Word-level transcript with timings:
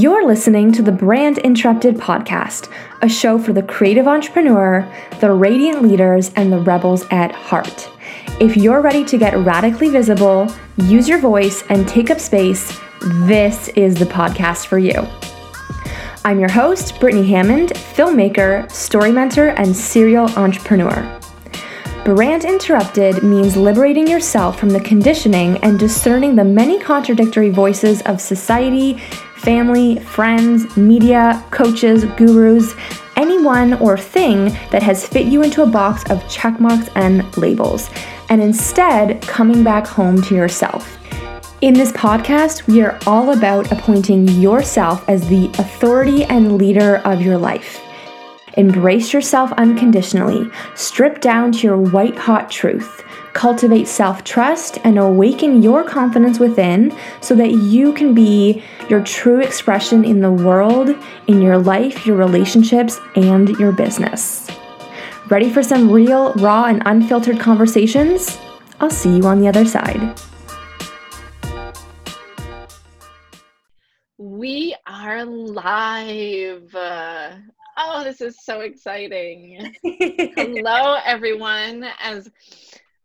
You're 0.00 0.28
listening 0.28 0.70
to 0.74 0.82
the 0.82 0.92
Brand 0.92 1.38
Interrupted 1.38 1.96
podcast, 1.96 2.70
a 3.02 3.08
show 3.08 3.36
for 3.36 3.52
the 3.52 3.64
creative 3.64 4.06
entrepreneur, 4.06 4.88
the 5.18 5.32
radiant 5.32 5.82
leaders, 5.82 6.30
and 6.36 6.52
the 6.52 6.60
rebels 6.60 7.04
at 7.10 7.32
heart. 7.32 7.90
If 8.40 8.56
you're 8.56 8.80
ready 8.80 9.04
to 9.06 9.18
get 9.18 9.36
radically 9.38 9.88
visible, 9.88 10.54
use 10.76 11.08
your 11.08 11.18
voice, 11.18 11.64
and 11.68 11.88
take 11.88 12.10
up 12.10 12.20
space, 12.20 12.78
this 13.26 13.66
is 13.70 13.96
the 13.96 14.04
podcast 14.04 14.66
for 14.66 14.78
you. 14.78 15.04
I'm 16.24 16.38
your 16.38 16.52
host, 16.52 17.00
Brittany 17.00 17.28
Hammond, 17.28 17.70
filmmaker, 17.70 18.70
story 18.70 19.10
mentor, 19.10 19.48
and 19.48 19.74
serial 19.74 20.30
entrepreneur. 20.38 21.18
Brand 22.04 22.44
Interrupted 22.44 23.22
means 23.22 23.54
liberating 23.56 24.06
yourself 24.06 24.58
from 24.58 24.70
the 24.70 24.80
conditioning 24.80 25.58
and 25.58 25.78
discerning 25.78 26.36
the 26.36 26.44
many 26.44 26.80
contradictory 26.80 27.50
voices 27.50 28.00
of 28.02 28.18
society, 28.18 28.98
family, 29.38 29.98
friends, 30.00 30.76
media, 30.76 31.44
coaches, 31.50 32.04
gurus, 32.16 32.74
anyone 33.16 33.74
or 33.74 33.96
thing 33.96 34.46
that 34.70 34.82
has 34.82 35.06
fit 35.06 35.26
you 35.26 35.42
into 35.42 35.62
a 35.62 35.66
box 35.66 36.02
of 36.10 36.22
checkmarks 36.24 36.90
and 36.94 37.36
labels, 37.36 37.90
and 38.28 38.42
instead 38.42 39.20
coming 39.22 39.64
back 39.64 39.86
home 39.86 40.20
to 40.22 40.34
yourself. 40.34 40.98
In 41.60 41.74
this 41.74 41.90
podcast, 41.90 42.68
we 42.68 42.82
are 42.82 42.98
all 43.06 43.36
about 43.36 43.72
appointing 43.72 44.28
yourself 44.28 45.08
as 45.08 45.28
the 45.28 45.46
authority 45.58 46.24
and 46.24 46.56
leader 46.56 46.98
of 46.98 47.20
your 47.20 47.36
life. 47.36 47.82
Embrace 48.58 49.12
yourself 49.12 49.52
unconditionally, 49.52 50.50
strip 50.74 51.20
down 51.20 51.52
to 51.52 51.58
your 51.60 51.76
white 51.76 52.16
hot 52.16 52.50
truth, 52.50 53.04
cultivate 53.32 53.86
self 53.86 54.24
trust, 54.24 54.78
and 54.82 54.98
awaken 54.98 55.62
your 55.62 55.84
confidence 55.84 56.40
within 56.40 56.92
so 57.20 57.36
that 57.36 57.52
you 57.52 57.92
can 57.92 58.14
be 58.14 58.64
your 58.88 59.00
true 59.04 59.40
expression 59.40 60.04
in 60.04 60.20
the 60.20 60.32
world, 60.32 60.90
in 61.28 61.40
your 61.40 61.56
life, 61.56 62.04
your 62.04 62.16
relationships, 62.16 62.98
and 63.14 63.50
your 63.60 63.70
business. 63.70 64.50
Ready 65.28 65.50
for 65.50 65.62
some 65.62 65.88
real, 65.92 66.32
raw, 66.34 66.64
and 66.64 66.82
unfiltered 66.84 67.38
conversations? 67.38 68.38
I'll 68.80 68.90
see 68.90 69.18
you 69.18 69.22
on 69.26 69.40
the 69.40 69.46
other 69.46 69.66
side. 69.66 70.18
We 74.18 74.74
are 74.84 75.24
live. 75.24 76.74
Oh, 77.80 78.02
this 78.02 78.20
is 78.20 78.36
so 78.42 78.62
exciting. 78.62 79.72
Hello, 79.84 80.96
everyone. 81.04 81.86
As 82.02 82.28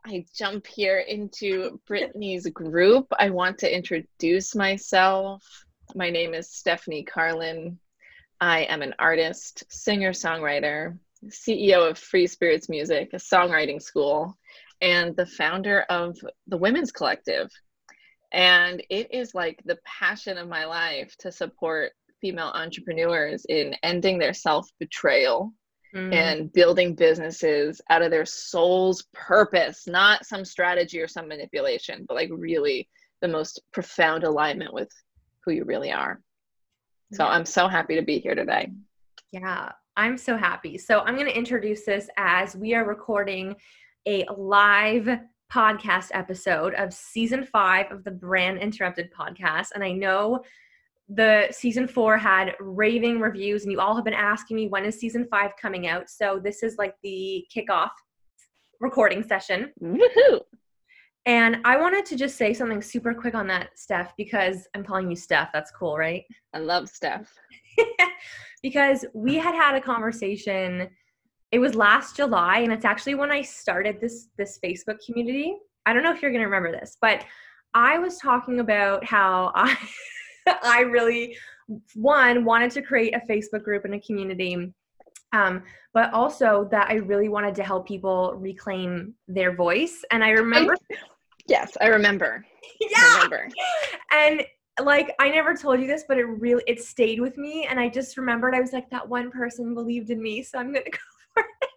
I 0.04 0.26
jump 0.36 0.66
here 0.66 0.98
into 0.98 1.80
Brittany's 1.86 2.48
group, 2.48 3.06
I 3.20 3.30
want 3.30 3.60
to 3.60 3.72
introduce 3.72 4.56
myself. 4.56 5.44
My 5.94 6.10
name 6.10 6.34
is 6.34 6.50
Stephanie 6.50 7.04
Carlin. 7.04 7.78
I 8.42 8.62
am 8.62 8.82
an 8.82 8.96
artist, 8.98 9.64
singer 9.70 10.10
songwriter, 10.10 10.98
CEO 11.28 11.88
of 11.92 12.00
Free 12.00 12.26
Spirits 12.26 12.68
Music, 12.68 13.12
a 13.14 13.18
songwriting 13.18 13.80
school, 13.80 14.36
and 14.82 15.16
the 15.16 15.28
founder 15.28 15.82
of 15.82 16.18
the 16.48 16.58
Women's 16.58 16.92
Collective. 16.92 17.52
And 18.32 18.84
it 18.90 19.14
is 19.14 19.36
like 19.36 19.62
the 19.66 19.78
passion 19.86 20.40
of 20.40 20.50
my 20.50 20.66
life 20.66 21.16
to 21.20 21.32
support 21.32 21.92
female 22.24 22.54
entrepreneurs 22.56 23.46
in 23.50 23.76
ending 23.84 24.18
their 24.18 24.34
self 24.34 24.70
betrayal 24.80 25.52
mm. 25.94 26.14
and 26.14 26.54
building 26.54 26.96
businesses 26.96 27.82
out 27.90 28.02
of 28.02 28.12
their 28.12 28.26
soul's 28.26 29.04
purpose, 29.14 29.86
not 29.88 30.26
some 30.26 30.46
strategy 30.46 31.02
or 31.02 31.08
some 31.08 31.28
manipulation, 31.28 32.06
but 32.08 32.16
like 32.16 32.30
really 32.32 32.88
the 33.22 33.28
most 33.28 33.62
profound 33.74 34.24
alignment 34.24 34.74
with 34.74 34.90
who 35.44 35.52
you 35.52 35.66
really 35.66 35.92
are. 35.92 36.22
So 37.12 37.26
I'm 37.26 37.46
so 37.46 37.68
happy 37.68 37.96
to 37.96 38.02
be 38.02 38.20
here 38.20 38.36
today. 38.36 38.72
Yeah, 39.34 39.74
I'm 39.98 40.18
so 40.18 40.38
happy. 40.38 40.78
So 40.78 41.02
I'm 41.02 41.16
going 41.16 41.28
to 41.28 41.38
introduce 41.38 41.86
this 41.86 42.10
as 42.18 42.56
we 42.56 42.74
are 42.74 42.86
recording 42.86 43.56
a 44.08 44.26
live 44.36 45.10
podcast 45.52 46.08
episode 46.14 46.74
of 46.76 46.94
season 46.94 47.46
five 47.46 47.92
of 47.92 48.04
the 48.04 48.12
Brand 48.12 48.60
Interrupted 48.60 49.12
podcast. 49.14 49.68
And 49.76 49.84
I 49.84 49.92
know 49.92 50.42
the 51.10 51.48
season 51.52 51.88
four 51.88 52.18
had 52.18 52.56
raving 52.60 53.20
reviews, 53.20 53.64
and 53.64 53.72
you 53.72 53.80
all 53.80 53.96
have 53.96 54.06
been 54.06 54.14
asking 54.14 54.58
me 54.58 54.68
when 54.68 54.86
is 54.86 55.00
season 55.00 55.28
five 55.30 55.52
coming 55.62 55.88
out. 55.88 56.10
So 56.10 56.40
this 56.44 56.64
is 56.64 56.78
like 56.78 56.96
the 57.04 57.46
kickoff 57.56 57.90
recording 58.80 59.24
session. 59.24 59.72
Woohoo! 59.82 60.42
And 61.26 61.58
I 61.64 61.78
wanted 61.78 62.06
to 62.08 62.18
just 62.18 62.38
say 62.38 62.54
something 62.54 62.82
super 62.82 63.14
quick 63.14 63.34
on 63.34 63.48
that, 63.48 63.70
Steph, 63.76 64.14
because 64.18 64.68
I'm 64.76 64.84
calling 64.84 65.10
you 65.10 65.16
Steph. 65.16 65.52
That's 65.54 65.72
cool, 65.72 65.98
right? 65.98 66.24
I 66.54 66.60
love 66.60 66.90
Steph. 66.90 67.34
because 68.62 69.06
we 69.14 69.36
had 69.36 69.56
had 69.56 69.76
a 69.76 69.82
conversation. 69.82 70.90
It 71.52 71.60
was 71.60 71.76
last 71.76 72.16
July, 72.16 72.60
and 72.60 72.74
it's 72.74 72.86
actually 72.86 73.16
when 73.16 73.32
I 73.32 73.42
started 73.42 74.02
this 74.02 74.30
this 74.38 74.60
Facebook 74.64 74.98
community. 75.06 75.56
I 75.86 75.94
don't 75.94 76.04
know 76.04 76.12
if 76.12 76.22
you're 76.22 76.32
gonna 76.32 76.46
remember 76.46 76.72
this, 76.72 76.98
but 77.00 77.26
I 77.74 78.00
was 78.00 78.18
talking 78.18 78.60
about 78.60 79.04
how 79.06 79.52
I 79.56 79.78
I 80.64 80.82
really 80.82 81.38
one 81.96 82.46
wanted 82.46 82.72
to 82.72 82.82
create 82.82 83.16
a 83.16 83.22
Facebook 83.32 83.64
group 83.64 83.86
and 83.86 83.96
a 83.96 84.00
community 84.00 84.74
um, 85.34 85.64
but 85.94 86.14
also 86.14 86.68
that 86.72 86.90
I 86.90 86.96
really 86.96 87.28
wanted 87.28 87.56
to 87.56 87.64
help 87.64 87.88
people 87.88 88.36
reclaim 88.38 89.16
their 89.28 89.56
voice. 89.56 90.04
And 90.12 90.24
I 90.24 90.30
remember 90.30 90.76
Yes, 91.48 91.76
I 91.82 91.88
remember. 91.88 92.46
Yeah. 92.80 92.98
I 92.98 93.14
remember. 93.16 93.50
And 94.12 94.46
like 94.84 95.14
I 95.20 95.30
never 95.30 95.54
told 95.54 95.80
you 95.80 95.88
this, 95.88 96.06
but 96.08 96.18
it 96.18 96.24
really 96.24 96.64
it 96.66 96.82
stayed 96.82 97.20
with 97.20 97.38
me 97.38 97.68
and 97.70 97.80
I 97.80 97.88
just 97.88 98.18
remembered 98.18 98.56
I 98.56 98.62
was 98.62 98.74
like 98.74 98.90
that 98.90 99.08
one 99.08 99.32
person 99.32 99.74
believed 99.74 100.10
in 100.10 100.22
me, 100.22 100.44
so 100.44 100.58
I'm 100.58 100.74
going 100.74 100.86
to 100.92 100.92
go 100.92 100.98
for 101.34 101.44
it. 101.44 101.70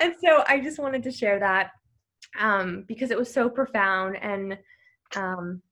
and 0.00 0.14
so 0.24 0.44
I 0.46 0.60
just 0.60 0.78
wanted 0.78 1.02
to 1.02 1.10
share 1.10 1.38
that 1.40 1.70
um 2.38 2.84
because 2.88 3.10
it 3.10 3.18
was 3.18 3.32
so 3.32 3.48
profound 3.50 4.16
and 4.16 4.58
um 5.14 5.62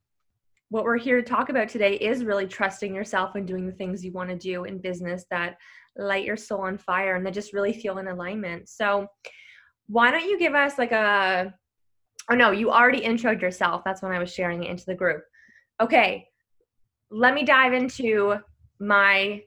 what 0.71 0.85
we're 0.85 0.99
here 0.99 1.17
to 1.17 1.23
talk 1.23 1.49
about 1.49 1.69
today 1.69 1.95
is 1.95 2.25
really 2.25 2.47
trusting 2.47 2.95
yourself 2.95 3.35
and 3.35 3.47
doing 3.47 3.67
the 3.67 3.73
things 3.73 4.05
you 4.05 4.13
want 4.13 4.29
to 4.31 4.37
do 4.37 4.65
in 4.65 4.79
business 4.79 5.25
that 5.31 5.57
light 5.97 6.25
your 6.25 6.37
soul 6.37 6.63
on 6.63 6.77
fire 6.77 7.17
and 7.17 7.25
that 7.25 7.35
just 7.35 7.53
really 7.53 7.73
feel 7.73 7.99
in 7.99 8.09
alignment. 8.09 8.69
So, 8.69 9.07
why 9.87 10.11
don't 10.11 10.29
you 10.29 10.39
give 10.39 10.55
us 10.55 10.77
like 10.77 10.93
a 10.93 11.55
Oh 12.31 12.35
no, 12.35 12.51
you 12.51 12.71
already 12.71 13.01
introed 13.01 13.41
yourself. 13.41 13.83
That's 13.85 14.03
when 14.03 14.13
I 14.13 14.19
was 14.19 14.33
sharing 14.33 14.63
it 14.63 14.71
into 14.71 14.85
the 14.85 14.95
group. 14.95 15.23
Okay, 15.81 16.27
let 17.11 17.33
me 17.33 17.45
dive 17.45 17.73
into 17.73 18.35
my 18.79 19.43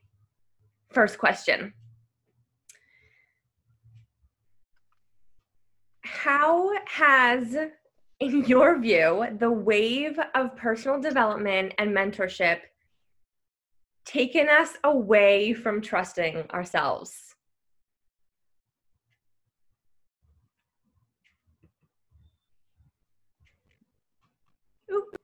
first 0.89 1.19
question. 1.19 1.73
How 6.01 6.71
has, 6.87 7.55
in 8.21 8.45
your 8.45 8.79
view, 8.79 9.25
the 9.39 9.51
wave 9.51 10.17
of 10.35 10.55
personal 10.55 11.01
development 11.01 11.73
and 11.79 11.91
mentorship 11.91 12.59
taken 14.05 14.47
us 14.47 14.73
away 14.83 15.53
from 15.53 15.81
trusting 15.81 16.45
ourselves? 16.51 17.35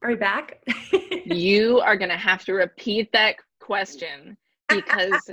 Are 0.01 0.09
we 0.09 0.15
back? 0.15 0.63
you 1.25 1.79
are 1.79 1.97
going 1.97 2.09
to 2.09 2.17
have 2.17 2.43
to 2.45 2.53
repeat 2.53 3.11
that 3.13 3.35
question 3.59 4.37
because 4.69 5.29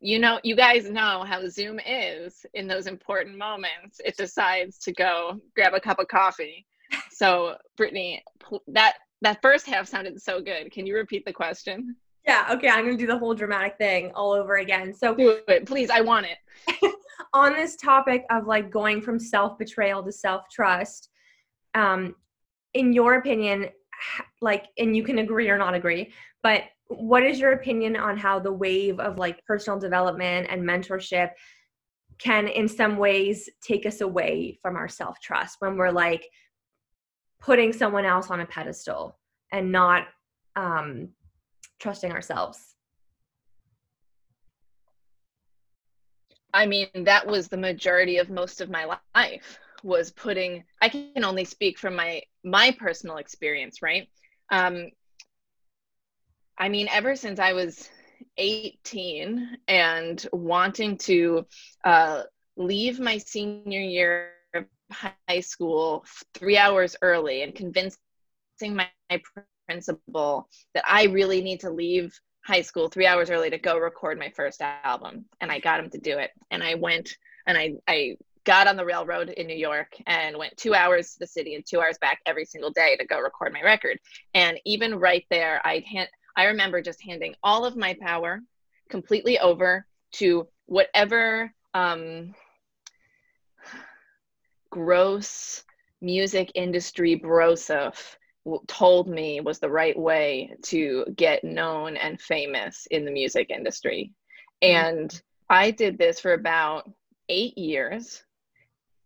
you 0.00 0.20
know, 0.20 0.38
you 0.44 0.54
guys 0.54 0.88
know 0.88 1.24
how 1.26 1.48
Zoom 1.48 1.80
is 1.84 2.46
in 2.54 2.68
those 2.68 2.86
important 2.86 3.36
moments. 3.36 4.00
It 4.04 4.16
decides 4.16 4.78
to 4.78 4.92
go 4.92 5.40
grab 5.56 5.74
a 5.74 5.80
cup 5.80 5.98
of 5.98 6.06
coffee. 6.06 6.64
So, 7.10 7.56
Brittany, 7.76 8.22
that 8.68 8.94
that 9.22 9.42
first 9.42 9.66
half 9.66 9.88
sounded 9.88 10.20
so 10.22 10.40
good. 10.40 10.70
Can 10.70 10.86
you 10.86 10.94
repeat 10.94 11.24
the 11.24 11.32
question? 11.32 11.96
Yeah, 12.26 12.46
okay, 12.50 12.68
I'm 12.68 12.84
going 12.84 12.96
to 12.96 13.02
do 13.02 13.06
the 13.06 13.18
whole 13.18 13.34
dramatic 13.34 13.76
thing 13.78 14.12
all 14.14 14.32
over 14.32 14.56
again. 14.56 14.94
So, 14.94 15.14
do 15.14 15.40
it, 15.48 15.66
please. 15.66 15.90
I 15.90 16.00
want 16.00 16.26
it. 16.26 16.94
on 17.34 17.54
this 17.54 17.76
topic 17.76 18.24
of 18.30 18.46
like 18.46 18.70
going 18.70 19.02
from 19.02 19.18
self-betrayal 19.18 20.02
to 20.04 20.12
self-trust, 20.12 21.08
um, 21.74 22.14
in 22.74 22.92
your 22.92 23.14
opinion, 23.14 23.68
like 24.40 24.66
and 24.78 24.96
you 24.96 25.02
can 25.02 25.18
agree 25.18 25.48
or 25.48 25.58
not 25.58 25.74
agree 25.74 26.12
but 26.42 26.64
what 26.88 27.22
is 27.22 27.38
your 27.38 27.52
opinion 27.52 27.96
on 27.96 28.16
how 28.16 28.38
the 28.38 28.52
wave 28.52 28.98
of 29.00 29.18
like 29.18 29.44
personal 29.44 29.78
development 29.78 30.46
and 30.50 30.62
mentorship 30.62 31.30
can 32.18 32.48
in 32.48 32.66
some 32.66 32.96
ways 32.96 33.48
take 33.62 33.86
us 33.86 34.00
away 34.00 34.58
from 34.62 34.76
our 34.76 34.88
self-trust 34.88 35.56
when 35.60 35.76
we're 35.76 35.90
like 35.90 36.28
putting 37.40 37.72
someone 37.72 38.04
else 38.04 38.30
on 38.30 38.40
a 38.40 38.46
pedestal 38.46 39.16
and 39.52 39.72
not 39.72 40.06
um, 40.56 41.10
trusting 41.78 42.12
ourselves. 42.12 42.74
I 46.54 46.64
mean 46.64 46.88
that 46.94 47.26
was 47.26 47.48
the 47.48 47.58
majority 47.58 48.16
of 48.16 48.30
most 48.30 48.60
of 48.62 48.70
my 48.70 48.96
life 49.14 49.58
was 49.84 50.10
putting 50.10 50.64
i 50.80 50.88
can 50.88 51.22
only 51.22 51.44
speak 51.44 51.78
from 51.78 51.94
my 51.94 52.22
my 52.42 52.74
personal 52.80 53.18
experience 53.18 53.82
right? 53.82 54.08
Um 54.50 54.90
I 56.58 56.68
mean, 56.68 56.88
ever 56.90 57.14
since 57.14 57.38
I 57.38 57.52
was 57.52 57.88
18 58.36 59.58
and 59.68 60.26
wanting 60.32 60.98
to 60.98 61.46
uh, 61.84 62.24
leave 62.56 62.98
my 62.98 63.18
senior 63.18 63.80
year 63.80 64.32
high 64.90 65.40
school 65.40 66.04
three 66.34 66.56
hours 66.56 66.96
early 67.02 67.42
and 67.42 67.54
convincing 67.54 67.98
my, 68.62 68.88
my 69.10 69.22
principal 69.68 70.48
that 70.74 70.84
I 70.86 71.04
really 71.04 71.42
need 71.42 71.60
to 71.60 71.70
leave 71.70 72.18
high 72.44 72.62
school 72.62 72.88
three 72.88 73.06
hours 73.06 73.30
early 73.30 73.50
to 73.50 73.58
go 73.58 73.78
record 73.78 74.18
my 74.18 74.30
first 74.34 74.62
album. 74.62 75.26
And 75.40 75.52
I 75.52 75.58
got 75.60 75.80
him 75.80 75.90
to 75.90 75.98
do 75.98 76.18
it. 76.18 76.30
And 76.50 76.62
I 76.62 76.74
went 76.74 77.10
and 77.46 77.58
I, 77.58 77.74
I 77.86 78.16
got 78.44 78.66
on 78.66 78.76
the 78.76 78.84
railroad 78.84 79.28
in 79.28 79.46
New 79.46 79.56
York 79.56 79.92
and 80.06 80.38
went 80.38 80.56
two 80.56 80.74
hours 80.74 81.12
to 81.12 81.18
the 81.18 81.26
city 81.26 81.54
and 81.54 81.64
two 81.66 81.80
hours 81.80 81.98
back 81.98 82.20
every 82.24 82.46
single 82.46 82.70
day 82.70 82.96
to 82.96 83.04
go 83.04 83.20
record 83.20 83.52
my 83.52 83.62
record. 83.62 83.98
And 84.32 84.58
even 84.64 84.94
right 84.94 85.26
there, 85.28 85.60
I 85.64 85.84
hand, 85.90 86.08
I 86.34 86.44
remember 86.44 86.80
just 86.80 87.02
handing 87.02 87.34
all 87.42 87.66
of 87.66 87.76
my 87.76 87.94
power 88.00 88.40
completely 88.88 89.38
over 89.38 89.86
to 90.12 90.48
whatever 90.64 91.52
um, 91.74 92.34
gross 94.70 95.64
music 96.00 96.52
industry 96.54 97.18
brosif 97.18 98.16
told 98.66 99.08
me 99.08 99.40
was 99.40 99.58
the 99.58 99.70
right 99.70 99.98
way 99.98 100.54
to 100.62 101.04
get 101.16 101.44
known 101.44 101.96
and 101.96 102.20
famous 102.20 102.86
in 102.90 103.04
the 103.04 103.10
music 103.10 103.50
industry. 103.50 104.12
Mm-hmm. 104.62 104.86
And 104.86 105.22
I 105.50 105.70
did 105.70 105.98
this 105.98 106.20
for 106.20 106.32
about 106.32 106.90
eight 107.28 107.58
years 107.58 108.22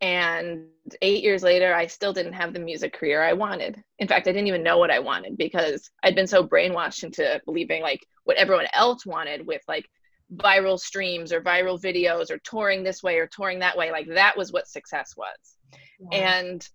and 0.02 0.64
eight 1.00 1.22
years 1.22 1.44
later, 1.44 1.72
I 1.72 1.86
still 1.86 2.12
didn't 2.12 2.32
have 2.32 2.52
the 2.52 2.58
music 2.58 2.92
career 2.92 3.22
I 3.22 3.34
wanted. 3.34 3.80
In 4.00 4.08
fact, 4.08 4.26
I 4.26 4.32
didn't 4.32 4.48
even 4.48 4.64
know 4.64 4.76
what 4.76 4.90
I 4.90 4.98
wanted 4.98 5.36
because 5.36 5.88
I'd 6.02 6.16
been 6.16 6.26
so 6.26 6.44
brainwashed 6.44 7.04
into 7.04 7.40
believing 7.44 7.82
like 7.82 8.04
what 8.24 8.36
everyone 8.36 8.66
else 8.74 9.06
wanted 9.06 9.46
with 9.46 9.62
like 9.68 9.88
viral 10.36 10.78
streams 10.78 11.32
or 11.32 11.40
viral 11.40 11.80
videos 11.80 12.30
or 12.30 12.38
touring 12.38 12.82
this 12.82 13.02
way 13.02 13.18
or 13.18 13.26
touring 13.26 13.58
that 13.60 13.76
way. 13.76 13.90
Like 13.90 14.08
that 14.08 14.36
was 14.36 14.52
what 14.52 14.68
success 14.68 15.14
was. 15.16 15.56
And 16.12 16.68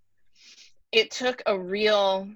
it 0.91 1.11
took 1.11 1.41
a 1.45 1.57
real, 1.57 2.29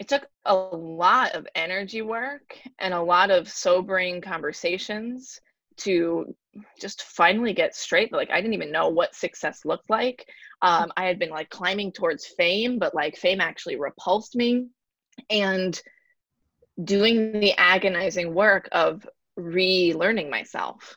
it 0.00 0.08
took 0.08 0.26
a 0.44 0.54
lot 0.54 1.32
of 1.32 1.46
energy 1.54 2.02
work 2.02 2.58
and 2.78 2.94
a 2.94 3.02
lot 3.02 3.30
of 3.30 3.48
sobering 3.48 4.20
conversations 4.20 5.40
to 5.78 6.34
just 6.80 7.02
finally 7.02 7.52
get 7.52 7.74
straight 7.74 8.12
like 8.12 8.30
i 8.30 8.40
didn't 8.40 8.54
even 8.54 8.72
know 8.72 8.88
what 8.88 9.14
success 9.14 9.64
looked 9.64 9.88
like 9.88 10.26
um, 10.62 10.90
i 10.96 11.04
had 11.04 11.18
been 11.18 11.30
like 11.30 11.48
climbing 11.50 11.92
towards 11.92 12.26
fame 12.26 12.80
but 12.80 12.94
like 12.94 13.16
fame 13.16 13.40
actually 13.40 13.76
repulsed 13.76 14.34
me 14.34 14.66
and 15.30 15.80
doing 16.82 17.38
the 17.38 17.52
agonizing 17.58 18.34
work 18.34 18.68
of 18.72 19.06
relearning 19.38 20.30
myself. 20.30 20.96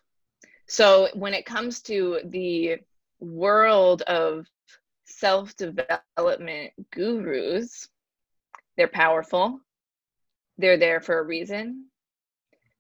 So 0.68 1.10
when 1.14 1.34
it 1.34 1.46
comes 1.46 1.82
to 1.84 2.22
the 2.26 2.78
world 3.20 4.02
of 4.04 4.48
self-development 5.06 6.72
gurus 6.92 7.88
they're 8.78 8.88
powerful. 8.88 9.60
They're 10.58 10.78
there 10.78 11.02
for 11.02 11.20
a 11.20 11.24
reason. 11.24 11.88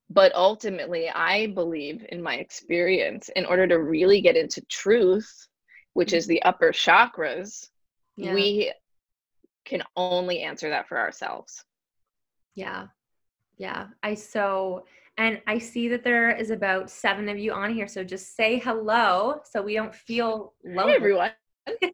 But 0.10 0.34
ultimately 0.36 1.10
i 1.10 1.48
believe 1.48 2.06
in 2.10 2.22
my 2.22 2.36
experience 2.36 3.30
in 3.36 3.46
order 3.46 3.68
to 3.68 3.80
really 3.80 4.22
get 4.22 4.36
into 4.36 4.62
truth 4.69 5.48
which 5.94 6.13
is 6.13 6.25
the 6.25 6.42
upper 6.44 6.72
chakras 6.72 7.68
yeah. 8.16 8.34
we 8.34 8.74
can 9.66 9.84
only 9.96 10.42
answer 10.42 10.69
that 10.69 10.88
for 10.88 10.98
ourselves. 10.98 11.63
Yeah 12.56 12.88
yeah 13.62 13.86
i 14.02 14.13
so 14.16 14.84
and 15.18 15.40
i 15.46 15.58
see 15.60 15.88
that 15.88 16.04
there 16.04 16.31
is 16.31 16.50
about 16.50 16.90
seven 16.90 17.30
of 17.30 17.38
you 17.38 17.54
on 17.54 17.72
here 17.72 17.88
so 17.88 18.04
just 18.04 18.36
say 18.36 18.58
hello 18.58 19.40
so 19.46 19.62
we 19.62 19.75
don't 19.75 19.94
feel 19.94 20.54
lonely. 20.66 20.92
Hi, 20.92 20.96
everyone. 20.96 21.31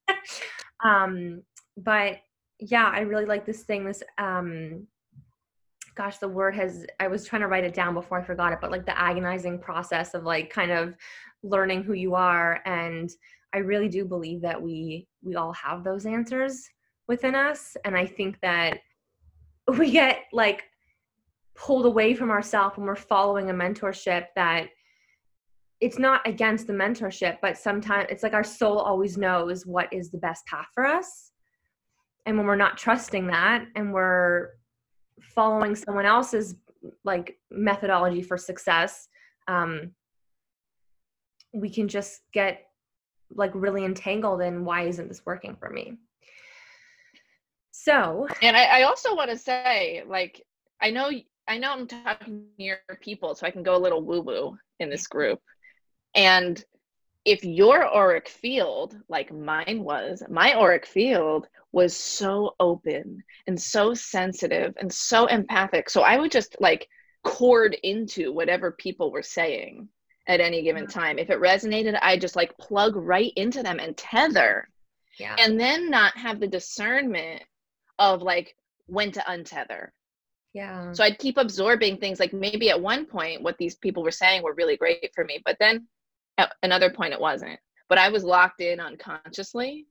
Um 0.85 1.41
but 1.75 2.19
yeah 2.59 2.89
i 2.93 2.99
really 2.99 3.25
like 3.25 3.45
this 3.45 3.63
thing 3.63 3.83
this 3.83 4.03
um 4.19 4.87
gosh 5.95 6.19
the 6.19 6.27
word 6.27 6.55
has 6.55 6.85
i 6.99 7.07
was 7.07 7.25
trying 7.25 7.41
to 7.41 7.47
write 7.47 7.63
it 7.63 7.73
down 7.73 7.95
before 7.95 8.19
i 8.19 8.23
forgot 8.23 8.53
it 8.53 8.59
but 8.61 8.71
like 8.71 8.85
the 8.85 8.99
agonizing 8.99 9.57
process 9.59 10.13
of 10.13 10.23
like 10.23 10.51
kind 10.51 10.71
of 10.71 10.95
learning 11.41 11.81
who 11.83 11.93
you 11.93 12.13
are 12.13 12.61
and 12.65 13.09
i 13.53 13.57
really 13.57 13.89
do 13.89 14.05
believe 14.05 14.41
that 14.41 14.61
we 14.61 15.07
we 15.23 15.35
all 15.35 15.53
have 15.53 15.83
those 15.83 16.05
answers 16.05 16.69
within 17.07 17.33
us 17.33 17.75
and 17.83 17.97
i 17.97 18.05
think 18.05 18.39
that 18.41 18.79
we 19.79 19.91
get 19.91 20.19
like 20.31 20.63
pulled 21.57 21.85
away 21.85 22.13
from 22.13 22.29
ourselves 22.29 22.77
when 22.77 22.85
we're 22.85 22.95
following 22.95 23.49
a 23.49 23.53
mentorship 23.53 24.27
that 24.35 24.67
it's 25.81 25.99
not 25.99 26.25
against 26.25 26.67
the 26.67 26.73
mentorship 26.73 27.37
but 27.41 27.57
sometimes 27.57 28.07
it's 28.09 28.23
like 28.23 28.33
our 28.33 28.43
soul 28.43 28.79
always 28.79 29.17
knows 29.17 29.65
what 29.65 29.91
is 29.91 30.11
the 30.11 30.17
best 30.19 30.45
path 30.45 30.67
for 30.73 30.85
us. 30.85 31.31
And 32.25 32.37
when 32.37 32.45
we're 32.45 32.55
not 32.55 32.77
trusting 32.77 33.27
that 33.27 33.65
and 33.75 33.93
we're 33.93 34.49
following 35.21 35.75
someone 35.75 36.05
else's 36.05 36.55
like 37.03 37.37
methodology 37.49 38.21
for 38.21 38.37
success 38.37 39.07
um, 39.47 39.91
we 41.53 41.69
can 41.69 41.87
just 41.87 42.21
get 42.33 42.65
like 43.33 43.51
really 43.55 43.83
entangled 43.83 44.41
in 44.41 44.63
why 44.63 44.83
isn't 44.83 45.07
this 45.07 45.25
working 45.25 45.55
for 45.59 45.69
me? 45.69 45.97
So 47.71 48.27
and 48.41 48.55
i, 48.55 48.79
I 48.79 48.81
also 48.83 49.15
want 49.15 49.31
to 49.31 49.37
say 49.37 50.03
like 50.07 50.41
i 50.81 50.89
know 50.89 51.09
i 51.47 51.57
know 51.57 51.71
i'm 51.71 51.87
talking 51.87 52.45
to 52.57 52.63
your 52.63 52.77
people 53.01 53.35
so 53.35 53.45
i 53.45 53.51
can 53.51 53.63
go 53.63 53.75
a 53.75 53.77
little 53.77 54.01
woo 54.01 54.21
woo 54.21 54.57
in 54.79 54.89
this 54.89 55.07
group 55.07 55.39
and 56.15 56.63
if 57.27 57.43
your 57.43 57.85
auric 57.93 58.29
field, 58.29 58.95
like 59.09 59.33
mine 59.33 59.83
was, 59.83 60.23
my 60.29 60.53
auric 60.53 60.85
field 60.85 61.45
was 61.73 61.93
so 61.93 62.55
open 62.57 63.21
and 63.47 63.61
so 63.61 63.93
sensitive 63.93 64.73
and 64.79 64.91
so 64.91 65.25
empathic. 65.25 65.89
So 65.89 66.03
I 66.03 66.15
would 66.15 66.31
just 66.31 66.55
like 66.61 66.87
cord 67.25 67.75
into 67.83 68.31
whatever 68.31 68.71
people 68.71 69.11
were 69.11 69.23
saying 69.23 69.89
at 70.25 70.39
any 70.39 70.63
given 70.63 70.85
mm-hmm. 70.85 70.99
time. 70.99 71.19
If 71.19 71.29
it 71.29 71.41
resonated, 71.41 71.99
I 72.01 72.17
just 72.17 72.37
like 72.37 72.57
plug 72.57 72.95
right 72.95 73.33
into 73.35 73.61
them 73.61 73.79
and 73.81 73.97
tether. 73.97 74.69
Yeah. 75.19 75.35
And 75.37 75.59
then 75.59 75.89
not 75.89 76.17
have 76.17 76.39
the 76.39 76.47
discernment 76.47 77.43
of 77.99 78.21
like 78.21 78.55
when 78.85 79.11
to 79.11 79.19
untether. 79.19 79.89
Yeah. 80.57 80.91
So 80.91 81.03
I'd 81.03 81.19
keep 81.19 81.37
absorbing 81.37 81.97
things 81.97 82.19
like 82.19 82.33
maybe 82.33 82.71
at 82.71 82.81
one 82.81 83.05
point 83.05 83.43
what 83.43 83.59
these 83.59 83.75
people 83.75 84.01
were 84.01 84.09
saying 84.09 84.41
were 84.41 84.55
really 84.55 84.75
great 84.75 85.11
for 85.13 85.23
me, 85.23 85.39
but 85.45 85.55
then 85.59 85.87
at 86.39 86.51
another 86.63 86.89
point 86.89 87.13
it 87.13 87.21
wasn't. 87.21 87.59
But 87.89 87.99
i 87.99 88.09
was 88.09 88.23
locked 88.23 88.59
in 88.59 88.79
unconsciously 88.79 89.85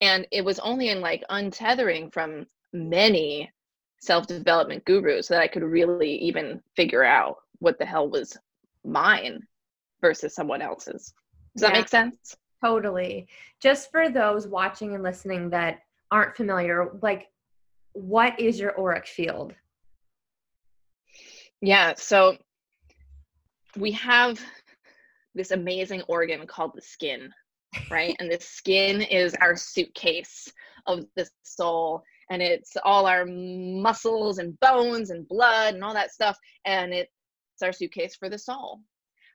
and 0.00 0.24
it 0.30 0.44
was 0.44 0.60
only 0.60 0.90
in 0.90 1.00
like 1.00 1.24
untethering 1.28 2.12
from 2.12 2.46
many 2.72 3.50
self-development 4.00 4.84
gurus 4.84 5.26
that 5.26 5.40
i 5.40 5.48
could 5.48 5.64
really 5.64 6.12
even 6.28 6.62
figure 6.76 7.02
out 7.02 7.36
what 7.58 7.76
the 7.78 7.84
hell 7.84 8.08
was 8.08 8.38
mine 8.84 9.40
versus 10.00 10.34
someone 10.36 10.62
else's. 10.62 11.12
Does 11.56 11.62
yeah, 11.62 11.68
that 11.68 11.78
make 11.78 11.88
sense? 11.88 12.36
Totally. 12.64 13.26
Just 13.60 13.90
for 13.90 14.08
those 14.08 14.46
watching 14.46 14.94
and 14.94 15.02
listening 15.02 15.50
that 15.50 15.80
aren't 16.12 16.36
familiar 16.36 16.90
like 17.02 17.26
what 17.92 18.38
is 18.38 18.60
your 18.60 18.78
auric 18.78 19.06
field 19.06 19.52
yeah 21.60 21.94
so 21.96 22.36
we 23.76 23.92
have 23.92 24.40
this 25.34 25.50
amazing 25.50 26.02
organ 26.08 26.46
called 26.46 26.72
the 26.74 26.82
skin, 26.82 27.30
right? 27.90 28.16
and 28.18 28.30
the 28.30 28.40
skin 28.40 29.02
is 29.02 29.34
our 29.40 29.54
suitcase 29.54 30.50
of 30.86 31.04
the 31.14 31.28
soul. 31.42 32.02
And 32.30 32.42
it's 32.42 32.76
all 32.84 33.06
our 33.06 33.24
muscles 33.24 34.38
and 34.38 34.58
bones 34.58 35.10
and 35.10 35.28
blood 35.28 35.74
and 35.74 35.84
all 35.84 35.94
that 35.94 36.12
stuff. 36.12 36.36
And 36.64 36.92
it's 36.92 37.10
our 37.62 37.72
suitcase 37.72 38.16
for 38.16 38.28
the 38.28 38.38
soul. 38.38 38.80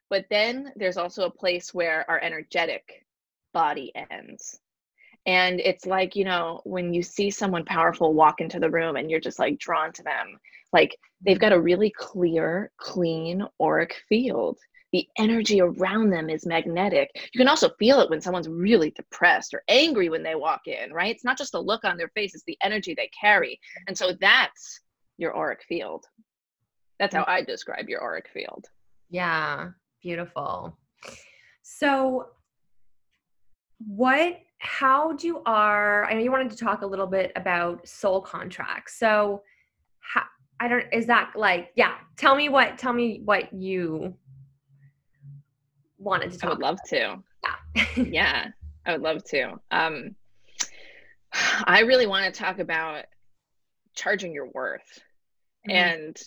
But 0.09 0.25
then 0.29 0.73
there's 0.75 0.97
also 0.97 1.23
a 1.23 1.31
place 1.31 1.73
where 1.73 2.09
our 2.09 2.19
energetic 2.21 3.05
body 3.53 3.93
ends. 4.11 4.59
And 5.25 5.61
it's 5.61 5.85
like, 5.85 6.15
you 6.15 6.25
know, 6.25 6.59
when 6.65 6.93
you 6.93 7.01
see 7.01 7.29
someone 7.29 7.63
powerful 7.63 8.13
walk 8.13 8.41
into 8.41 8.59
the 8.59 8.69
room 8.69 8.97
and 8.97 9.09
you're 9.09 9.21
just 9.21 9.39
like 9.39 9.57
drawn 9.59 9.93
to 9.93 10.03
them, 10.03 10.37
like 10.73 10.97
they've 11.25 11.39
got 11.39 11.53
a 11.53 11.61
really 11.61 11.91
clear, 11.97 12.71
clean 12.77 13.45
auric 13.59 13.95
field 14.09 14.57
the 14.91 15.07
energy 15.17 15.61
around 15.61 16.09
them 16.09 16.29
is 16.29 16.45
magnetic. 16.45 17.09
You 17.33 17.37
can 17.37 17.47
also 17.47 17.69
feel 17.79 17.99
it 18.01 18.09
when 18.09 18.21
someone's 18.21 18.49
really 18.49 18.91
depressed 18.91 19.53
or 19.53 19.63
angry 19.67 20.09
when 20.09 20.23
they 20.23 20.35
walk 20.35 20.67
in, 20.67 20.91
right? 20.91 21.13
It's 21.13 21.23
not 21.23 21.37
just 21.37 21.53
the 21.53 21.61
look 21.61 21.85
on 21.85 21.97
their 21.97 22.09
face, 22.09 22.35
it's 22.35 22.43
the 22.45 22.57
energy 22.61 22.93
they 22.93 23.09
carry. 23.19 23.59
And 23.87 23.97
so 23.97 24.11
that's 24.19 24.81
your 25.17 25.35
auric 25.35 25.63
field. 25.63 26.05
That's 26.99 27.15
how 27.15 27.23
I 27.27 27.41
describe 27.41 27.89
your 27.89 28.03
auric 28.03 28.27
field. 28.33 28.65
Yeah, 29.09 29.69
beautiful. 30.01 30.77
So, 31.63 32.27
what, 33.79 34.39
how 34.59 35.13
do 35.13 35.41
our, 35.45 36.05
I 36.05 36.13
know 36.13 36.19
you 36.19 36.31
wanted 36.31 36.51
to 36.51 36.57
talk 36.57 36.83
a 36.83 36.85
little 36.85 37.07
bit 37.07 37.31
about 37.35 37.87
soul 37.87 38.21
contracts. 38.21 38.99
So, 38.99 39.41
how, 39.99 40.23
I 40.61 40.67
don't 40.67 40.85
is 40.93 41.07
that 41.07 41.31
like 41.35 41.71
yeah, 41.75 41.95
tell 42.17 42.35
me 42.35 42.47
what 42.47 42.77
tell 42.77 42.93
me 42.93 43.19
what 43.25 43.51
you 43.51 44.13
wanted 45.97 46.31
to 46.31 46.37
talk 46.37 46.51
I 46.51 46.53
would 46.53 46.61
love 46.61 46.75
about. 46.75 46.87
to. 46.89 47.23
Yeah. 47.75 47.85
yeah, 48.03 48.47
I 48.85 48.91
would 48.91 49.01
love 49.01 49.23
to. 49.25 49.59
Um 49.71 50.15
I 51.33 51.81
really 51.81 52.05
want 52.05 52.31
to 52.31 52.39
talk 52.39 52.59
about 52.59 53.05
charging 53.95 54.33
your 54.33 54.49
worth. 54.49 54.99
Mm-hmm. 55.67 55.71
And 55.71 56.21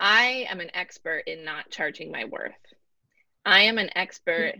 I 0.00 0.46
am 0.50 0.58
an 0.58 0.70
expert 0.74 1.22
in 1.28 1.44
not 1.44 1.70
charging 1.70 2.10
my 2.10 2.24
worth. 2.24 2.52
I 3.44 3.62
am 3.62 3.78
an 3.78 3.90
expert. 3.94 4.54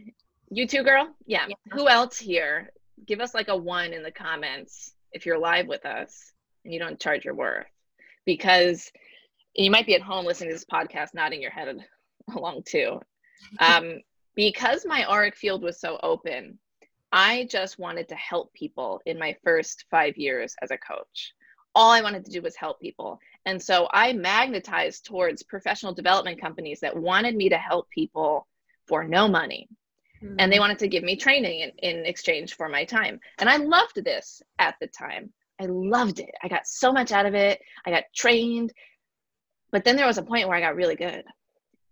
You 0.51 0.69
too, 0.69 0.85
girl? 0.85 1.09
Yeah. 1.27 1.47
yeah. 1.49 1.57
Who 1.73 1.89
else 1.89 2.17
here? 2.17 2.71
Give 3.05 3.21
us 3.21 3.35
like 3.35 3.49
a 3.49 3.57
one 3.57 3.93
in 3.93 4.05
the 4.05 4.13
comments 4.13 4.95
if 5.11 5.27
you're 5.27 5.39
live 5.39 5.67
with 5.67 5.85
us 5.85 6.33
and 6.65 6.73
you 6.73 6.79
don't 6.79 7.01
charge 7.01 7.25
your 7.25 7.35
worth. 7.35 7.67
Because 8.27 8.91
you 9.55 9.71
might 9.71 9.87
be 9.87 9.95
at 9.95 10.03
home 10.03 10.27
listening 10.27 10.51
to 10.51 10.55
this 10.55 10.65
podcast, 10.65 11.15
nodding 11.15 11.41
your 11.41 11.51
head 11.51 11.75
along 12.37 12.63
too. 12.67 13.01
Um, 13.59 14.01
because 14.35 14.85
my 14.85 15.05
auric 15.05 15.35
field 15.35 15.63
was 15.63 15.81
so 15.81 15.99
open, 16.03 16.59
I 17.13 17.49
just 17.51 17.79
wanted 17.79 18.09
to 18.09 18.15
help 18.17 18.53
people 18.53 19.01
in 19.07 19.19
my 19.19 19.37
first 19.45 19.87
five 19.91 20.17
years 20.17 20.55
as 20.63 20.71
a 20.71 20.79
coach. 20.79 21.33
All 21.75 21.91
I 21.91 22.03
wanted 22.03 22.25
to 22.25 22.31
do 22.31 22.43
was 22.43 22.57
help 22.57 22.81
people. 22.81 23.19
And 23.45 23.63
so 23.63 23.89
I 23.93 24.13
magnetized 24.13 25.05
towards 25.05 25.43
professional 25.43 25.95
development 25.95 26.41
companies 26.41 26.81
that 26.81 26.97
wanted 26.97 27.37
me 27.37 27.49
to 27.49 27.59
help 27.59 27.89
people 27.91 28.47
for 28.87 29.05
no 29.05 29.29
money. 29.29 29.69
Mm-hmm. 30.23 30.37
And 30.39 30.51
they 30.51 30.57
mm. 30.57 30.61
wanted 30.61 30.79
to 30.81 30.89
give 30.89 31.05
me 31.05 31.17
training 31.17 31.61
in, 31.61 31.97
in 31.99 32.07
exchange 32.07 32.57
for 32.57 32.69
my 32.69 32.85
time. 32.85 33.21
And 33.39 33.49
I 33.49 33.57
loved 33.57 34.03
this 34.05 34.43
at 34.59 34.75
the 34.81 34.87
time. 34.87 35.33
I 35.61 35.67
loved 35.67 36.21
it. 36.21 36.31
I 36.43 36.49
got 36.49 36.67
so 36.67 36.93
much 36.93 37.13
out 37.13 37.27
of 37.27 37.35
it. 37.35 37.61
I 37.87 37.91
got 37.91 38.05
trained. 38.15 38.73
But 39.73 39.85
then 39.85 39.97
there 39.97 40.07
was 40.07 40.19
a 40.19 40.23
point 40.23 40.49
where 40.49 40.57
I 40.57 40.61
got 40.61 40.77
really 40.77 40.97
good. 40.97 41.25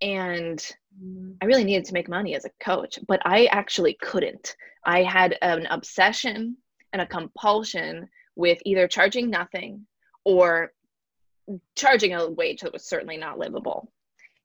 And 0.00 0.58
mm-hmm. 1.02 1.32
I 1.40 1.46
really 1.46 1.64
needed 1.64 1.86
to 1.86 1.94
make 1.94 2.08
money 2.08 2.34
as 2.34 2.44
a 2.44 2.50
coach, 2.62 2.98
but 3.08 3.20
I 3.24 3.46
actually 3.46 3.96
couldn't. 4.00 4.54
I 4.84 5.02
had 5.02 5.36
an 5.40 5.66
obsession 5.70 6.56
and 6.92 7.00
a 7.00 7.06
compulsion 7.06 8.08
with 8.36 8.58
either 8.64 8.86
charging 8.88 9.30
nothing 9.30 9.86
or 10.24 10.72
charging 11.74 12.14
a 12.14 12.30
wage 12.30 12.60
that 12.60 12.72
was 12.72 12.86
certainly 12.86 13.16
not 13.16 13.38
livable. 13.38 13.90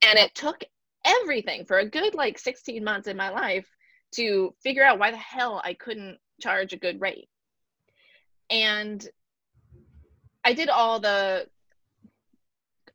And 0.07 0.17
it 0.17 0.33
took 0.35 0.63
everything 1.05 1.65
for 1.65 1.79
a 1.79 1.89
good 1.89 2.13
like 2.13 2.37
16 2.37 2.83
months 2.83 3.07
in 3.07 3.17
my 3.17 3.29
life 3.29 3.67
to 4.15 4.53
figure 4.63 4.83
out 4.83 4.99
why 4.99 5.11
the 5.11 5.17
hell 5.17 5.61
I 5.63 5.73
couldn't 5.73 6.17
charge 6.41 6.73
a 6.73 6.77
good 6.77 6.99
rate. 6.99 7.29
And 8.49 9.07
I 10.43 10.53
did 10.53 10.69
all 10.69 10.99
the 10.99 11.47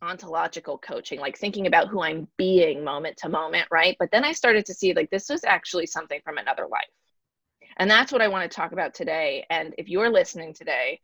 ontological 0.03 0.79
coaching, 0.79 1.21
like 1.21 1.39
thinking 1.39 1.67
about 1.67 1.89
who 1.89 2.03
I'm 2.03 2.29
being 2.37 2.85
moment 2.85 3.17
to 3.19 3.29
moment, 3.29 3.69
right? 3.71 3.97
But 3.99 4.11
then 4.11 4.25
I 4.25 4.33
started 4.33 4.67
to 4.67 4.75
see 4.75 4.93
like 4.93 5.11
this 5.11 5.29
was 5.29 5.45
actually 5.45 5.87
something 5.87 6.21
from 6.25 6.39
another 6.39 6.67
life. 6.71 6.83
And 7.77 7.91
that's 7.91 8.13
what 8.13 8.23
I 8.23 8.29
want 8.29 8.51
to 8.51 8.55
talk 8.55 8.73
about 8.73 8.95
today. 8.95 9.47
And 9.51 9.75
if 9.79 9.89
you're 9.89 10.11
listening 10.11 10.55
today 10.55 11.01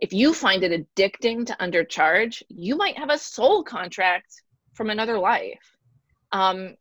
if 0.00 0.12
you 0.12 0.34
find 0.34 0.62
it 0.62 0.88
addicting 0.94 1.46
to 1.46 1.56
undercharge, 1.58 2.42
you 2.48 2.76
might 2.76 2.98
have 2.98 3.10
a 3.10 3.18
soul 3.18 3.62
contract 3.62 4.42
from 4.74 4.90
another 4.90 5.18
life. 5.18 5.76
Um, 6.32 6.76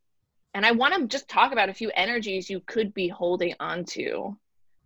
and 0.54 0.66
I 0.66 0.72
want 0.72 0.96
to 0.96 1.08
just 1.08 1.30
talk 1.30 1.52
about 1.52 1.70
a 1.70 1.74
few 1.74 1.92
energies 1.96 2.50
you 2.50 2.62
could 2.62 2.94
be 2.94 3.08
holding 3.08 3.56
onto 3.60 4.36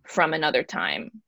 from 0.06 0.32
another 0.32 0.62
time. 0.62 1.22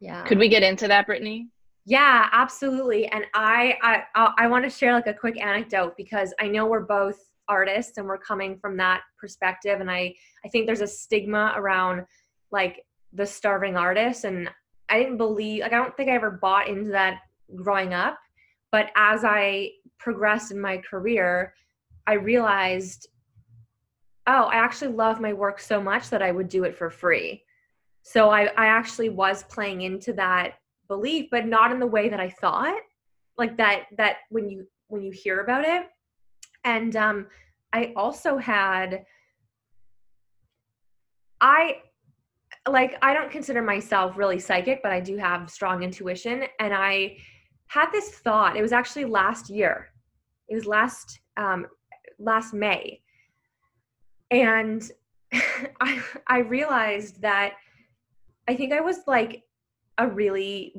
Yeah. 0.00 0.22
Could 0.24 0.38
we 0.38 0.48
get 0.48 0.62
into 0.62 0.88
that, 0.88 1.06
Brittany? 1.06 1.48
Yeah, 1.84 2.28
absolutely. 2.32 3.06
And 3.06 3.24
I 3.34 4.04
I 4.14 4.32
I 4.36 4.46
want 4.46 4.64
to 4.64 4.70
share 4.70 4.92
like 4.92 5.06
a 5.06 5.14
quick 5.14 5.40
anecdote 5.40 5.94
because 5.96 6.34
I 6.38 6.48
know 6.48 6.66
we're 6.66 6.80
both 6.80 7.18
artists 7.48 7.96
and 7.96 8.06
we're 8.06 8.18
coming 8.18 8.58
from 8.58 8.76
that 8.76 9.00
perspective 9.18 9.80
and 9.80 9.90
I 9.90 10.14
I 10.44 10.48
think 10.48 10.66
there's 10.66 10.82
a 10.82 10.86
stigma 10.86 11.54
around 11.56 12.04
like 12.52 12.84
the 13.14 13.24
starving 13.24 13.76
artist 13.76 14.24
and 14.24 14.50
I 14.90 14.98
didn't 14.98 15.16
believe 15.16 15.62
like 15.62 15.72
I 15.72 15.76
don't 15.76 15.96
think 15.96 16.10
I 16.10 16.14
ever 16.14 16.30
bought 16.30 16.68
into 16.68 16.90
that 16.90 17.20
growing 17.56 17.94
up. 17.94 18.18
But 18.70 18.90
as 18.96 19.24
I 19.24 19.70
progressed 19.98 20.50
in 20.50 20.60
my 20.60 20.78
career, 20.78 21.54
I 22.06 22.14
realized, 22.14 23.08
oh, 24.26 24.44
I 24.44 24.56
actually 24.56 24.92
love 24.92 25.20
my 25.20 25.32
work 25.32 25.58
so 25.58 25.82
much 25.82 26.10
that 26.10 26.22
I 26.22 26.32
would 26.32 26.48
do 26.48 26.64
it 26.64 26.76
for 26.76 26.90
free. 26.90 27.42
So 28.10 28.30
I, 28.30 28.44
I 28.56 28.68
actually 28.68 29.10
was 29.10 29.42
playing 29.50 29.82
into 29.82 30.14
that 30.14 30.54
belief, 30.88 31.26
but 31.30 31.44
not 31.44 31.72
in 31.72 31.78
the 31.78 31.86
way 31.86 32.08
that 32.08 32.18
I 32.18 32.30
thought. 32.30 32.80
Like 33.36 33.58
that 33.58 33.82
that 33.98 34.16
when 34.30 34.48
you 34.48 34.66
when 34.86 35.02
you 35.02 35.12
hear 35.12 35.42
about 35.42 35.66
it. 35.66 35.82
And 36.64 36.96
um 36.96 37.26
I 37.74 37.92
also 37.96 38.38
had 38.38 39.04
I 41.42 41.82
like 42.66 42.96
I 43.02 43.12
don't 43.12 43.30
consider 43.30 43.60
myself 43.60 44.16
really 44.16 44.38
psychic, 44.38 44.82
but 44.82 44.90
I 44.90 45.00
do 45.00 45.18
have 45.18 45.50
strong 45.50 45.82
intuition. 45.82 46.44
And 46.60 46.72
I 46.72 47.18
had 47.66 47.90
this 47.92 48.08
thought. 48.08 48.56
It 48.56 48.62
was 48.62 48.72
actually 48.72 49.04
last 49.04 49.50
year. 49.50 49.90
It 50.48 50.54
was 50.54 50.64
last 50.64 51.20
um, 51.36 51.66
last 52.18 52.54
May, 52.54 53.02
and 54.30 54.90
I 55.80 56.02
I 56.26 56.38
realized 56.38 57.20
that 57.20 57.52
I 58.48 58.56
think 58.56 58.72
I 58.72 58.80
was 58.80 59.00
like 59.06 59.42
a 59.98 60.08
really 60.08 60.74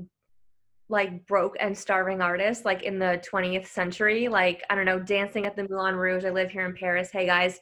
like 0.89 1.25
broke 1.27 1.55
and 1.59 1.77
starving 1.77 2.19
artist 2.19 2.65
like 2.65 2.81
in 2.81 2.97
the 2.97 3.21
20th 3.31 3.67
century 3.67 4.27
like 4.27 4.63
i 4.71 4.75
don't 4.75 4.85
know 4.85 4.97
dancing 4.97 5.45
at 5.45 5.55
the 5.55 5.67
moulin 5.69 5.95
rouge. 5.95 6.25
I 6.25 6.31
live 6.31 6.49
here 6.49 6.65
in 6.65 6.73
paris. 6.73 7.11
Hey 7.11 7.27
guys. 7.27 7.59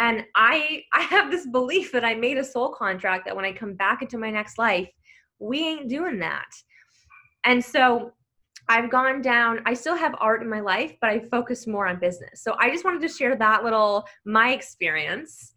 And 0.00 0.24
i 0.34 0.82
i 0.92 1.02
have 1.02 1.30
this 1.30 1.46
belief 1.46 1.92
that 1.92 2.04
i 2.04 2.14
made 2.14 2.38
a 2.38 2.44
soul 2.44 2.70
contract 2.70 3.24
that 3.26 3.36
when 3.36 3.44
i 3.44 3.52
come 3.52 3.74
back 3.74 4.02
into 4.02 4.18
my 4.18 4.30
next 4.30 4.58
life 4.58 4.90
we 5.38 5.60
ain't 5.60 5.88
doing 5.88 6.18
that. 6.18 6.50
And 7.44 7.64
so 7.64 8.12
i've 8.68 8.90
gone 8.90 9.22
down 9.22 9.60
i 9.64 9.74
still 9.74 9.96
have 9.96 10.16
art 10.18 10.42
in 10.42 10.50
my 10.50 10.60
life 10.60 10.96
but 11.00 11.10
i 11.10 11.20
focus 11.20 11.68
more 11.68 11.86
on 11.86 12.00
business. 12.00 12.42
So 12.42 12.56
i 12.58 12.68
just 12.68 12.84
wanted 12.84 13.02
to 13.02 13.08
share 13.08 13.36
that 13.36 13.62
little 13.62 14.04
my 14.24 14.50
experience 14.50 15.52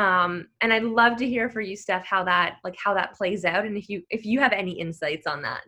um, 0.00 0.46
and 0.60 0.72
i'd 0.72 0.82
love 0.82 1.16
to 1.16 1.28
hear 1.28 1.48
for 1.48 1.60
you 1.60 1.76
steph 1.76 2.04
how 2.04 2.24
that 2.24 2.56
like 2.64 2.76
how 2.82 2.94
that 2.94 3.14
plays 3.14 3.44
out 3.44 3.64
and 3.64 3.76
if 3.76 3.88
you 3.88 4.02
if 4.10 4.24
you 4.24 4.40
have 4.40 4.52
any 4.52 4.72
insights 4.72 5.26
on 5.26 5.42
that 5.42 5.64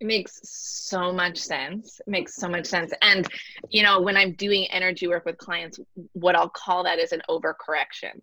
it 0.00 0.06
makes 0.06 0.40
so 0.44 1.12
much 1.12 1.38
sense. 1.38 2.00
It 2.00 2.10
makes 2.10 2.36
so 2.36 2.48
much 2.48 2.66
sense. 2.66 2.92
And, 3.02 3.26
you 3.70 3.82
know, 3.82 4.00
when 4.00 4.16
I'm 4.16 4.32
doing 4.32 4.66
energy 4.70 5.08
work 5.08 5.24
with 5.24 5.38
clients, 5.38 5.80
what 6.12 6.36
I'll 6.36 6.48
call 6.48 6.84
that 6.84 6.98
is 6.98 7.12
an 7.12 7.22
overcorrection. 7.28 8.20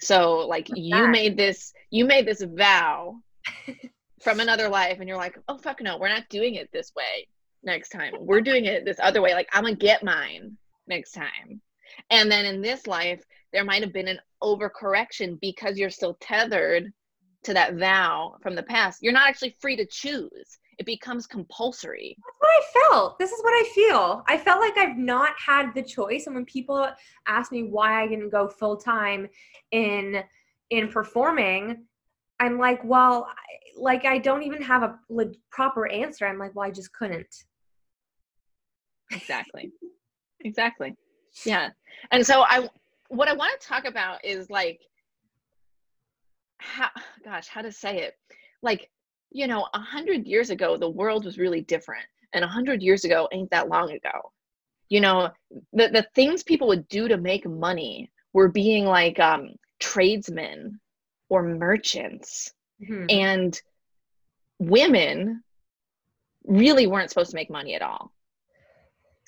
So, 0.00 0.46
like, 0.46 0.68
you 0.74 1.08
made 1.08 1.36
this, 1.36 1.72
you 1.90 2.04
made 2.04 2.26
this 2.26 2.42
vow 2.42 3.16
from 4.22 4.40
another 4.40 4.68
life, 4.68 4.98
and 4.98 5.08
you're 5.08 5.16
like, 5.16 5.38
oh, 5.48 5.58
fuck 5.58 5.80
no, 5.80 5.98
we're 5.98 6.08
not 6.08 6.28
doing 6.28 6.56
it 6.56 6.68
this 6.72 6.92
way 6.94 7.26
next 7.62 7.90
time. 7.90 8.12
We're 8.18 8.40
doing 8.40 8.66
it 8.66 8.84
this 8.84 8.98
other 9.02 9.22
way. 9.22 9.32
Like, 9.32 9.48
I'm 9.52 9.64
going 9.64 9.76
to 9.76 9.80
get 9.80 10.02
mine 10.02 10.56
next 10.86 11.12
time. 11.12 11.60
And 12.10 12.30
then 12.30 12.44
in 12.44 12.60
this 12.60 12.86
life, 12.86 13.22
there 13.52 13.64
might 13.64 13.82
have 13.82 13.92
been 13.92 14.08
an 14.08 14.20
overcorrection 14.42 15.38
because 15.40 15.78
you're 15.78 15.90
still 15.90 16.16
tethered 16.20 16.92
to 17.42 17.54
that 17.54 17.74
vow 17.74 18.36
from 18.42 18.54
the 18.54 18.62
past. 18.62 18.98
You're 19.02 19.12
not 19.12 19.28
actually 19.28 19.56
free 19.60 19.76
to 19.76 19.86
choose 19.86 20.58
it 20.80 20.86
becomes 20.86 21.26
compulsory. 21.26 22.16
That's 22.16 22.36
what 22.38 22.48
I 22.48 22.88
felt. 22.88 23.18
This 23.18 23.32
is 23.32 23.42
what 23.42 23.50
I 23.50 23.70
feel. 23.74 24.24
I 24.26 24.38
felt 24.38 24.60
like 24.60 24.78
I've 24.78 24.96
not 24.96 25.34
had 25.38 25.74
the 25.74 25.82
choice. 25.82 26.26
And 26.26 26.34
when 26.34 26.46
people 26.46 26.88
ask 27.28 27.52
me 27.52 27.64
why 27.64 28.02
I 28.02 28.08
didn't 28.08 28.30
go 28.30 28.48
full 28.48 28.78
time 28.78 29.28
in 29.72 30.22
in 30.70 30.88
performing, 30.88 31.84
I'm 32.40 32.58
like, 32.58 32.82
well, 32.82 33.28
like 33.76 34.06
I 34.06 34.16
don't 34.16 34.42
even 34.42 34.62
have 34.62 34.82
a 34.82 34.98
proper 35.50 35.86
answer. 35.86 36.26
I'm 36.26 36.38
like, 36.38 36.54
well, 36.54 36.66
I 36.66 36.70
just 36.70 36.94
couldn't. 36.94 37.44
Exactly. 39.12 39.70
exactly. 40.40 40.94
Yeah. 41.44 41.68
And 42.10 42.24
so 42.24 42.42
I 42.48 42.70
what 43.10 43.28
I 43.28 43.34
want 43.34 43.60
to 43.60 43.66
talk 43.66 43.84
about 43.84 44.24
is 44.24 44.48
like 44.48 44.80
how 46.58 46.88
gosh, 47.24 47.48
how 47.48 47.62
to 47.62 47.72
say 47.72 47.98
it? 47.98 48.14
Like 48.62 48.88
you 49.30 49.46
know, 49.46 49.66
a 49.74 49.78
hundred 49.78 50.26
years 50.26 50.50
ago, 50.50 50.76
the 50.76 50.88
world 50.88 51.24
was 51.24 51.38
really 51.38 51.60
different. 51.60 52.04
And 52.32 52.44
a 52.44 52.48
hundred 52.48 52.82
years 52.82 53.04
ago 53.04 53.28
ain't 53.32 53.50
that 53.50 53.68
long 53.68 53.90
ago. 53.90 54.32
You 54.88 55.00
know, 55.00 55.30
the, 55.72 55.88
the 55.88 56.06
things 56.14 56.42
people 56.42 56.68
would 56.68 56.88
do 56.88 57.08
to 57.08 57.16
make 57.16 57.46
money 57.46 58.10
were 58.32 58.48
being 58.48 58.86
like 58.86 59.20
um, 59.20 59.50
tradesmen 59.78 60.80
or 61.28 61.42
merchants. 61.42 62.52
Mm-hmm. 62.82 63.06
And 63.08 63.60
women 64.58 65.42
really 66.44 66.86
weren't 66.86 67.10
supposed 67.10 67.30
to 67.30 67.36
make 67.36 67.50
money 67.50 67.74
at 67.74 67.82
all. 67.82 68.12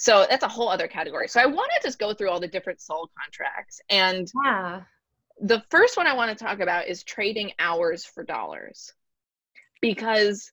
So 0.03 0.27
that's 0.29 0.43
a 0.43 0.49
whole 0.49 0.69
other 0.69 0.89
category. 0.89 1.29
So 1.29 1.41
I 1.41 1.47
want 1.47 1.71
to 1.77 1.87
just 1.87 2.01
go 2.01 2.13
through 2.13 2.29
all 2.29 2.41
the 2.41 2.49
different 2.49 2.81
soul 2.81 3.09
contracts. 3.17 3.81
And 3.89 4.29
yeah. 4.45 4.81
the 5.41 5.63
first 5.71 5.97
one 5.97 6.09
I 6.09 6.15
want 6.15 6.37
to 6.37 6.45
talk 6.45 6.59
about 6.59 6.89
is 6.89 7.05
trading 7.05 7.53
hours 7.61 8.05
for 8.05 8.25
dollars 8.25 8.93
because 9.81 10.51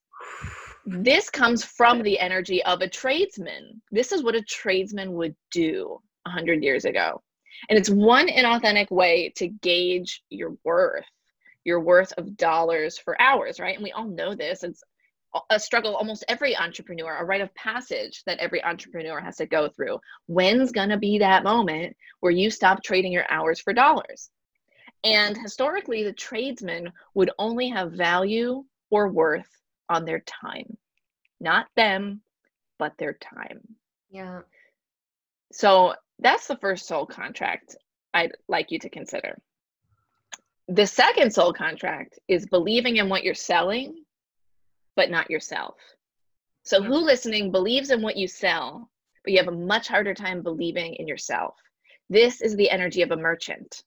this 0.85 1.31
comes 1.31 1.63
from 1.63 2.03
the 2.03 2.19
energy 2.19 2.63
of 2.63 2.81
a 2.81 2.87
tradesman. 2.87 3.81
This 3.89 4.11
is 4.11 4.21
what 4.21 4.35
a 4.35 4.43
tradesman 4.43 5.13
would 5.13 5.35
do 5.49 5.99
100 6.25 6.63
years 6.63 6.85
ago. 6.85 7.23
And 7.69 7.79
it's 7.79 7.89
one 7.89 8.27
inauthentic 8.27 8.91
way 8.91 9.33
to 9.37 9.47
gauge 9.47 10.21
your 10.29 10.57
worth, 10.63 11.05
your 11.63 11.79
worth 11.79 12.13
of 12.19 12.37
dollars 12.37 12.99
for 12.99 13.19
hours, 13.19 13.59
right? 13.59 13.73
And 13.73 13.83
we 13.83 13.93
all 13.93 14.07
know 14.07 14.35
this. 14.35 14.63
It's 14.63 14.83
a 15.49 15.59
struggle 15.59 15.95
almost 15.95 16.25
every 16.27 16.55
entrepreneur, 16.57 17.15
a 17.15 17.25
rite 17.25 17.41
of 17.41 17.53
passage 17.53 18.23
that 18.25 18.39
every 18.39 18.63
entrepreneur 18.63 19.19
has 19.19 19.37
to 19.37 19.45
go 19.45 19.69
through. 19.69 19.99
When's 20.27 20.71
going 20.71 20.89
to 20.89 20.97
be 20.97 21.19
that 21.19 21.43
moment 21.43 21.95
where 22.19 22.31
you 22.31 22.49
stop 22.49 22.83
trading 22.83 23.11
your 23.11 23.25
hours 23.29 23.59
for 23.59 23.73
dollars? 23.73 24.29
And 25.03 25.37
historically, 25.37 26.03
the 26.03 26.13
tradesman 26.13 26.91
would 27.13 27.31
only 27.37 27.69
have 27.69 27.93
value 27.93 28.63
or 28.89 29.07
worth 29.07 29.49
on 29.87 30.05
their 30.05 30.19
time, 30.19 30.77
not 31.39 31.67
them, 31.75 32.21
but 32.77 32.97
their 32.97 33.13
time. 33.13 33.61
Yeah. 34.09 34.41
So 35.51 35.93
that's 36.19 36.47
the 36.47 36.57
first 36.57 36.87
soul 36.87 37.05
contract 37.05 37.75
I'd 38.13 38.33
like 38.47 38.71
you 38.71 38.79
to 38.79 38.89
consider. 38.89 39.37
The 40.67 40.85
second 40.85 41.33
soul 41.33 41.53
contract 41.53 42.19
is 42.27 42.45
believing 42.45 42.97
in 42.97 43.09
what 43.09 43.23
you're 43.23 43.33
selling, 43.33 44.03
but 44.99 45.09
not 45.09 45.31
yourself. 45.31 45.75
So, 46.63 46.83
who 46.83 46.97
listening 46.97 47.53
believes 47.53 47.89
in 47.89 48.01
what 48.01 48.17
you 48.17 48.27
sell, 48.27 48.91
but 49.23 49.31
you 49.31 49.37
have 49.37 49.47
a 49.47 49.65
much 49.73 49.87
harder 49.87 50.13
time 50.13 50.41
believing 50.41 50.95
in 50.95 51.07
yourself? 51.07 51.55
This 52.09 52.41
is 52.41 52.57
the 52.57 52.69
energy 52.69 53.01
of 53.01 53.11
a 53.11 53.15
merchant. 53.15 53.81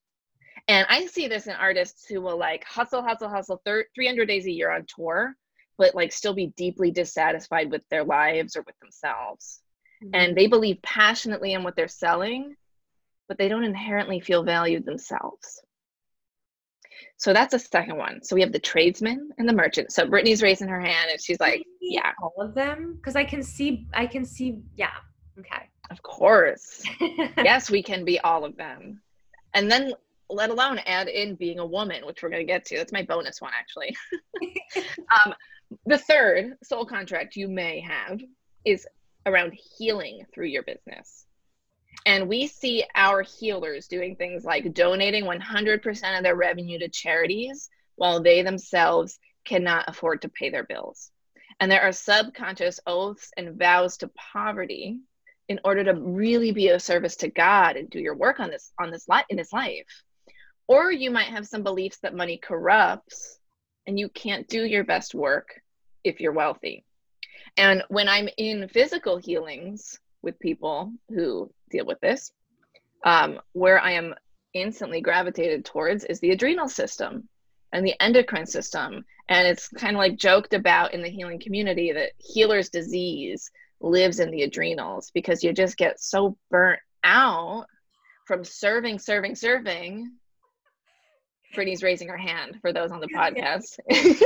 And 0.68 0.86
I 0.88 1.04
see 1.04 1.28
this 1.28 1.48
in 1.48 1.52
artists 1.52 2.06
who 2.06 2.22
will 2.22 2.38
like 2.38 2.64
hustle, 2.64 3.02
hustle, 3.02 3.28
hustle 3.28 3.60
300 3.62 4.24
days 4.24 4.46
a 4.46 4.50
year 4.50 4.70
on 4.70 4.86
tour, 4.86 5.36
but 5.76 5.94
like 5.94 6.12
still 6.12 6.32
be 6.32 6.46
deeply 6.56 6.90
dissatisfied 6.90 7.70
with 7.70 7.86
their 7.90 8.04
lives 8.04 8.56
or 8.56 8.62
with 8.62 8.78
themselves. 8.80 9.60
Mm-hmm. 10.02 10.14
And 10.14 10.34
they 10.34 10.46
believe 10.46 10.80
passionately 10.80 11.52
in 11.52 11.62
what 11.62 11.76
they're 11.76 11.88
selling, 11.88 12.54
but 13.28 13.36
they 13.36 13.48
don't 13.48 13.64
inherently 13.64 14.20
feel 14.20 14.44
valued 14.44 14.86
themselves. 14.86 15.60
So 17.16 17.32
that's 17.32 17.54
a 17.54 17.58
second 17.58 17.96
one. 17.96 18.22
So 18.22 18.34
we 18.34 18.40
have 18.42 18.52
the 18.52 18.58
tradesman 18.58 19.30
and 19.38 19.48
the 19.48 19.52
merchant. 19.52 19.92
So 19.92 20.06
Brittany's 20.06 20.42
raising 20.42 20.68
her 20.68 20.80
hand 20.80 21.10
and 21.10 21.20
she's 21.20 21.40
like, 21.40 21.64
yeah. 21.80 22.12
All 22.22 22.34
of 22.38 22.54
them? 22.54 22.94
Because 22.96 23.16
I 23.16 23.24
can 23.24 23.42
see, 23.42 23.86
I 23.94 24.06
can 24.06 24.24
see, 24.24 24.60
yeah. 24.76 24.90
Okay. 25.38 25.68
Of 25.90 26.02
course. 26.02 26.82
yes, 27.36 27.70
we 27.70 27.82
can 27.82 28.04
be 28.04 28.18
all 28.20 28.44
of 28.44 28.56
them. 28.56 29.00
And 29.54 29.70
then 29.70 29.92
let 30.30 30.50
alone 30.50 30.78
add 30.86 31.08
in 31.08 31.34
being 31.34 31.58
a 31.58 31.66
woman, 31.66 32.06
which 32.06 32.22
we're 32.22 32.30
going 32.30 32.46
to 32.46 32.50
get 32.50 32.64
to. 32.66 32.78
That's 32.78 32.92
my 32.92 33.02
bonus 33.02 33.40
one, 33.40 33.52
actually. 33.58 33.94
um, 35.24 35.34
the 35.86 35.98
third 35.98 36.56
soul 36.62 36.84
contract 36.84 37.36
you 37.36 37.48
may 37.48 37.80
have 37.80 38.20
is 38.64 38.86
around 39.26 39.52
healing 39.52 40.24
through 40.32 40.46
your 40.46 40.62
business. 40.62 41.26
And 42.04 42.28
we 42.28 42.46
see 42.46 42.84
our 42.94 43.22
healers 43.22 43.86
doing 43.86 44.16
things 44.16 44.44
like 44.44 44.74
donating 44.74 45.24
100% 45.24 46.18
of 46.18 46.24
their 46.24 46.34
revenue 46.34 46.78
to 46.78 46.88
charities 46.88 47.68
while 47.96 48.22
they 48.22 48.42
themselves 48.42 49.18
cannot 49.44 49.88
afford 49.88 50.22
to 50.22 50.28
pay 50.28 50.50
their 50.50 50.64
bills. 50.64 51.10
And 51.60 51.70
there 51.70 51.82
are 51.82 51.92
subconscious 51.92 52.80
oaths 52.86 53.30
and 53.36 53.58
vows 53.58 53.98
to 53.98 54.08
poverty 54.08 54.98
in 55.48 55.60
order 55.64 55.84
to 55.84 55.94
really 55.94 56.52
be 56.52 56.68
of 56.68 56.82
service 56.82 57.16
to 57.16 57.28
God 57.28 57.76
and 57.76 57.90
do 57.90 58.00
your 58.00 58.14
work 58.14 58.40
on 58.40 58.50
this 58.50 58.72
on 58.80 58.90
this 58.90 59.08
life 59.08 59.26
in 59.28 59.36
this 59.36 59.52
life. 59.52 60.02
Or 60.66 60.90
you 60.90 61.10
might 61.10 61.28
have 61.28 61.46
some 61.46 61.62
beliefs 61.62 61.98
that 61.98 62.14
money 62.14 62.38
corrupts 62.38 63.38
and 63.86 63.98
you 63.98 64.08
can't 64.08 64.48
do 64.48 64.64
your 64.64 64.84
best 64.84 65.14
work 65.14 65.60
if 66.04 66.20
you're 66.20 66.32
wealthy. 66.32 66.84
And 67.56 67.82
when 67.88 68.08
I'm 68.08 68.28
in 68.38 68.68
physical 68.68 69.18
healings 69.18 70.00
with 70.22 70.38
people 70.38 70.92
who 71.08 71.50
deal 71.70 71.84
with 71.84 72.00
this, 72.00 72.32
um, 73.04 73.40
where 73.52 73.80
I 73.80 73.92
am 73.92 74.14
instantly 74.54 75.00
gravitated 75.00 75.64
towards 75.64 76.04
is 76.04 76.20
the 76.20 76.30
adrenal 76.30 76.68
system 76.68 77.28
and 77.72 77.86
the 77.86 78.00
endocrine 78.00 78.46
system. 78.46 79.04
And 79.28 79.46
it's 79.46 79.68
kind 79.68 79.96
of 79.96 79.98
like 79.98 80.16
joked 80.16 80.54
about 80.54 80.94
in 80.94 81.02
the 81.02 81.08
healing 81.08 81.40
community 81.40 81.92
that 81.92 82.12
healer's 82.18 82.68
disease 82.68 83.50
lives 83.80 84.20
in 84.20 84.30
the 84.30 84.42
adrenals 84.42 85.10
because 85.12 85.42
you 85.42 85.52
just 85.52 85.76
get 85.76 86.00
so 86.00 86.36
burnt 86.50 86.80
out 87.02 87.66
from 88.26 88.44
serving, 88.44 88.98
serving, 88.98 89.34
serving. 89.34 90.10
Brittany's 91.54 91.82
raising 91.82 92.08
her 92.08 92.16
hand 92.16 92.58
for 92.60 92.72
those 92.72 92.90
on 92.90 93.00
the 93.00 93.08
podcast. 93.08 93.78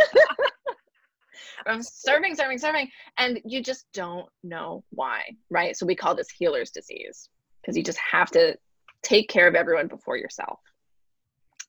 from 1.62 1.82
serving, 1.82 2.34
serving, 2.34 2.58
serving, 2.58 2.90
and 3.18 3.40
you 3.44 3.62
just 3.62 3.86
don't 3.92 4.26
know 4.42 4.84
why, 4.90 5.22
right? 5.50 5.76
So 5.76 5.86
we 5.86 5.94
call 5.94 6.14
this 6.14 6.30
healer's 6.30 6.70
disease 6.70 7.28
because 7.60 7.76
you 7.76 7.82
just 7.82 7.98
have 7.98 8.30
to 8.32 8.56
take 9.02 9.28
care 9.28 9.46
of 9.46 9.54
everyone 9.54 9.88
before 9.88 10.16
yourself. 10.16 10.60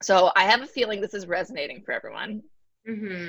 So 0.02 0.32
I 0.36 0.44
have 0.44 0.62
a 0.62 0.68
feeling 0.68 1.02
this 1.02 1.14
is 1.14 1.28
resonating 1.28 1.82
for 1.84 1.92
everyone. 1.92 2.44
Mm-hmm. 2.88 3.28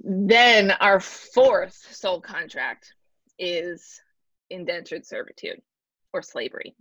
Then 0.00 0.72
our 0.72 1.00
fourth 1.00 1.74
soul 1.74 2.20
contract 2.20 2.92
is 3.38 4.00
indentured 4.50 5.06
servitude 5.06 5.60
or 6.12 6.20
slavery, 6.22 6.74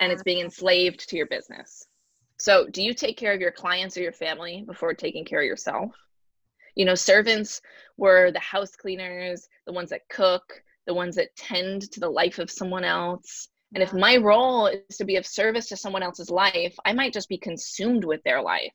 and 0.00 0.12
it's 0.12 0.22
being 0.22 0.42
enslaved 0.42 1.08
to 1.08 1.16
your 1.16 1.26
business. 1.26 1.86
So, 2.38 2.66
do 2.66 2.82
you 2.82 2.94
take 2.94 3.16
care 3.16 3.32
of 3.32 3.40
your 3.40 3.52
clients 3.52 3.96
or 3.96 4.00
your 4.00 4.12
family 4.12 4.64
before 4.66 4.94
taking 4.94 5.24
care 5.24 5.40
of 5.40 5.46
yourself? 5.46 5.94
You 6.74 6.84
know, 6.84 6.94
servants 6.94 7.60
were 7.96 8.30
the 8.30 8.40
house 8.40 8.74
cleaners, 8.76 9.48
the 9.66 9.72
ones 9.72 9.90
that 9.90 10.08
cook, 10.08 10.62
the 10.86 10.94
ones 10.94 11.16
that 11.16 11.34
tend 11.36 11.90
to 11.92 12.00
the 12.00 12.08
life 12.08 12.38
of 12.38 12.50
someone 12.50 12.84
else. 12.84 13.48
And 13.74 13.82
if 13.82 13.92
my 13.92 14.16
role 14.16 14.66
is 14.66 14.96
to 14.98 15.04
be 15.04 15.16
of 15.16 15.26
service 15.26 15.68
to 15.68 15.76
someone 15.76 16.02
else's 16.02 16.30
life, 16.30 16.74
I 16.84 16.92
might 16.92 17.12
just 17.12 17.28
be 17.28 17.38
consumed 17.38 18.04
with 18.04 18.22
their 18.22 18.42
life 18.42 18.72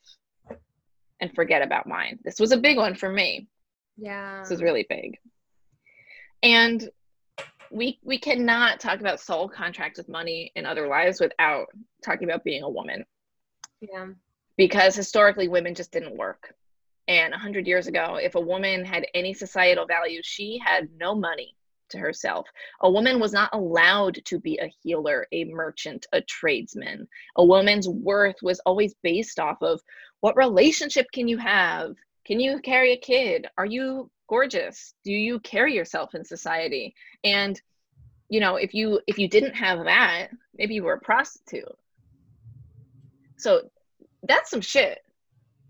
and 1.20 1.34
forget 1.34 1.62
about 1.62 1.88
mine. 1.88 2.20
This 2.24 2.40
was 2.40 2.52
a 2.52 2.58
big 2.58 2.78
one 2.78 2.96
for 2.96 3.12
me. 3.12 3.48
Yeah. 3.98 4.42
This 4.42 4.50
was 4.50 4.62
really 4.62 4.86
big. 4.90 5.18
And 6.44 6.90
we 7.72 8.00
we 8.04 8.18
cannot 8.18 8.80
talk 8.80 9.00
about 9.02 9.20
soul 9.20 9.50
contracts 9.50 9.98
with 9.98 10.08
money 10.08 10.52
in 10.56 10.66
other 10.66 10.88
lives 10.88 11.20
without 11.20 11.68
talking 12.04 12.30
about 12.30 12.44
being 12.44 12.64
a 12.64 12.70
woman. 12.70 13.06
Yeah. 13.82 14.08
Because 14.56 14.96
historically 14.96 15.48
women 15.48 15.76
just 15.76 15.92
didn't 15.92 16.16
work. 16.16 16.56
And 17.08 17.32
100 17.32 17.68
years 17.68 17.88
ago, 17.88 18.18
if 18.22 18.36
a 18.36 18.42
woman 18.42 18.84
had 18.84 19.08
any 19.14 19.34
societal 19.34 19.86
value, 19.86 20.22
she 20.24 20.60
had 20.64 20.90
no 20.98 21.16
money 21.16 21.56
to 21.90 21.98
herself. 21.98 22.48
A 22.82 22.92
woman 22.92 23.20
was 23.20 23.32
not 23.32 23.50
allowed 23.54 24.20
to 24.26 24.40
be 24.40 24.58
a 24.58 24.74
healer, 24.84 25.26
a 25.32 25.46
merchant, 25.46 26.06
a 26.12 26.22
tradesman. 26.22 27.08
A 27.38 27.46
woman's 27.46 27.88
worth 27.88 28.36
was 28.42 28.60
always 28.66 28.94
based 29.04 29.40
off 29.40 29.62
of 29.62 29.82
what 30.20 30.36
relationship 30.36 31.08
can 31.14 31.28
you 31.30 31.38
have? 31.38 31.96
Can 32.26 32.42
you 32.42 32.60
carry 32.60 32.92
a 32.92 32.98
kid? 32.98 33.48
Are 33.58 33.66
you 33.66 34.12
gorgeous? 34.28 34.94
Do 35.06 35.14
you 35.14 35.40
carry 35.40 35.74
yourself 35.74 36.14
in 36.14 36.26
society? 36.26 36.94
And 37.24 37.60
you 38.30 38.42
know, 38.42 38.58
if 38.58 38.74
you 38.74 39.00
if 39.08 39.18
you 39.18 39.30
didn't 39.30 39.54
have 39.54 39.86
that, 39.86 40.28
maybe 40.58 40.74
you 40.74 40.84
were 40.84 40.96
a 40.96 41.00
prostitute. 41.00 41.78
So 43.38 43.70
that's 44.24 44.50
some 44.50 44.60
shit 44.60 45.00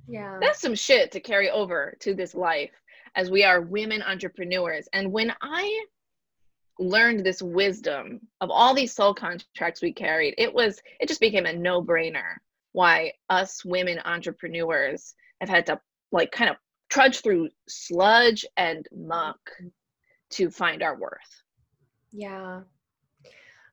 yeah. 0.08 0.38
That's 0.40 0.62
some 0.62 0.76
shit 0.76 1.12
to 1.12 1.20
carry 1.20 1.50
over 1.50 1.98
to 2.02 2.14
this 2.14 2.34
life 2.34 2.72
as 3.16 3.30
we 3.30 3.44
are 3.44 3.62
women 3.62 4.02
entrepreneurs. 4.02 4.88
And 4.94 5.12
when 5.12 5.34
I 5.42 5.86
learned 6.80 7.26
this 7.26 7.42
wisdom 7.42 8.22
of 8.40 8.50
all 8.52 8.74
these 8.74 8.94
soul 8.94 9.14
contracts 9.14 9.82
we 9.82 9.92
carried, 9.92 10.36
it 10.38 10.54
was, 10.54 10.80
it 11.00 11.08
just 11.08 11.20
became 11.20 11.46
a 11.46 11.54
no 11.54 11.82
brainer 11.84 12.36
why 12.74 13.12
us 13.30 13.66
women 13.66 14.00
entrepreneurs 14.06 15.16
have 15.42 15.50
had 15.50 15.66
to 15.66 15.80
like 16.12 16.32
kind 16.32 16.50
of 16.50 16.58
trudge 16.90 17.22
through 17.22 17.50
sludge 17.68 18.46
and 18.56 18.88
muck 18.96 19.40
to 20.30 20.50
find 20.50 20.84
our 20.84 20.98
worth. 20.98 21.44
Yeah. 22.12 22.62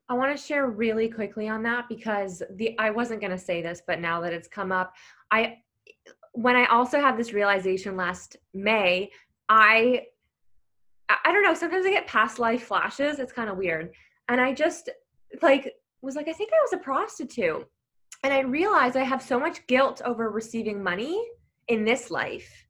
I 0.08 0.14
want 0.14 0.36
to 0.36 0.42
share 0.42 0.66
really 0.66 1.08
quickly 1.08 1.48
on 1.48 1.62
that 1.62 1.88
because 1.88 2.42
the 2.56 2.78
I 2.78 2.90
wasn't 2.90 3.20
going 3.20 3.30
to 3.30 3.38
say 3.38 3.62
this 3.62 3.82
but 3.86 4.00
now 4.00 4.20
that 4.20 4.32
it's 4.32 4.48
come 4.48 4.70
up 4.70 4.94
I 5.30 5.58
when 6.34 6.56
I 6.56 6.66
also 6.66 7.00
had 7.00 7.16
this 7.16 7.32
realization 7.32 7.96
last 7.96 8.36
May, 8.52 9.10
I 9.48 10.02
I 11.08 11.32
don't 11.32 11.44
know, 11.44 11.54
sometimes 11.54 11.86
I 11.86 11.90
get 11.90 12.06
past 12.06 12.38
life 12.38 12.64
flashes. 12.64 13.18
It's 13.18 13.32
kind 13.32 13.48
of 13.48 13.56
weird. 13.56 13.92
And 14.28 14.40
I 14.40 14.52
just 14.52 14.90
like 15.42 15.72
was 16.02 16.16
like 16.16 16.28
I 16.28 16.32
think 16.32 16.50
I 16.52 16.62
was 16.62 16.72
a 16.72 16.78
prostitute. 16.78 17.66
And 18.24 18.32
I 18.32 18.40
realized 18.40 18.96
I 18.96 19.04
have 19.04 19.22
so 19.22 19.38
much 19.38 19.66
guilt 19.66 20.02
over 20.04 20.30
receiving 20.30 20.82
money 20.82 21.22
in 21.68 21.84
this 21.84 22.10
life. 22.10 22.66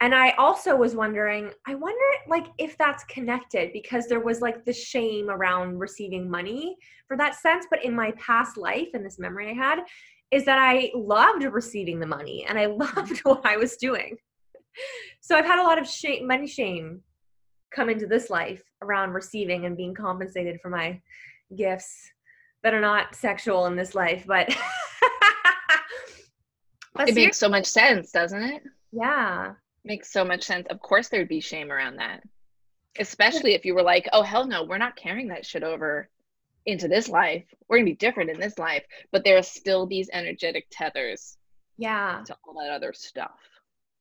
And 0.00 0.14
I 0.14 0.30
also 0.38 0.76
was 0.76 0.94
wondering, 0.94 1.50
I 1.66 1.74
wonder 1.74 2.04
like 2.28 2.46
if 2.58 2.78
that's 2.78 3.04
connected 3.04 3.72
because 3.72 4.06
there 4.06 4.20
was 4.20 4.40
like 4.40 4.64
the 4.64 4.72
shame 4.72 5.28
around 5.28 5.78
receiving 5.78 6.30
money 6.30 6.76
for 7.06 7.16
that 7.16 7.34
sense, 7.34 7.66
but 7.70 7.84
in 7.84 7.94
my 7.94 8.12
past 8.12 8.56
life 8.56 8.88
and 8.94 9.04
this 9.04 9.18
memory 9.18 9.50
I 9.50 9.54
had, 9.54 9.80
is 10.30 10.44
that 10.44 10.58
I 10.58 10.90
loved 10.94 11.44
receiving 11.44 12.00
the 12.00 12.06
money 12.06 12.44
and 12.48 12.58
I 12.58 12.66
loved 12.66 13.20
what 13.20 13.44
I 13.44 13.56
was 13.56 13.76
doing. 13.76 14.16
So 15.20 15.36
I've 15.36 15.46
had 15.46 15.60
a 15.60 15.64
lot 15.64 15.78
of 15.78 15.88
shame, 15.88 16.26
money 16.26 16.46
shame 16.46 17.02
come 17.74 17.90
into 17.90 18.06
this 18.06 18.30
life 18.30 18.62
around 18.82 19.12
receiving 19.12 19.66
and 19.66 19.76
being 19.76 19.94
compensated 19.94 20.60
for 20.60 20.70
my 20.70 21.00
gifts 21.56 22.10
that 22.62 22.74
are 22.74 22.80
not 22.80 23.14
sexual 23.14 23.66
in 23.66 23.76
this 23.76 23.94
life, 23.94 24.24
but, 24.26 24.48
but 26.94 27.08
it 27.08 27.14
makes 27.14 27.38
so 27.38 27.48
much 27.48 27.66
sense, 27.66 28.10
doesn't 28.10 28.42
it? 28.42 28.62
Yeah. 28.92 29.52
Makes 29.84 30.12
so 30.12 30.24
much 30.24 30.44
sense. 30.44 30.66
Of 30.70 30.80
course 30.80 31.08
there'd 31.08 31.28
be 31.28 31.40
shame 31.40 31.70
around 31.70 31.96
that. 31.96 32.22
Especially 32.98 33.54
if 33.54 33.64
you 33.64 33.74
were 33.74 33.82
like, 33.82 34.08
"Oh 34.12 34.22
hell 34.22 34.46
no, 34.46 34.64
we're 34.64 34.78
not 34.78 34.96
carrying 34.96 35.28
that 35.28 35.46
shit 35.46 35.62
over 35.62 36.08
into 36.68 36.88
this 36.88 37.08
life. 37.08 37.44
We're 37.68 37.78
going 37.78 37.86
to 37.86 37.92
be 37.92 37.96
different 37.96 38.30
in 38.30 38.38
this 38.38 38.58
life." 38.58 38.84
But 39.12 39.24
there 39.24 39.38
are 39.38 39.42
still 39.42 39.86
these 39.86 40.08
energetic 40.12 40.66
tethers. 40.70 41.36
Yeah. 41.78 42.22
To 42.26 42.36
all 42.46 42.54
that 42.60 42.72
other 42.72 42.92
stuff. 42.92 43.38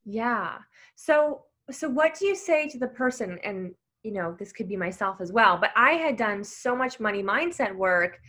Yeah. 0.06 0.58
So 0.95 1.43
so 1.71 1.89
what 1.89 2.17
do 2.17 2.25
you 2.25 2.36
say 2.36 2.67
to 2.69 2.80
the 2.80 2.88
person 2.88 3.39
and 3.43 3.73
you 4.03 4.13
know, 4.13 4.36
this 4.39 4.53
could 4.53 4.69
be 4.69 4.77
myself 4.77 5.19
as 5.19 5.34
well, 5.34 5.58
but 5.58 5.71
I 5.75 5.93
had 5.93 6.15
done 6.15 6.41
so 6.41 6.75
much 6.75 6.99
money 6.99 7.21
mindset 7.21 7.75
work 7.75 8.19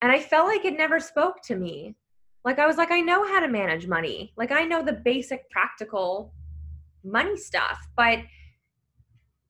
and 0.00 0.10
I 0.10 0.18
felt 0.18 0.46
like 0.46 0.64
it 0.64 0.78
never 0.78 0.98
spoke 0.98 1.42
to 1.42 1.56
me. 1.56 1.94
Like 2.44 2.58
I 2.58 2.66
was 2.66 2.78
like, 2.78 2.90
I 2.90 3.00
know 3.00 3.26
how 3.26 3.40
to 3.40 3.48
manage 3.48 3.86
money. 3.86 4.32
Like 4.38 4.50
I 4.50 4.64
know 4.64 4.82
the 4.82 4.94
basic 4.94 5.50
practical 5.50 6.32
money 7.04 7.36
stuff. 7.36 7.78
But 7.96 8.20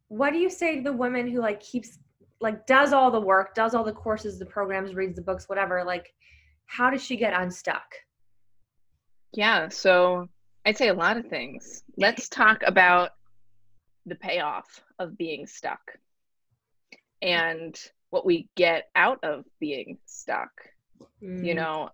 what 0.09 0.33
do 0.33 0.40
you 0.40 0.51
say 0.51 0.77
to 0.77 0.83
the 0.83 0.93
woman 0.93 1.29
who 1.29 1.40
like 1.40 1.61
keeps 1.61 1.99
like 2.40 2.66
does 2.66 2.92
all 2.92 3.11
the 3.11 3.20
work, 3.20 3.55
does 3.55 3.74
all 3.74 3.85
the 3.85 3.92
courses, 3.92 4.38
the 4.38 4.46
programs, 4.46 4.94
reads 4.94 5.16
the 5.16 5.22
books, 5.22 5.48
whatever? 5.48 5.85
Like, 5.85 6.12
how 6.66 6.90
does 6.90 7.03
she 7.03 7.16
get 7.16 7.38
unstuck? 7.38 7.94
Yeah, 9.33 9.68
so 9.68 10.29
I'd 10.64 10.76
say 10.76 10.88
a 10.88 10.94
lot 10.94 11.16
of 11.16 11.26
things. 11.26 11.85
Let's 11.96 12.29
talk 12.29 12.62
about 12.66 13.11
the 14.07 14.14
payoff 14.14 14.81
of 14.98 15.16
being 15.16 15.46
stuck 15.46 15.81
and 17.22 17.79
what 18.11 18.26
we 18.26 18.48
get 18.57 18.88
out 18.96 19.22
of 19.22 19.44
being 19.61 19.98
stuck. 20.07 20.50
Mm. 21.22 21.44
You 21.44 21.55
know, 21.55 21.90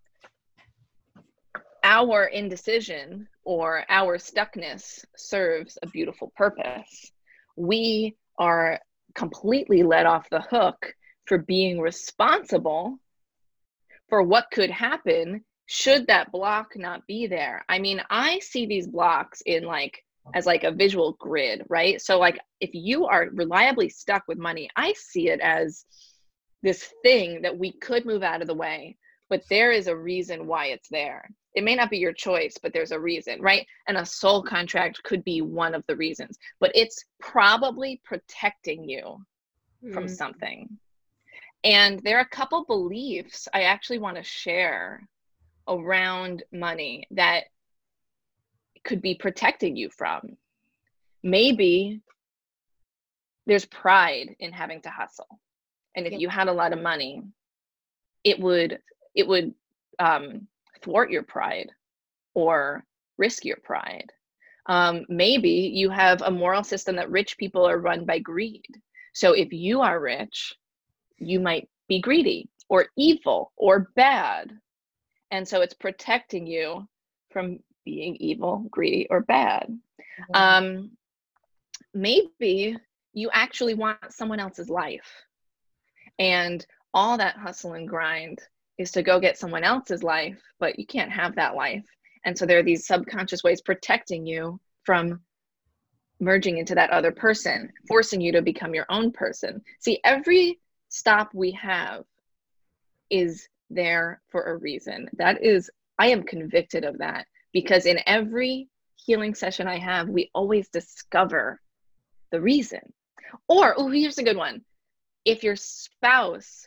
our 1.82 2.24
indecision 2.24 3.28
or 3.44 3.84
our 3.88 4.18
stuckness 4.18 5.04
serves 5.16 5.78
a 5.82 5.86
beautiful 5.86 6.32
purpose. 6.36 7.12
We 7.56 8.16
are 8.38 8.80
completely 9.16 9.82
let 9.82 10.06
off 10.06 10.28
the 10.30 10.42
hook 10.42 10.94
for 11.24 11.38
being 11.38 11.80
responsible 11.80 12.98
for 14.08 14.22
what 14.22 14.46
could 14.52 14.70
happen 14.70 15.44
should 15.66 16.06
that 16.06 16.30
block 16.30 16.76
not 16.76 17.06
be 17.06 17.26
there. 17.26 17.64
I 17.68 17.80
mean, 17.80 18.00
I 18.08 18.38
see 18.38 18.66
these 18.66 18.86
blocks 18.86 19.42
in 19.44 19.64
like 19.64 20.02
as 20.34 20.46
like 20.46 20.64
a 20.64 20.70
visual 20.70 21.16
grid, 21.18 21.64
right? 21.68 22.00
So 22.00 22.18
like 22.18 22.38
if 22.60 22.70
you 22.72 23.06
are 23.06 23.28
reliably 23.32 23.88
stuck 23.88 24.24
with 24.28 24.38
money, 24.38 24.68
I 24.76 24.92
see 24.94 25.28
it 25.28 25.40
as 25.40 25.84
this 26.62 26.92
thing 27.02 27.42
that 27.42 27.58
we 27.58 27.72
could 27.72 28.04
move 28.06 28.22
out 28.22 28.42
of 28.42 28.48
the 28.48 28.54
way, 28.54 28.96
but 29.28 29.42
there 29.50 29.72
is 29.72 29.86
a 29.86 29.96
reason 29.96 30.46
why 30.46 30.66
it's 30.66 30.88
there. 30.88 31.30
It 31.56 31.64
may 31.64 31.74
not 31.74 31.90
be 31.90 31.98
your 31.98 32.12
choice, 32.12 32.58
but 32.62 32.72
there's 32.72 32.92
a 32.92 33.00
reason, 33.00 33.40
right? 33.40 33.66
And 33.88 33.96
a 33.96 34.04
soul 34.06 34.42
contract 34.42 35.02
could 35.02 35.24
be 35.24 35.40
one 35.40 35.74
of 35.74 35.82
the 35.88 35.96
reasons, 35.96 36.38
but 36.60 36.70
it's 36.74 37.04
probably 37.18 38.00
protecting 38.04 38.88
you 38.88 39.24
mm. 39.82 39.92
from 39.92 40.06
something. 40.06 40.68
And 41.64 41.98
there 42.00 42.18
are 42.18 42.20
a 42.20 42.28
couple 42.28 42.64
beliefs 42.66 43.48
I 43.54 43.62
actually 43.62 43.98
want 43.98 44.18
to 44.18 44.22
share 44.22 45.08
around 45.66 46.44
money 46.52 47.08
that 47.12 47.44
could 48.84 49.00
be 49.00 49.14
protecting 49.14 49.76
you 49.76 49.88
from. 49.90 50.36
Maybe 51.22 52.02
there's 53.46 53.64
pride 53.64 54.36
in 54.38 54.52
having 54.52 54.82
to 54.82 54.90
hustle. 54.90 55.40
And 55.94 56.06
if 56.06 56.12
yep. 56.12 56.20
you 56.20 56.28
had 56.28 56.48
a 56.48 56.52
lot 56.52 56.74
of 56.74 56.82
money, 56.82 57.22
it 58.22 58.38
would 58.38 58.78
it 59.14 59.26
would 59.26 59.54
um, 59.98 60.46
thwart 60.86 61.10
your 61.10 61.24
pride 61.24 61.70
or 62.34 62.82
risk 63.18 63.44
your 63.44 63.58
pride. 63.62 64.10
Um, 64.66 65.04
maybe 65.08 65.70
you 65.74 65.90
have 65.90 66.22
a 66.22 66.30
moral 66.30 66.64
system 66.64 66.96
that 66.96 67.10
rich 67.10 67.36
people 67.36 67.68
are 67.68 67.78
run 67.78 68.06
by 68.06 68.20
greed. 68.20 68.66
So 69.12 69.32
if 69.32 69.52
you 69.52 69.82
are 69.82 70.00
rich, 70.00 70.54
you 71.18 71.40
might 71.40 71.68
be 71.88 72.00
greedy 72.00 72.48
or 72.68 72.86
evil 72.96 73.52
or 73.56 73.90
bad. 73.96 74.52
And 75.30 75.46
so 75.46 75.60
it's 75.60 75.74
protecting 75.74 76.46
you 76.46 76.88
from 77.30 77.58
being 77.84 78.16
evil, 78.16 78.66
greedy, 78.70 79.06
or 79.10 79.20
bad. 79.20 79.66
Mm-hmm. 79.68 80.34
Um, 80.34 80.90
maybe 81.94 82.76
you 83.12 83.30
actually 83.32 83.74
want 83.74 83.98
someone 84.10 84.40
else's 84.40 84.70
life. 84.70 85.10
And 86.18 86.64
all 86.94 87.18
that 87.18 87.36
hustle 87.36 87.74
and 87.74 87.88
grind 87.88 88.40
is 88.78 88.90
to 88.92 89.02
go 89.02 89.20
get 89.20 89.38
someone 89.38 89.64
else's 89.64 90.02
life, 90.02 90.40
but 90.58 90.78
you 90.78 90.86
can't 90.86 91.10
have 91.10 91.36
that 91.36 91.54
life. 91.54 91.84
And 92.24 92.36
so 92.36 92.44
there 92.44 92.58
are 92.58 92.64
these 92.64 92.86
subconscious 92.86 93.42
ways 93.42 93.62
protecting 93.62 94.26
you 94.26 94.60
from 94.84 95.20
merging 96.20 96.58
into 96.58 96.74
that 96.74 96.90
other 96.90 97.12
person, 97.12 97.72
forcing 97.88 98.20
you 98.20 98.32
to 98.32 98.42
become 98.42 98.74
your 98.74 98.86
own 98.88 99.12
person. 99.12 99.62
See, 99.80 100.00
every 100.04 100.60
stop 100.88 101.30
we 101.34 101.52
have 101.52 102.04
is 103.10 103.48
there 103.70 104.20
for 104.28 104.44
a 104.44 104.56
reason. 104.56 105.08
That 105.18 105.42
is, 105.42 105.70
I 105.98 106.08
am 106.08 106.22
convicted 106.22 106.84
of 106.84 106.98
that 106.98 107.26
because 107.52 107.86
in 107.86 108.00
every 108.06 108.68
healing 108.96 109.34
session 109.34 109.68
I 109.68 109.78
have, 109.78 110.08
we 110.08 110.30
always 110.34 110.68
discover 110.68 111.60
the 112.30 112.40
reason. 112.40 112.80
Or, 113.48 113.74
oh, 113.76 113.90
here's 113.90 114.18
a 114.18 114.24
good 114.24 114.36
one. 114.36 114.62
If 115.24 115.42
your 115.42 115.56
spouse, 115.56 116.66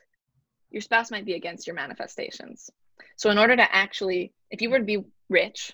your 0.71 0.81
spouse 0.81 1.11
might 1.11 1.25
be 1.25 1.33
against 1.33 1.67
your 1.67 1.75
manifestations. 1.75 2.69
So, 3.15 3.29
in 3.29 3.37
order 3.37 3.55
to 3.55 3.75
actually, 3.75 4.33
if 4.51 4.61
you 4.61 4.69
were 4.69 4.79
to 4.79 4.85
be 4.85 5.03
rich 5.29 5.73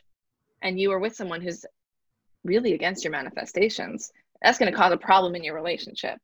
and 0.61 0.79
you 0.79 0.89
were 0.89 0.99
with 0.99 1.15
someone 1.15 1.41
who's 1.41 1.65
really 2.43 2.73
against 2.73 3.03
your 3.03 3.11
manifestations, 3.11 4.11
that's 4.41 4.59
going 4.59 4.71
to 4.71 4.77
cause 4.77 4.93
a 4.93 4.97
problem 4.97 5.35
in 5.35 5.43
your 5.43 5.55
relationship. 5.55 6.19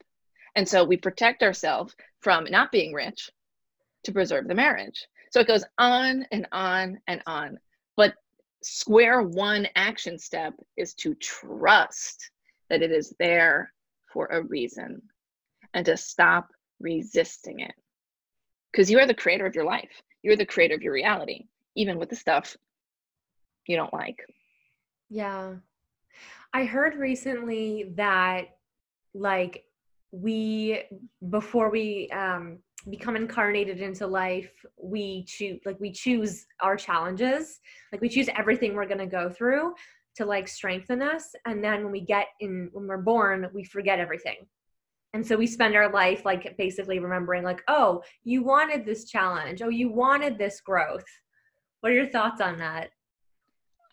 And 0.56 0.68
so 0.68 0.84
we 0.84 0.98
protect 0.98 1.44
ourselves 1.44 1.96
from 2.20 2.46
not 2.46 2.72
being 2.72 2.94
rich 2.94 3.32
to 4.04 4.12
preserve 4.12 4.48
the 4.48 4.56
marriage. 4.56 5.08
So 5.32 5.40
it 5.40 5.48
goes 5.48 5.64
on 5.78 6.26
and 6.32 6.48
on 6.52 7.00
and 7.08 7.22
on. 7.26 7.60
But 7.96 8.16
square 8.62 9.22
one 9.22 9.68
action 9.76 10.20
step 10.20 10.54
is 10.76 10.94
to 10.96 11.16
trust 11.16 12.30
that 12.70 12.82
it 12.82 12.92
is 12.92 13.14
there 13.18 13.74
for 14.14 14.28
a 14.28 14.42
reason 14.42 15.02
and 15.74 15.86
to 15.86 15.96
stop 15.96 16.50
resisting 16.80 17.62
it. 17.62 17.74
Because 18.72 18.90
you 18.90 19.00
are 19.00 19.08
the 19.08 19.14
creator 19.14 19.46
of 19.46 19.56
your 19.56 19.66
life, 19.66 20.02
you're 20.24 20.36
the 20.36 20.46
creator 20.46 20.76
of 20.76 20.82
your 20.82 20.94
reality, 20.94 21.46
even 21.76 21.98
with 21.98 22.10
the 22.10 22.16
stuff 22.16 22.56
you 23.68 23.76
don't 23.76 23.94
like. 23.94 24.20
Yeah. 25.10 25.56
I 26.54 26.66
heard 26.66 26.96
recently 26.96 27.92
that, 27.96 28.46
like, 29.14 29.64
we, 30.12 30.84
before 31.30 31.70
we, 31.70 32.10
um, 32.12 32.60
become 32.90 33.16
incarnated 33.16 33.80
into 33.80 34.08
life 34.08 34.52
we 34.82 35.24
choose 35.26 35.60
like 35.66 35.80
we 35.80 35.92
choose 35.92 36.48
our 36.62 36.76
challenges 36.76 37.60
like 37.92 38.02
we 38.02 38.10
choose 38.10 38.28
everything 38.36 38.74
we're 38.74 38.88
going 38.88 38.98
to 38.98 39.06
go 39.06 39.30
through 39.30 39.74
to 40.16 40.26
like 40.26 40.48
strengthen 40.48 41.02
us 41.02 41.30
and 41.46 41.64
then 41.64 41.84
when 41.84 41.92
we 41.92 42.02
get 42.02 42.28
in 42.40 42.70
when 42.74 42.88
we're 42.88 42.98
born 42.98 43.48
we 43.54 43.64
forget 43.64 44.00
everything 44.00 44.38
and 45.14 45.26
so 45.26 45.36
we 45.36 45.48
spend 45.48 45.76
our 45.76 45.92
life 45.92 46.24
like 46.26 46.56
basically 46.58 47.00
remembering 47.00 47.44
like 47.44 47.62
oh 47.68 48.02
you 48.24 48.44
wanted 48.44 48.86
this 48.86 49.06
challenge. 49.06 49.62
Oh 49.62 49.70
you 49.70 49.92
wanted 49.92 50.38
this 50.38 50.62
growth. 50.62 51.06
What 51.82 51.92
are 51.92 51.96
your 51.96 52.08
thoughts 52.08 52.42
on 52.42 52.58
that? 52.60 52.92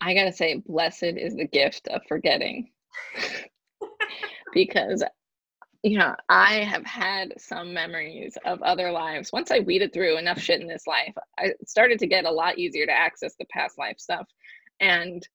I 0.01 0.13
gotta 0.13 0.31
say 0.31 0.63
blessed 0.65 1.03
is 1.03 1.35
the 1.35 1.47
gift 1.47 1.87
of 1.89 2.01
forgetting. 2.07 2.71
Because 4.51 5.03
you 5.83 5.97
know, 5.97 6.15
I 6.27 6.55
have 6.55 6.85
had 6.85 7.33
some 7.37 7.73
memories 7.73 8.37
of 8.45 8.61
other 8.61 8.91
lives. 8.91 9.31
Once 9.31 9.49
I 9.51 9.59
weeded 9.59 9.93
through 9.93 10.17
enough 10.17 10.39
shit 10.39 10.59
in 10.59 10.67
this 10.67 10.85
life, 10.87 11.13
I 11.37 11.53
started 11.65 11.99
to 11.99 12.07
get 12.07 12.25
a 12.25 12.31
lot 12.31 12.57
easier 12.57 12.85
to 12.85 12.91
access 12.91 13.35
the 13.35 13.45
past 13.45 13.77
life 13.77 13.99
stuff. 13.99 14.27
And 14.79 15.25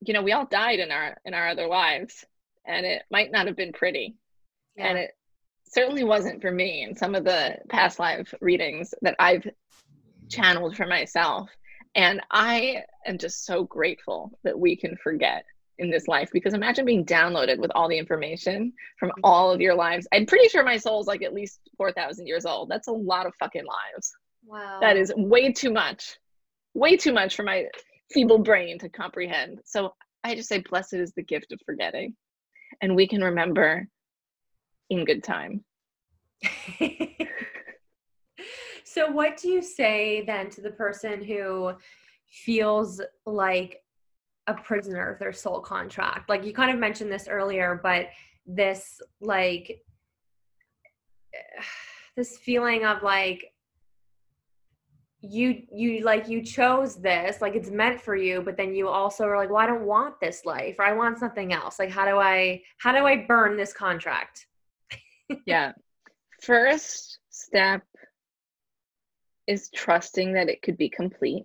you 0.00 0.14
know, 0.14 0.22
we 0.22 0.32
all 0.32 0.46
died 0.46 0.78
in 0.78 0.90
our 0.90 1.18
in 1.24 1.34
our 1.34 1.48
other 1.48 1.66
lives, 1.66 2.24
and 2.66 2.84
it 2.86 3.02
might 3.10 3.30
not 3.30 3.46
have 3.46 3.56
been 3.56 3.72
pretty. 3.72 4.16
Yeah. 4.76 4.88
And 4.88 4.98
it 4.98 5.10
certainly 5.68 6.04
wasn't 6.04 6.42
for 6.42 6.50
me 6.50 6.82
in 6.82 6.96
some 6.96 7.14
of 7.14 7.24
the 7.24 7.56
past 7.68 7.98
life 7.98 8.32
readings 8.40 8.94
that 9.02 9.16
I've 9.18 9.46
channeled 10.28 10.76
for 10.76 10.86
myself. 10.86 11.50
And 11.94 12.20
I 12.30 12.82
am 13.06 13.18
just 13.18 13.46
so 13.46 13.64
grateful 13.64 14.38
that 14.44 14.58
we 14.58 14.76
can 14.76 14.96
forget 14.96 15.44
in 15.78 15.90
this 15.90 16.08
life 16.08 16.30
because 16.32 16.54
imagine 16.54 16.84
being 16.84 17.04
downloaded 17.04 17.58
with 17.58 17.70
all 17.74 17.88
the 17.88 17.98
information 17.98 18.72
from 18.98 19.10
mm-hmm. 19.10 19.20
all 19.24 19.50
of 19.50 19.60
your 19.60 19.74
lives. 19.74 20.06
I'm 20.12 20.26
pretty 20.26 20.48
sure 20.48 20.64
my 20.64 20.76
soul's 20.76 21.06
like 21.06 21.22
at 21.22 21.34
least 21.34 21.60
4,000 21.76 22.26
years 22.26 22.46
old. 22.46 22.68
That's 22.68 22.88
a 22.88 22.92
lot 22.92 23.26
of 23.26 23.34
fucking 23.36 23.64
lives. 23.64 24.12
Wow. 24.44 24.78
That 24.80 24.96
is 24.96 25.12
way 25.16 25.52
too 25.52 25.72
much. 25.72 26.18
Way 26.74 26.96
too 26.96 27.12
much 27.12 27.34
for 27.34 27.42
my 27.42 27.66
feeble 28.12 28.38
brain 28.38 28.78
to 28.80 28.88
comprehend. 28.88 29.60
So 29.64 29.94
I 30.22 30.34
just 30.34 30.48
say, 30.48 30.58
blessed 30.58 30.94
is 30.94 31.12
the 31.12 31.22
gift 31.22 31.52
of 31.52 31.60
forgetting. 31.64 32.14
And 32.80 32.94
we 32.96 33.06
can 33.06 33.22
remember 33.22 33.88
in 34.90 35.04
good 35.04 35.22
time. 35.22 35.64
so, 38.84 39.10
what 39.10 39.36
do 39.36 39.48
you 39.48 39.62
say 39.62 40.24
then 40.26 40.50
to 40.50 40.60
the 40.60 40.70
person 40.70 41.22
who 41.22 41.72
feels 42.28 43.00
like 43.24 43.82
a 44.46 44.54
prisoner 44.54 45.10
of 45.12 45.18
their 45.18 45.32
soul 45.32 45.60
contract? 45.60 46.28
Like 46.28 46.44
you 46.44 46.52
kind 46.52 46.70
of 46.70 46.78
mentioned 46.78 47.10
this 47.10 47.28
earlier, 47.28 47.80
but 47.82 48.08
this 48.46 49.00
like 49.20 49.80
this 52.16 52.38
feeling 52.38 52.84
of 52.84 53.02
like 53.02 53.52
you 55.28 55.62
you 55.72 56.04
like 56.04 56.28
you 56.28 56.42
chose 56.42 56.96
this 56.96 57.40
like 57.40 57.54
it's 57.54 57.70
meant 57.70 58.00
for 58.00 58.16
you 58.16 58.42
but 58.42 58.56
then 58.56 58.74
you 58.74 58.88
also 58.88 59.24
are 59.24 59.36
like 59.36 59.50
well 59.50 59.62
i 59.62 59.66
don't 59.66 59.84
want 59.84 60.18
this 60.20 60.44
life 60.44 60.76
or 60.78 60.84
i 60.84 60.92
want 60.92 61.18
something 61.18 61.52
else. 61.52 61.78
Like 61.78 61.90
how 61.90 62.04
do 62.04 62.18
i 62.18 62.62
how 62.78 62.92
do 62.92 63.04
i 63.06 63.24
burn 63.26 63.56
this 63.56 63.72
contract? 63.72 64.46
Yeah. 65.44 65.72
First 66.40 67.18
step 67.30 67.82
is 69.48 69.70
trusting 69.74 70.34
that 70.34 70.48
it 70.48 70.62
could 70.62 70.76
be 70.76 70.88
complete. 70.88 71.42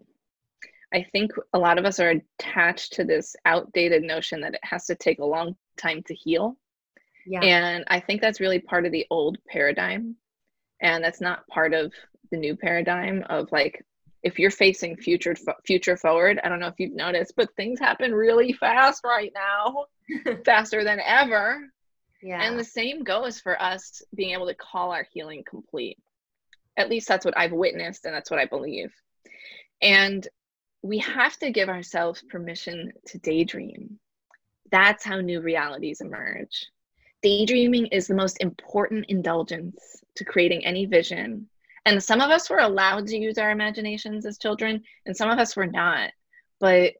I 0.94 1.04
think 1.12 1.32
a 1.54 1.58
lot 1.58 1.80
of 1.80 1.86
us 1.86 2.00
are 2.00 2.14
attached 2.38 2.94
to 2.94 3.04
this 3.04 3.36
outdated 3.46 4.04
notion 4.04 4.42
that 4.42 4.54
it 4.54 4.60
has 4.64 4.86
to 4.86 4.96
take 4.96 5.18
a 5.18 5.26
long 5.26 5.56
time 5.78 6.04
to 6.04 6.14
heal. 6.14 6.58
Yeah. 7.26 7.42
and 7.42 7.84
i 7.88 8.00
think 8.00 8.20
that's 8.20 8.40
really 8.40 8.60
part 8.60 8.86
of 8.88 8.92
the 8.92 9.06
old 9.12 9.38
paradigm 9.48 10.16
and 10.82 11.04
that's 11.04 11.22
not 11.22 11.48
part 11.48 11.74
of 11.74 11.94
the 12.32 12.38
new 12.38 12.56
paradigm 12.56 13.24
of 13.30 13.52
like 13.52 13.86
if 14.24 14.40
you're 14.40 14.52
facing 14.52 14.96
future 14.96 15.36
future 15.66 15.98
forward 15.98 16.40
i 16.44 16.50
don't 16.50 16.60
know 16.60 16.68
if 16.68 16.80
you've 16.80 16.94
noticed 16.94 17.34
but 17.36 17.54
things 17.56 17.80
happen 17.80 18.14
really 18.14 18.54
fast 18.54 19.04
right 19.04 19.32
now 19.34 19.86
faster 20.46 20.84
than 20.84 21.00
ever. 21.00 21.70
Yeah. 22.22 22.42
And 22.42 22.58
the 22.58 22.64
same 22.64 23.04
goes 23.04 23.40
for 23.40 23.62
us 23.62 24.02
being 24.14 24.34
able 24.34 24.48
to 24.48 24.56
call 24.56 24.92
our 24.92 25.08
healing 25.12 25.44
complete. 25.48 25.98
At 26.78 26.90
least 26.90 27.08
that's 27.08 27.26
what 27.26 27.38
i've 27.38 27.52
witnessed 27.52 28.06
and 28.06 28.14
that's 28.14 28.32
what 28.32 28.40
i 28.40 28.46
believe. 28.46 28.94
And 29.82 30.28
we 30.84 31.00
have 31.00 31.38
to 31.40 31.52
give 31.52 31.70
ourselves 31.70 32.24
permission 32.30 32.92
to 33.08 33.18
daydream. 33.20 34.00
That's 34.72 35.04
how 35.04 35.20
new 35.20 35.42
realities 35.42 36.02
emerge. 36.02 36.66
Daydreaming 37.22 37.88
is 37.88 38.08
the 38.08 38.16
most 38.16 38.38
important 38.40 39.06
indulgence 39.10 40.02
to 40.16 40.26
creating 40.26 40.66
any 40.66 40.86
vision 40.86 41.48
and 41.86 42.04
some 42.04 42.22
of 42.22 42.30
us 42.30 42.50
were 42.50 42.60
allowed 42.60 43.08
to 43.08 43.18
use 43.18 43.38
our 43.38 43.52
imaginations 43.52 44.26
as 44.26 44.38
children, 44.38 44.84
and 45.06 45.16
some 45.16 45.30
of 45.30 45.40
us 45.40 45.56
were 45.56 45.68
not. 45.68 46.12
But 46.60 46.94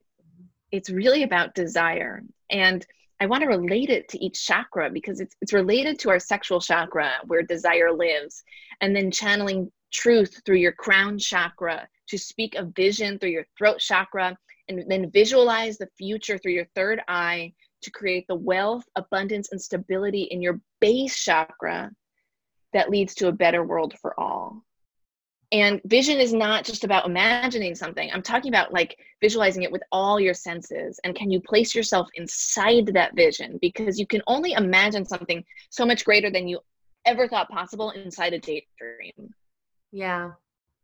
it's 0.72 0.90
really 0.90 1.24
about 1.24 1.54
desire. 1.54 2.24
And 2.50 2.86
I 3.20 3.28
want 3.28 3.42
to 3.42 3.48
relate 3.48 3.90
it 3.90 4.10
to 4.10 4.24
each 4.24 4.44
chakra 4.44 4.90
because 4.90 5.20
it's, 5.20 5.36
it's 5.42 5.54
related 5.54 6.00
to 6.00 6.10
our 6.10 6.20
sexual 6.20 6.60
chakra 6.60 7.12
where 7.28 7.44
desire 7.44 7.92
lives, 7.92 8.44
and 8.82 8.96
then 8.96 9.12
channeling 9.12 9.72
truth 9.92 10.42
through 10.46 10.58
your 10.58 10.72
crown 10.72 11.20
chakra 11.20 11.88
to 12.08 12.18
speak 12.18 12.56
a 12.56 12.66
vision 12.76 13.20
through 13.20 13.30
your 13.30 13.46
throat 13.58 13.80
chakra, 13.80 14.36
and 14.68 14.84
then 14.88 15.12
visualize 15.12 15.78
the 15.78 15.90
future 15.98 16.38
through 16.38 16.54
your 16.54 16.68
third 16.74 17.02
eye 17.08 17.54
to 17.84 17.92
create 17.92 18.26
the 18.28 18.36
wealth, 18.36 18.86
abundance, 18.96 19.52
and 19.52 19.62
stability 19.62 20.24
in 20.24 20.42
your 20.42 20.60
base 20.80 21.16
chakra 21.16 21.92
that 22.74 22.90
leads 22.90 23.14
to 23.16 23.28
a 23.28 23.32
better 23.32 23.64
world 23.64 23.94
for 24.02 24.20
all. 24.20 24.64
And 25.52 25.82
vision 25.86 26.20
is 26.20 26.34
not 26.34 26.64
just 26.64 26.86
about 26.86 27.06
imagining 27.06 27.76
something. 27.76 28.10
I'm 28.12 28.22
talking 28.22 28.50
about 28.50 28.72
like 28.72 28.98
visualizing 29.20 29.64
it 29.64 29.72
with 29.72 29.84
all 29.92 30.20
your 30.20 30.34
senses. 30.34 31.00
And 31.04 31.14
can 31.14 31.30
you 31.30 31.42
place 31.42 31.76
yourself 31.76 32.08
inside 32.16 32.88
that 32.94 33.16
vision? 33.16 33.60
Because 33.62 34.00
you 34.00 34.08
can 34.08 34.22
only 34.28 34.54
imagine 34.54 35.04
something 35.06 35.44
so 35.70 35.86
much 35.86 36.06
greater 36.06 36.32
than 36.32 36.48
you 36.48 36.60
ever 37.06 37.28
thought 37.28 37.50
possible 37.50 37.92
inside 37.92 38.34
a 38.34 38.40
daydream. 38.40 39.34
Yeah. 39.92 40.32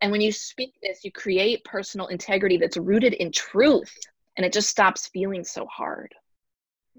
And 0.02 0.12
when 0.12 0.22
you 0.22 0.34
speak 0.34 0.74
this, 0.84 1.00
you 1.04 1.12
create 1.12 1.64
personal 1.64 2.08
integrity 2.08 2.58
that's 2.58 2.78
rooted 2.78 3.14
in 3.14 3.32
truth 3.32 3.96
and 4.36 4.46
it 4.46 4.54
just 4.54 4.70
stops 4.70 5.08
feeling 5.08 5.44
so 5.44 5.66
hard. 5.66 6.14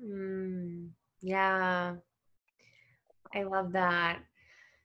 Mm, 0.02 0.88
yeah. 1.20 1.94
I 3.34 3.42
love 3.42 3.72
that. 3.72 4.18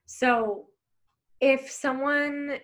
So, 0.05 0.67
if 1.39 1.69
someone 1.71 2.59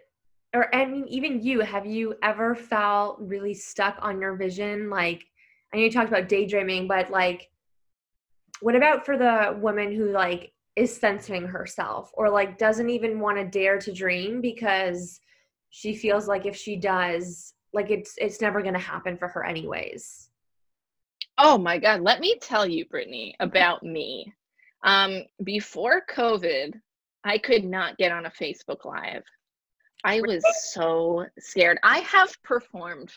or 0.54 0.74
I 0.74 0.86
mean, 0.86 1.06
even 1.08 1.42
you, 1.42 1.60
have 1.62 1.86
you 1.86 2.16
ever 2.24 2.56
felt 2.56 3.18
really 3.20 3.54
stuck 3.54 3.98
on 4.02 4.20
your 4.20 4.36
vision? 4.36 4.90
Like, 4.90 5.26
I 5.74 5.78
know 5.78 5.84
you 5.84 5.92
talked 5.92 6.10
about 6.10 6.30
daydreaming, 6.30 6.88
but 6.88 7.12
like, 7.12 7.50
what 8.62 8.76
about 8.76 9.06
for 9.06 9.18
the 9.18 9.58
woman 9.60 9.94
who 9.94 10.12
like 10.12 10.52
is 10.76 10.96
censoring 10.96 11.46
herself 11.46 12.12
or 12.14 12.30
like 12.30 12.58
doesn't 12.58 12.90
even 12.90 13.20
want 13.20 13.38
to 13.38 13.46
dare 13.46 13.78
to 13.80 13.92
dream 13.94 14.42
because 14.42 15.20
she 15.70 15.96
feels 15.96 16.28
like 16.28 16.46
if 16.46 16.56
she 16.56 16.76
does, 16.76 17.54
like 17.74 17.92
it's 17.92 18.16
it's 18.18 18.42
never 18.42 18.62
going 18.62 18.74
to 18.74 18.80
happen 18.80 19.18
for 19.18 19.28
her 19.28 19.46
anyways. 19.46 20.30
Oh 21.38 21.58
my 21.58 21.78
god, 21.78 22.02
let 22.02 22.20
me 22.20 22.38
tell 22.42 22.66
you, 22.68 22.86
Brittany, 22.86 23.36
about 23.40 23.84
me. 23.84 24.34
Um, 24.84 25.24
before 25.44 26.02
COVID, 26.10 26.74
I 27.24 27.38
could 27.38 27.64
not 27.64 27.98
get 27.98 28.12
on 28.12 28.26
a 28.26 28.32
Facebook 28.32 28.86
Live. 28.86 29.24
I 30.04 30.22
was 30.22 30.44
so 30.72 31.26
scared. 31.40 31.78
I 31.84 32.00
have 32.00 32.32
performed 32.44 33.12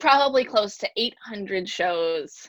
probably 0.00 0.44
close 0.44 0.76
to 0.78 0.90
800 0.96 1.68
shows 1.68 2.48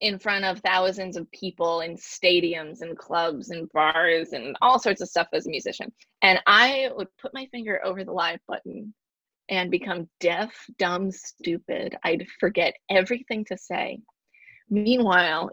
in 0.00 0.18
front 0.18 0.44
of 0.44 0.60
thousands 0.60 1.16
of 1.16 1.30
people 1.32 1.80
in 1.80 1.96
stadiums 1.96 2.82
and 2.82 2.96
clubs 2.96 3.50
and 3.50 3.70
bars 3.72 4.32
and 4.32 4.56
all 4.60 4.78
sorts 4.78 5.00
of 5.00 5.08
stuff 5.08 5.28
as 5.32 5.46
a 5.46 5.50
musician. 5.50 5.92
And 6.22 6.40
I 6.46 6.90
would 6.94 7.08
put 7.20 7.34
my 7.34 7.46
finger 7.46 7.80
over 7.84 8.04
the 8.04 8.12
live 8.12 8.40
button 8.46 8.94
and 9.48 9.70
become 9.70 10.08
deaf, 10.20 10.52
dumb, 10.78 11.10
stupid. 11.10 11.96
I'd 12.04 12.26
forget 12.40 12.74
everything 12.90 13.44
to 13.46 13.56
say. 13.56 14.00
Meanwhile, 14.70 15.50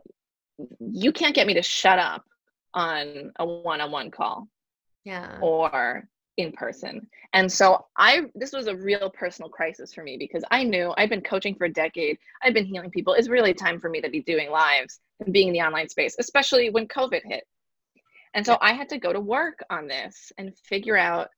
you 0.79 1.11
can't 1.11 1.35
get 1.35 1.47
me 1.47 1.53
to 1.55 1.61
shut 1.61 1.99
up 1.99 2.23
on 2.73 3.31
a 3.37 3.45
one 3.45 3.81
on 3.81 3.91
one 3.91 4.11
call. 4.11 4.47
Yeah. 5.03 5.37
Or 5.41 6.07
in 6.37 6.51
person. 6.51 7.07
And 7.33 7.51
so 7.51 7.85
I 7.97 8.23
this 8.35 8.53
was 8.53 8.67
a 8.67 8.75
real 8.75 9.09
personal 9.09 9.49
crisis 9.49 9.93
for 9.93 10.03
me 10.03 10.17
because 10.17 10.43
I 10.51 10.63
knew 10.63 10.93
I've 10.97 11.09
been 11.09 11.21
coaching 11.21 11.55
for 11.55 11.65
a 11.65 11.73
decade. 11.73 12.17
I've 12.41 12.53
been 12.53 12.65
healing 12.65 12.91
people. 12.91 13.13
It's 13.13 13.29
really 13.29 13.53
time 13.53 13.79
for 13.79 13.89
me 13.89 14.01
to 14.01 14.09
be 14.09 14.21
doing 14.21 14.49
lives 14.49 14.99
and 15.19 15.33
being 15.33 15.47
in 15.47 15.53
the 15.53 15.61
online 15.61 15.89
space, 15.89 16.15
especially 16.19 16.69
when 16.69 16.87
COVID 16.87 17.21
hit. 17.23 17.43
And 18.33 18.45
so 18.45 18.57
I 18.61 18.73
had 18.73 18.89
to 18.89 18.97
go 18.97 19.11
to 19.11 19.19
work 19.19 19.59
on 19.69 19.87
this 19.87 20.31
and 20.37 20.57
figure 20.57 20.97
out 20.97 21.29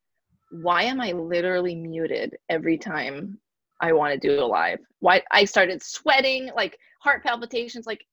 why 0.52 0.84
am 0.84 1.02
I 1.02 1.14
literally 1.14 1.76
muted 1.76 2.38
every 2.50 2.78
time 2.78 3.40
I 3.82 3.94
want 3.94 4.14
to 4.14 4.28
do 4.28 4.40
a 4.40 4.46
live? 4.46 4.80
Why 5.00 5.24
I 5.32 5.46
started 5.46 5.82
sweating, 5.82 6.52
like 6.56 6.78
heart 7.00 7.24
palpitations, 7.24 7.88
like 7.88 8.06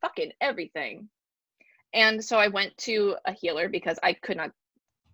fucking 0.00 0.30
everything. 0.40 1.08
And 1.92 2.22
so 2.24 2.38
I 2.38 2.48
went 2.48 2.76
to 2.78 3.16
a 3.26 3.32
healer 3.32 3.68
because 3.68 3.98
I 4.02 4.12
could 4.12 4.36
not 4.36 4.52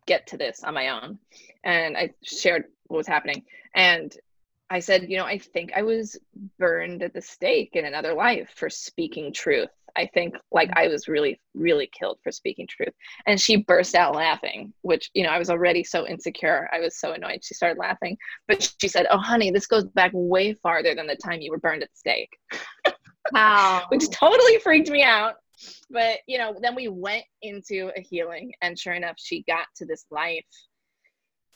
get 0.07 0.27
to 0.29 0.37
this 0.37 0.63
on 0.65 0.75
my 0.75 0.89
own. 0.89 1.19
And 1.65 1.97
I 1.97 2.11
shared 2.23 2.65
what 2.87 2.99
was 2.99 3.07
happening. 3.07 3.45
And 3.75 4.15
I 4.71 4.81
said, 4.81 5.09
you 5.09 5.17
know, 5.17 5.25
I 5.25 5.39
think 5.39 5.73
I 5.77 5.83
was 5.83 6.19
burned 6.59 7.03
at 7.03 7.15
the 7.15 7.23
stake 7.23 7.71
in 7.75 7.85
another 7.85 8.15
life 8.15 8.51
for 8.57 8.71
speaking 8.71 9.33
truth. 9.33 9.69
I 9.97 10.11
think 10.13 10.35
like 10.51 10.71
I 10.75 10.89
was 10.89 11.07
really, 11.07 11.41
really 11.55 11.89
killed 11.97 12.19
for 12.25 12.33
speaking 12.33 12.67
truth. 12.69 12.93
And 13.27 13.41
she 13.41 13.57
burst 13.57 13.95
out 13.95 14.17
laughing, 14.17 14.73
which, 14.83 15.11
you 15.15 15.23
know, 15.23 15.29
I 15.29 15.39
was 15.39 15.51
already 15.51 15.85
so 15.85 16.07
insecure. 16.07 16.69
I 16.73 16.81
was 16.81 16.99
so 16.99 17.13
annoyed. 17.13 17.45
She 17.45 17.55
started 17.55 17.79
laughing. 17.79 18.17
But 18.49 18.75
she 18.81 18.89
said, 18.89 19.07
Oh, 19.11 19.19
honey, 19.19 19.51
this 19.51 19.67
goes 19.67 19.85
back 19.85 20.11
way 20.13 20.55
farther 20.55 20.95
than 20.95 21.07
the 21.07 21.17
time 21.17 21.41
you 21.41 21.51
were 21.53 21.59
burned 21.59 21.83
at 21.83 21.91
the 21.91 21.97
stake. 21.97 22.31
Wow. 23.33 23.85
which 23.89 24.11
totally 24.11 24.59
freaked 24.59 24.91
me 24.91 25.03
out 25.03 25.37
but 25.91 26.19
you 26.27 26.39
know 26.39 26.55
then 26.61 26.75
we 26.75 26.89
went 26.89 27.25
into 27.43 27.91
a 27.97 28.01
healing 28.01 28.53
and 28.63 28.79
sure 28.79 28.95
enough 28.95 29.17
she 29.19 29.43
got 29.47 29.67
to 29.77 29.85
this 29.85 30.07
life 30.11 30.45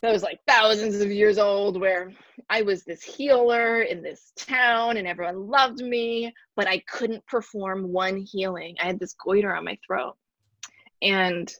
that 0.03 0.13
was 0.13 0.23
like 0.23 0.39
thousands 0.47 1.01
of 1.01 1.11
years 1.11 1.39
old 1.39 1.81
where 1.81 2.13
i 2.51 2.63
was 2.63 2.85
this 2.85 3.03
healer 3.03 3.83
in 3.83 4.03
this 4.03 4.33
town 4.37 4.97
and 4.97 5.07
everyone 5.09 5.49
loved 5.49 5.81
me 5.81 6.33
but 6.57 6.69
i 6.69 6.79
couldn't 6.91 7.27
perform 7.27 7.93
one 7.93 8.17
healing. 8.17 8.77
I 8.81 8.87
had 8.87 9.01
this 9.01 9.15
goiter 9.15 9.55
on 9.55 9.65
my 9.65 9.79
throat 9.87 10.17
and 11.03 11.53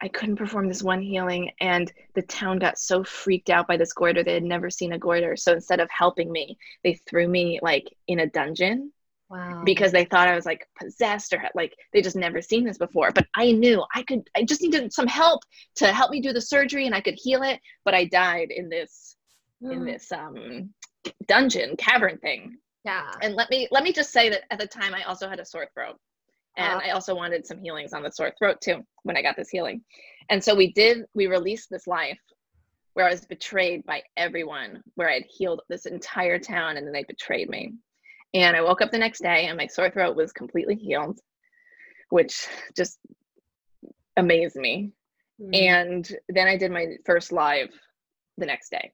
i 0.00 0.08
couldn't 0.08 0.36
perform 0.36 0.68
this 0.68 0.82
one 0.82 1.00
healing 1.00 1.50
and 1.60 1.92
the 2.14 2.22
town 2.22 2.58
got 2.58 2.78
so 2.78 3.04
freaked 3.04 3.50
out 3.50 3.68
by 3.68 3.76
this 3.76 3.92
goiter 3.92 4.22
they 4.22 4.34
had 4.34 4.42
never 4.42 4.70
seen 4.70 4.92
a 4.92 4.98
goiter. 4.98 5.36
So 5.36 5.52
instead 5.52 5.80
of 5.80 5.88
helping 5.90 6.30
me 6.30 6.58
they 6.84 6.94
threw 6.94 7.28
me 7.28 7.58
like 7.62 7.88
in 8.06 8.20
a 8.20 8.26
dungeon 8.26 8.92
Wow. 9.32 9.62
Because 9.64 9.92
they 9.92 10.04
thought 10.04 10.28
I 10.28 10.34
was 10.34 10.44
like 10.44 10.68
possessed 10.78 11.32
or 11.32 11.42
like 11.54 11.74
they 11.94 12.02
just 12.02 12.16
never 12.16 12.42
seen 12.42 12.64
this 12.64 12.76
before. 12.76 13.10
But 13.12 13.26
I 13.34 13.52
knew 13.52 13.82
I 13.94 14.02
could, 14.02 14.28
I 14.36 14.42
just 14.42 14.60
needed 14.60 14.92
some 14.92 15.06
help 15.06 15.40
to 15.76 15.90
help 15.90 16.10
me 16.10 16.20
do 16.20 16.34
the 16.34 16.40
surgery 16.40 16.84
and 16.84 16.94
I 16.94 17.00
could 17.00 17.16
heal 17.16 17.42
it. 17.42 17.58
But 17.86 17.94
I 17.94 18.04
died 18.04 18.50
in 18.50 18.68
this, 18.68 19.16
mm. 19.64 19.72
in 19.72 19.86
this 19.86 20.12
um, 20.12 20.68
dungeon 21.28 21.76
cavern 21.78 22.18
thing. 22.18 22.58
Yeah. 22.84 23.10
And 23.22 23.34
let 23.34 23.48
me, 23.48 23.68
let 23.70 23.84
me 23.84 23.92
just 23.92 24.12
say 24.12 24.28
that 24.28 24.42
at 24.50 24.58
the 24.58 24.66
time 24.66 24.94
I 24.94 25.04
also 25.04 25.30
had 25.30 25.40
a 25.40 25.46
sore 25.46 25.68
throat. 25.72 25.96
And 26.58 26.82
I 26.82 26.90
also 26.90 27.14
wanted 27.14 27.46
some 27.46 27.58
healings 27.58 27.94
on 27.94 28.02
the 28.02 28.10
sore 28.10 28.34
throat 28.38 28.60
too 28.60 28.84
when 29.04 29.16
I 29.16 29.22
got 29.22 29.36
this 29.36 29.48
healing. 29.48 29.82
And 30.28 30.44
so 30.44 30.54
we 30.54 30.74
did, 30.74 31.06
we 31.14 31.26
released 31.26 31.70
this 31.70 31.86
life 31.86 32.20
where 32.92 33.06
I 33.06 33.10
was 33.10 33.24
betrayed 33.24 33.86
by 33.86 34.02
everyone, 34.18 34.82
where 34.96 35.08
I 35.08 35.14
had 35.14 35.24
healed 35.26 35.62
this 35.70 35.86
entire 35.86 36.38
town 36.38 36.76
and 36.76 36.86
then 36.86 36.92
they 36.92 37.06
betrayed 37.08 37.48
me. 37.48 37.72
And 38.34 38.56
I 38.56 38.62
woke 38.62 38.80
up 38.80 38.90
the 38.90 38.98
next 38.98 39.22
day 39.22 39.46
and 39.46 39.56
my 39.56 39.66
sore 39.66 39.90
throat 39.90 40.16
was 40.16 40.32
completely 40.32 40.74
healed, 40.74 41.20
which 42.08 42.46
just 42.76 42.98
amazed 44.16 44.56
me. 44.56 44.92
Mm. 45.40 45.56
And 45.56 46.16
then 46.28 46.48
I 46.48 46.56
did 46.56 46.70
my 46.70 46.96
first 47.04 47.32
live 47.32 47.70
the 48.38 48.46
next 48.46 48.70
day. 48.70 48.92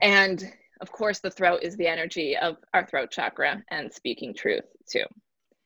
And 0.00 0.52
of 0.80 0.92
course, 0.92 1.20
the 1.20 1.30
throat 1.30 1.60
is 1.62 1.76
the 1.76 1.88
energy 1.88 2.36
of 2.36 2.56
our 2.72 2.86
throat 2.86 3.10
chakra 3.10 3.62
and 3.70 3.92
speaking 3.92 4.34
truth 4.34 4.64
too. 4.90 5.04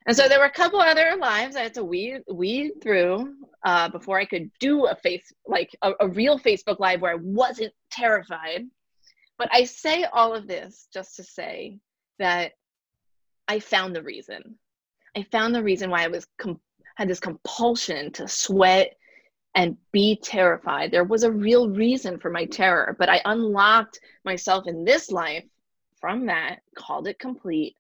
And 0.07 0.17
so 0.17 0.29
there 0.29 0.41
were 0.41 0.47
a 0.47 0.51
couple 0.51 0.81
other 0.81 1.17
lives 1.19 1.55
I 1.55 1.63
had 1.63 1.75
to 1.75 1.85
weed 1.85 2.23
weed 2.33 2.73
through 2.83 3.35
uh, 3.65 3.89
before 3.89 4.19
I 4.19 4.25
could 4.25 4.51
do 4.59 4.87
a 4.87 4.97
face 4.97 5.33
like 5.47 5.71
a, 5.83 5.93
a 6.01 6.09
real 6.09 6.39
Facebook 6.39 6.81
live 6.81 7.01
where 7.01 7.13
I 7.13 7.21
wasn't 7.21 7.73
terrified. 7.91 8.63
But 9.39 9.49
I 9.53 9.65
say 9.65 10.05
all 10.05 10.35
of 10.35 10.49
this 10.49 10.89
just 10.93 11.17
to 11.17 11.25
say 11.25 11.79
that 12.19 12.53
I 13.49 13.59
found 13.59 13.95
the 13.95 14.03
reason. 14.03 14.57
I 15.17 15.25
found 15.25 15.55
the 15.55 15.63
reason 15.63 15.91
why 15.91 16.05
I 16.05 16.09
was 16.09 16.27
com- 16.39 16.61
had 16.97 17.09
this 17.09 17.21
compulsion 17.21 18.13
to 18.13 18.29
sweat 18.29 18.97
and 19.55 19.77
be 19.93 20.19
terrified. 20.23 20.91
There 20.91 21.05
was 21.05 21.25
a 21.25 21.33
real 21.33 21.69
reason 21.69 22.19
for 22.19 22.31
my 22.31 22.47
terror, 22.47 22.97
but 22.99 23.09
I 23.09 23.21
unlocked 23.25 24.01
myself 24.25 24.67
in 24.67 24.85
this 24.85 25.11
life 25.11 25.45
from 26.01 26.27
that, 26.27 26.61
called 26.75 27.07
it 27.07 27.19
complete, 27.19 27.77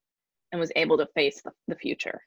and 0.50 0.60
was 0.60 0.72
able 0.76 0.98
to 0.98 1.08
face 1.14 1.40
the, 1.42 1.52
the 1.68 1.76
future. 1.76 2.20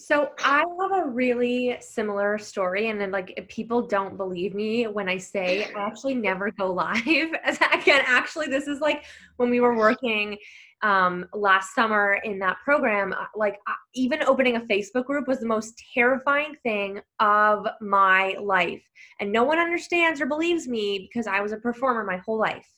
So 0.00 0.30
I 0.44 0.64
have 0.80 0.92
a 0.92 1.08
really 1.08 1.76
similar 1.80 2.38
story, 2.38 2.88
and 2.88 3.00
then 3.00 3.10
like 3.10 3.46
people 3.48 3.82
don't 3.82 4.16
believe 4.16 4.54
me 4.54 4.86
when 4.86 5.08
I 5.08 5.18
say 5.18 5.64
I 5.74 5.86
actually 5.86 6.14
never 6.14 6.52
go 6.52 6.72
live. 6.72 7.02
Again, 7.04 8.02
actually, 8.06 8.46
this 8.46 8.68
is 8.68 8.80
like 8.80 9.04
when 9.38 9.50
we 9.50 9.58
were 9.58 9.76
working 9.76 10.38
um, 10.82 11.26
last 11.34 11.74
summer 11.74 12.20
in 12.22 12.38
that 12.38 12.58
program. 12.64 13.12
Uh, 13.12 13.24
like 13.34 13.58
even 13.92 14.22
opening 14.22 14.54
a 14.54 14.60
Facebook 14.60 15.06
group 15.06 15.26
was 15.26 15.40
the 15.40 15.46
most 15.46 15.82
terrifying 15.92 16.54
thing 16.62 17.00
of 17.18 17.66
my 17.80 18.36
life, 18.40 18.84
and 19.18 19.32
no 19.32 19.42
one 19.42 19.58
understands 19.58 20.20
or 20.20 20.26
believes 20.26 20.68
me 20.68 21.08
because 21.10 21.26
I 21.26 21.40
was 21.40 21.50
a 21.50 21.56
performer 21.56 22.04
my 22.04 22.18
whole 22.18 22.38
life. 22.38 22.68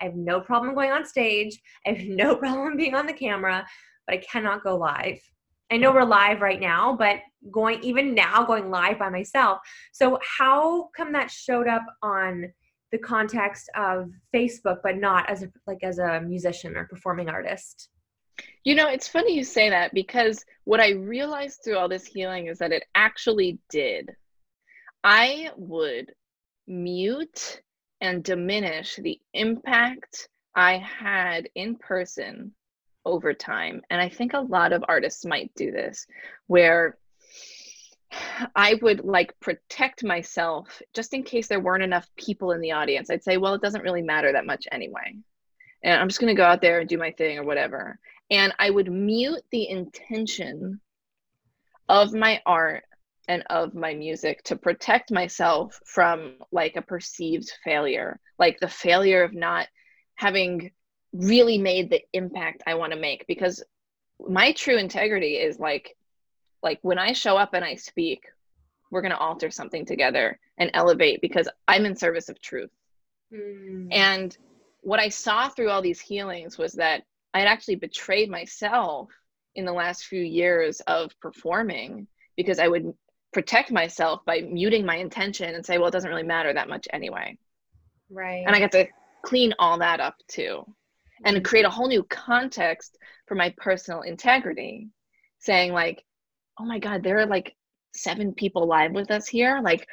I 0.00 0.04
have 0.04 0.16
no 0.16 0.40
problem 0.40 0.74
going 0.74 0.92
on 0.92 1.04
stage. 1.04 1.60
I 1.86 1.90
have 1.90 2.08
no 2.08 2.36
problem 2.38 2.78
being 2.78 2.94
on 2.94 3.04
the 3.04 3.12
camera, 3.12 3.66
but 4.06 4.16
I 4.16 4.18
cannot 4.18 4.64
go 4.64 4.78
live. 4.78 5.20
I 5.70 5.76
know 5.76 5.92
we're 5.92 6.04
live 6.04 6.40
right 6.40 6.60
now, 6.60 6.96
but 6.96 7.20
going 7.50 7.82
even 7.82 8.14
now 8.14 8.44
going 8.44 8.70
live 8.70 8.98
by 8.98 9.08
myself. 9.08 9.60
So 9.92 10.18
how 10.22 10.90
come 10.96 11.12
that 11.12 11.30
showed 11.30 11.68
up 11.68 11.84
on 12.02 12.52
the 12.90 12.98
context 12.98 13.70
of 13.76 14.10
Facebook, 14.34 14.78
but 14.82 14.96
not 14.96 15.30
as 15.30 15.44
a, 15.44 15.52
like 15.66 15.84
as 15.84 15.98
a 15.98 16.20
musician 16.20 16.76
or 16.76 16.86
performing 16.86 17.28
artist? 17.28 17.88
You 18.64 18.74
know, 18.74 18.88
it's 18.88 19.08
funny 19.08 19.36
you 19.36 19.44
say 19.44 19.70
that 19.70 19.94
because 19.94 20.44
what 20.64 20.80
I 20.80 20.90
realized 20.90 21.60
through 21.62 21.78
all 21.78 21.88
this 21.88 22.06
healing 22.06 22.46
is 22.48 22.58
that 22.58 22.72
it 22.72 22.84
actually 22.94 23.58
did. 23.70 24.10
I 25.04 25.50
would 25.56 26.12
mute 26.66 27.62
and 28.00 28.24
diminish 28.24 28.96
the 28.96 29.20
impact 29.34 30.28
I 30.54 30.78
had 30.78 31.48
in 31.54 31.76
person 31.76 32.52
over 33.04 33.32
time. 33.34 33.82
And 33.90 34.00
I 34.00 34.08
think 34.08 34.32
a 34.32 34.40
lot 34.40 34.72
of 34.72 34.84
artists 34.88 35.24
might 35.24 35.52
do 35.54 35.70
this 35.70 36.06
where 36.46 36.96
I 38.56 38.74
would 38.82 39.04
like 39.04 39.38
protect 39.40 40.04
myself 40.04 40.82
just 40.94 41.14
in 41.14 41.22
case 41.22 41.46
there 41.46 41.60
weren't 41.60 41.84
enough 41.84 42.08
people 42.16 42.52
in 42.52 42.60
the 42.60 42.72
audience. 42.72 43.10
I'd 43.10 43.22
say, 43.22 43.36
well, 43.36 43.54
it 43.54 43.62
doesn't 43.62 43.82
really 43.82 44.02
matter 44.02 44.32
that 44.32 44.46
much 44.46 44.66
anyway. 44.72 45.16
And 45.82 46.00
I'm 46.00 46.08
just 46.08 46.20
going 46.20 46.34
to 46.34 46.40
go 46.40 46.44
out 46.44 46.60
there 46.60 46.80
and 46.80 46.88
do 46.88 46.98
my 46.98 47.12
thing 47.12 47.38
or 47.38 47.44
whatever. 47.44 47.98
And 48.30 48.52
I 48.58 48.70
would 48.70 48.90
mute 48.90 49.42
the 49.50 49.68
intention 49.68 50.80
of 51.88 52.12
my 52.12 52.40
art 52.46 52.84
and 53.28 53.44
of 53.48 53.74
my 53.74 53.94
music 53.94 54.42
to 54.44 54.56
protect 54.56 55.12
myself 55.12 55.78
from 55.84 56.34
like 56.52 56.76
a 56.76 56.82
perceived 56.82 57.50
failure, 57.64 58.18
like 58.38 58.58
the 58.60 58.68
failure 58.68 59.22
of 59.22 59.34
not 59.34 59.68
having 60.16 60.72
really 61.12 61.58
made 61.58 61.90
the 61.90 62.02
impact 62.12 62.62
I 62.66 62.74
want 62.74 62.92
to 62.92 62.98
make 62.98 63.26
because 63.26 63.62
my 64.28 64.52
true 64.52 64.76
integrity 64.76 65.34
is 65.34 65.58
like 65.58 65.96
like 66.62 66.78
when 66.82 66.98
I 66.98 67.12
show 67.12 67.36
up 67.36 67.54
and 67.54 67.64
I 67.64 67.74
speak, 67.74 68.24
we're 68.90 69.00
going 69.00 69.12
to 69.12 69.18
alter 69.18 69.50
something 69.50 69.86
together 69.86 70.38
and 70.58 70.70
elevate 70.74 71.22
because 71.22 71.48
I'm 71.66 71.86
in 71.86 71.96
service 71.96 72.28
of 72.28 72.40
truth. 72.40 72.70
Mm. 73.32 73.88
And 73.90 74.36
what 74.82 75.00
I 75.00 75.08
saw 75.08 75.48
through 75.48 75.70
all 75.70 75.80
these 75.80 76.00
healings 76.00 76.58
was 76.58 76.74
that 76.74 77.04
I 77.32 77.38
had 77.38 77.48
actually 77.48 77.76
betrayed 77.76 78.30
myself 78.30 79.08
in 79.54 79.64
the 79.64 79.72
last 79.72 80.04
few 80.04 80.20
years 80.20 80.80
of 80.80 81.18
performing 81.20 82.06
because 82.36 82.58
I 82.58 82.68
would 82.68 82.92
protect 83.32 83.70
myself 83.70 84.22
by 84.26 84.40
muting 84.42 84.84
my 84.84 84.96
intention 84.96 85.54
and 85.54 85.64
say, 85.64 85.78
well, 85.78 85.88
it 85.88 85.92
doesn't 85.92 86.10
really 86.10 86.24
matter 86.24 86.52
that 86.52 86.68
much 86.68 86.88
anyway. 86.92 87.38
Right. 88.10 88.44
And 88.46 88.54
I 88.54 88.60
got 88.60 88.72
to 88.72 88.86
clean 89.24 89.54
all 89.58 89.78
that 89.78 90.00
up 90.00 90.16
too 90.28 90.66
and 91.24 91.44
create 91.44 91.64
a 91.64 91.70
whole 91.70 91.88
new 91.88 92.02
context 92.04 92.96
for 93.26 93.34
my 93.34 93.54
personal 93.58 94.02
integrity 94.02 94.88
saying 95.38 95.72
like 95.72 96.04
oh 96.58 96.64
my 96.64 96.78
god 96.78 97.02
there 97.02 97.18
are 97.18 97.26
like 97.26 97.56
seven 97.94 98.32
people 98.32 98.66
live 98.66 98.92
with 98.92 99.10
us 99.10 99.26
here. 99.28 99.60
Like 99.62 99.86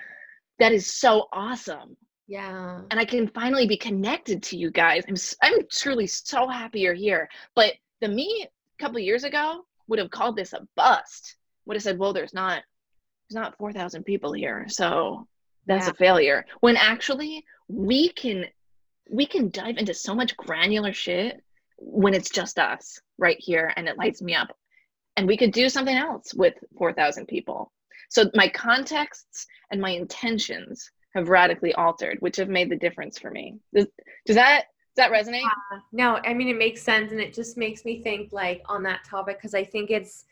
that 0.60 0.72
is 0.72 0.94
so 0.94 1.28
awesome. 1.32 1.96
Yeah. 2.28 2.82
And 2.92 3.00
i 3.00 3.06
can 3.06 3.28
finally 3.30 3.68
be 3.68 3.78
connected 3.78 4.44
to 4.44 4.58
you 4.58 4.72
guys. 4.72 5.04
I'm 5.08 5.16
i'm 5.42 5.66
truly 5.72 6.08
so 6.08 6.48
happy 6.48 6.82
you're 6.82 6.94
here. 6.94 7.30
But 7.56 7.74
the 8.02 8.08
me 8.08 8.48
a 8.48 8.84
couple 8.84 9.00
years 9.00 9.24
ago 9.24 9.66
would 9.88 10.00
have 10.00 10.12
called 10.12 10.36
this 10.36 10.54
a 10.54 10.68
bust. 10.76 11.36
Would 11.66 11.76
have 11.76 11.84
said 11.84 11.98
well 11.98 12.14
there's 12.14 12.34
not 12.34 12.64
there's 13.30 13.42
not 13.42 13.58
4000 13.58 14.04
people 14.04 14.34
here 14.34 14.66
so 14.68 15.28
that's 15.66 15.86
yeah. 15.88 15.92
a 15.92 15.96
failure. 15.96 16.46
When 16.62 16.78
actually 16.78 17.44
we 17.68 18.10
can 18.10 18.46
we 19.10 19.26
can 19.26 19.50
dive 19.50 19.78
into 19.78 19.94
so 19.94 20.16
much 20.16 20.38
granular 20.38 20.94
shit 20.94 21.42
when 21.78 22.14
it's 22.14 22.30
just 22.30 22.60
us 22.60 23.00
right 23.18 23.38
here 23.40 23.74
and 23.76 23.88
it 23.88 23.98
lights 23.98 24.22
me 24.22 24.36
up. 24.36 24.50
And 25.16 25.28
we 25.28 25.38
could 25.38 25.52
do 25.52 25.70
something 25.70 25.96
else 25.96 26.34
with 26.34 26.54
4,000 26.78 27.28
people. 27.28 27.72
So 28.10 28.30
my 28.36 28.48
contexts 28.48 29.46
and 29.72 29.82
my 29.82 29.92
intentions 29.92 30.92
have 31.14 31.30
radically 31.30 31.74
altered, 31.74 32.18
which 32.20 32.38
have 32.38 32.50
made 32.50 32.70
the 32.70 32.76
difference 32.76 33.18
for 33.18 33.32
me. 33.32 33.56
Does, 33.74 33.88
does 34.26 34.36
that 34.36 34.66
does 34.96 35.10
that 35.10 35.12
resonate? 35.12 35.46
Uh, 35.46 35.80
no, 35.92 36.20
I 36.26 36.34
mean 36.34 36.48
it 36.48 36.58
makes 36.58 36.82
sense, 36.82 37.12
and 37.12 37.22
it 37.22 37.32
just 37.32 37.56
makes 37.56 37.86
me 37.86 38.02
think 38.02 38.34
like 38.34 38.64
on 38.68 38.82
that 38.84 39.04
topic 39.04 39.38
because 39.38 39.54
I 39.54 39.64
think 39.64 39.92
it's 39.92 40.26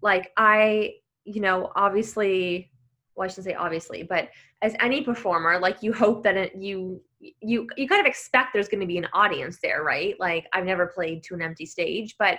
like 0.00 0.32
I, 0.38 0.94
you 1.24 1.42
know, 1.42 1.70
obviously 1.76 2.70
well, 3.14 3.24
I 3.24 3.28
shouldn't 3.28 3.46
say 3.46 3.54
obviously, 3.54 4.02
but 4.02 4.30
as 4.62 4.74
any 4.80 5.02
performer, 5.02 5.58
like 5.58 5.82
you 5.82 5.92
hope 5.92 6.22
that 6.24 6.36
it, 6.36 6.56
you 6.56 7.00
you 7.40 7.66
you 7.76 7.88
kind 7.88 8.00
of 8.00 8.06
expect 8.06 8.52
there's 8.52 8.68
going 8.68 8.80
to 8.80 8.86
be 8.86 8.98
an 8.98 9.08
audience 9.12 9.58
there, 9.62 9.82
right? 9.82 10.14
Like 10.18 10.46
I've 10.52 10.64
never 10.64 10.86
played 10.86 11.22
to 11.24 11.34
an 11.34 11.42
empty 11.42 11.66
stage, 11.66 12.16
but 12.18 12.38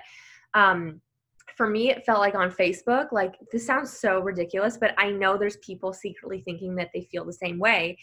um, 0.53 1.01
for 1.55 1.67
me, 1.67 1.89
it 1.89 2.05
felt 2.05 2.19
like 2.19 2.35
on 2.35 2.51
Facebook, 2.51 3.11
like 3.11 3.35
this 3.51 3.65
sounds 3.65 3.91
so 3.91 4.19
ridiculous, 4.19 4.77
but 4.77 4.93
I 4.97 5.09
know 5.09 5.37
there's 5.37 5.57
people 5.57 5.93
secretly 5.93 6.41
thinking 6.41 6.75
that 6.75 6.89
they 6.93 7.07
feel 7.11 7.25
the 7.25 7.33
same 7.33 7.59
way, 7.59 7.97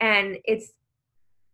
and 0.00 0.38
it's 0.44 0.72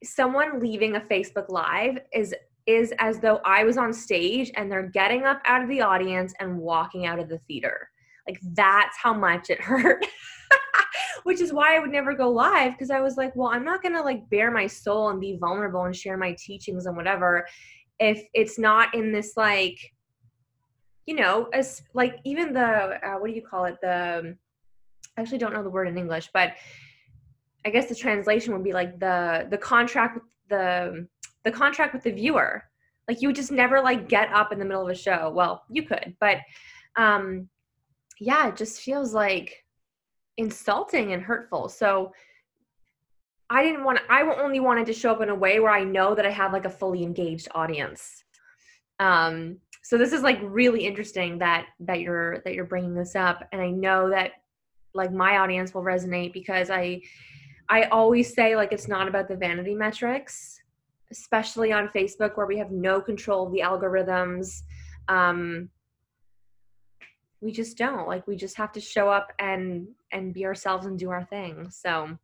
someone 0.03 0.61
leaving 0.61 0.97
a 0.97 1.01
Facebook 1.01 1.49
Live 1.49 1.99
is 2.13 2.35
is 2.67 2.93
as 2.99 3.19
though 3.19 3.41
I 3.45 3.65
was 3.65 3.77
on 3.77 3.93
stage 3.93 4.51
and 4.55 4.71
they're 4.71 4.89
getting 4.89 5.25
up 5.25 5.41
out 5.45 5.63
of 5.63 5.69
the 5.69 5.81
audience 5.81 6.35
and 6.41 6.59
walking 6.59 7.07
out 7.07 7.19
of 7.19 7.29
the 7.29 7.39
theater. 7.49 7.89
Like 8.29 8.39
that's 8.53 8.97
how 9.03 9.15
much 9.15 9.51
it 9.51 9.61
hurt. 9.63 10.07
Which 11.25 11.41
is 11.41 11.53
why 11.53 11.77
I 11.77 11.79
would 11.79 11.91
never 11.91 12.15
go 12.15 12.31
live 12.31 12.73
because 12.73 12.91
I 12.91 13.01
was 13.01 13.17
like, 13.17 13.35
well, 13.37 13.49
I'm 13.49 13.65
not 13.65 13.83
going 13.83 13.95
to 13.95 14.03
like 14.03 14.29
bare 14.31 14.51
my 14.51 14.67
soul 14.67 15.11
and 15.11 15.21
be 15.21 15.37
vulnerable 15.39 15.85
and 15.85 15.95
share 15.95 16.17
my 16.17 16.35
teachings 16.39 16.87
and 16.87 16.97
whatever 16.97 17.47
if 18.01 18.25
it's 18.33 18.59
not 18.59 18.95
in 18.95 19.13
this 19.13 19.35
like 19.37 19.79
you 21.07 21.17
know, 21.17 21.49
as 21.53 21.83
like 21.93 22.21
even 22.25 22.53
the 22.53 22.99
uh, 23.05 23.19
what 23.19 23.29
do 23.29 23.35
you 23.35 23.43
call 23.43 23.65
it? 23.65 23.77
The 23.83 24.37
I 25.17 25.21
actually 25.21 25.39
don't 25.39 25.53
know 25.53 25.63
the 25.63 25.71
word 25.71 25.89
in 25.89 25.99
English, 25.99 26.31
but 26.33 26.53
I 27.67 27.71
guess 27.71 27.89
the 27.89 27.95
translation 27.95 28.53
would 28.53 28.63
be 28.63 28.73
like 28.73 29.01
the 29.01 29.49
the 29.51 29.59
contract 29.59 30.15
with 30.15 30.25
the 30.49 31.09
the 31.45 31.51
contract 31.51 31.95
with 31.95 32.05
the 32.05 32.13
viewer. 32.13 32.63
Like 33.09 33.21
you 33.21 33.29
would 33.29 33.37
just 33.37 33.51
never 33.51 33.81
like 33.81 34.09
get 34.09 34.33
up 34.33 34.53
in 34.53 34.59
the 34.59 34.65
middle 34.65 34.83
of 34.83 34.89
a 34.89 34.95
show. 34.95 35.33
Well, 35.35 35.65
you 35.69 35.83
could, 35.83 36.17
but 36.21 36.39
um 36.97 37.49
yeah, 38.21 38.49
it 38.49 38.57
just 38.57 38.81
feels 38.81 39.13
like 39.13 39.65
insulting 40.41 41.13
and 41.13 41.23
hurtful. 41.23 41.69
So 41.69 42.13
I 43.49 43.63
didn't 43.63 43.85
want 43.85 44.01
I 44.09 44.23
only 44.23 44.61
wanted 44.61 44.87
to 44.87 44.93
show 44.93 45.13
up 45.13 45.23
in 45.23 45.29
a 45.29 45.35
way 45.35 45.61
where 45.61 45.73
I 45.73 45.85
know 45.85 46.15
that 46.15 46.27
I 46.27 46.31
have 46.31 46.53
like 46.53 46.65
a 46.65 46.71
fully 46.71 47.03
engaged 47.03 47.49
audience. 47.55 48.25
Um 48.99 49.59
so 49.83 49.99
this 49.99 50.13
is 50.13 50.23
like 50.23 50.39
really 50.43 50.87
interesting 50.87 51.39
that 51.39 51.67
that 51.81 52.01
you're 52.01 52.39
that 52.45 52.55
you're 52.55 52.65
bringing 52.65 52.95
this 52.95 53.17
up 53.17 53.47
and 53.53 53.61
i 53.61 53.71
know 53.71 54.09
that 54.09 54.33
like 54.95 55.13
my 55.13 55.39
audience 55.39 55.75
will 55.75 55.83
resonate 55.83 56.33
because 56.33 56.71
i 56.71 57.01
i 57.69 57.85
always 57.85 58.33
say 58.33 58.57
like 58.57 58.73
it's 58.73 58.89
not 58.89 59.09
about 59.09 59.29
the 59.29 59.37
vanity 59.37 59.75
metrics 59.75 60.61
especially 61.11 61.73
on 61.73 61.89
facebook 61.89 62.37
where 62.37 62.47
we 62.47 62.59
have 62.59 62.71
no 62.71 63.01
control 63.01 63.47
of 63.47 63.53
the 63.53 63.61
algorithms 63.61 64.63
um 65.09 65.69
we 67.41 67.53
just 67.53 67.77
don't. 67.77 68.07
Like 68.07 68.27
we 68.27 68.37
just 68.37 68.57
have 68.57 68.73
to 68.73 68.81
show 68.81 69.09
up 69.09 69.33
and 69.39 69.89
and 70.13 70.35
be 70.35 70.45
ourselves 70.47 70.87
and 70.87 70.99
do 70.99 71.11
our 71.11 71.25
thing. 71.25 71.71
So 71.71 72.19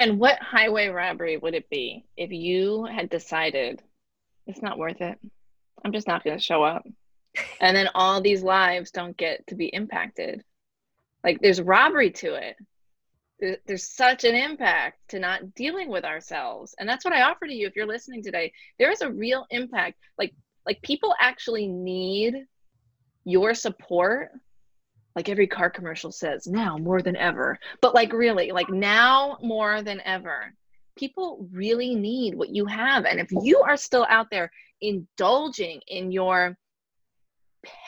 and 0.00 0.18
what 0.18 0.38
highway 0.38 0.88
robbery 0.88 1.36
would 1.36 1.54
it 1.54 1.68
be 1.68 2.06
if 2.16 2.32
you 2.32 2.86
had 2.86 3.10
decided 3.10 3.82
it's 4.46 4.62
not 4.62 4.78
worth 4.78 5.02
it? 5.02 5.18
I'm 5.84 5.92
just 5.92 6.08
not 6.08 6.24
going 6.24 6.38
to 6.38 6.42
show 6.42 6.62
up. 6.64 6.86
And 7.60 7.76
then 7.76 7.88
all 7.94 8.20
these 8.20 8.42
lives 8.42 8.90
don't 8.90 9.16
get 9.16 9.46
to 9.46 9.54
be 9.54 9.66
impacted. 9.66 10.42
Like 11.22 11.40
there's 11.40 11.60
robbery 11.60 12.10
to 12.10 12.34
it. 12.34 13.60
There's 13.66 13.88
such 13.88 14.24
an 14.24 14.34
impact 14.34 14.98
to 15.10 15.20
not 15.20 15.54
dealing 15.54 15.88
with 15.90 16.04
ourselves. 16.04 16.74
And 16.78 16.88
that's 16.88 17.04
what 17.04 17.14
i 17.14 17.22
offer 17.22 17.46
to 17.46 17.54
you 17.54 17.68
if 17.68 17.76
you're 17.76 17.86
listening 17.86 18.24
today. 18.24 18.52
There 18.80 18.90
is 18.90 19.00
a 19.00 19.12
real 19.12 19.46
impact. 19.50 19.96
Like 20.18 20.34
like 20.66 20.82
people 20.82 21.14
actually 21.20 21.68
need 21.68 22.46
your 23.24 23.54
support 23.54 24.30
like 25.16 25.28
every 25.28 25.48
car 25.48 25.68
commercial 25.68 26.12
says 26.12 26.46
now 26.46 26.78
more 26.78 27.02
than 27.02 27.16
ever. 27.16 27.58
But 27.82 27.94
like 27.94 28.12
really 28.12 28.52
like 28.52 28.70
now 28.70 29.38
more 29.42 29.82
than 29.82 30.00
ever. 30.04 30.54
People 30.96 31.48
really 31.52 31.94
need 31.94 32.36
what 32.36 32.50
you 32.50 32.64
have. 32.66 33.04
And 33.04 33.18
if 33.18 33.28
you 33.42 33.58
are 33.60 33.76
still 33.76 34.06
out 34.08 34.28
there 34.30 34.50
indulging 34.80 35.80
in 35.88 36.12
your 36.12 36.56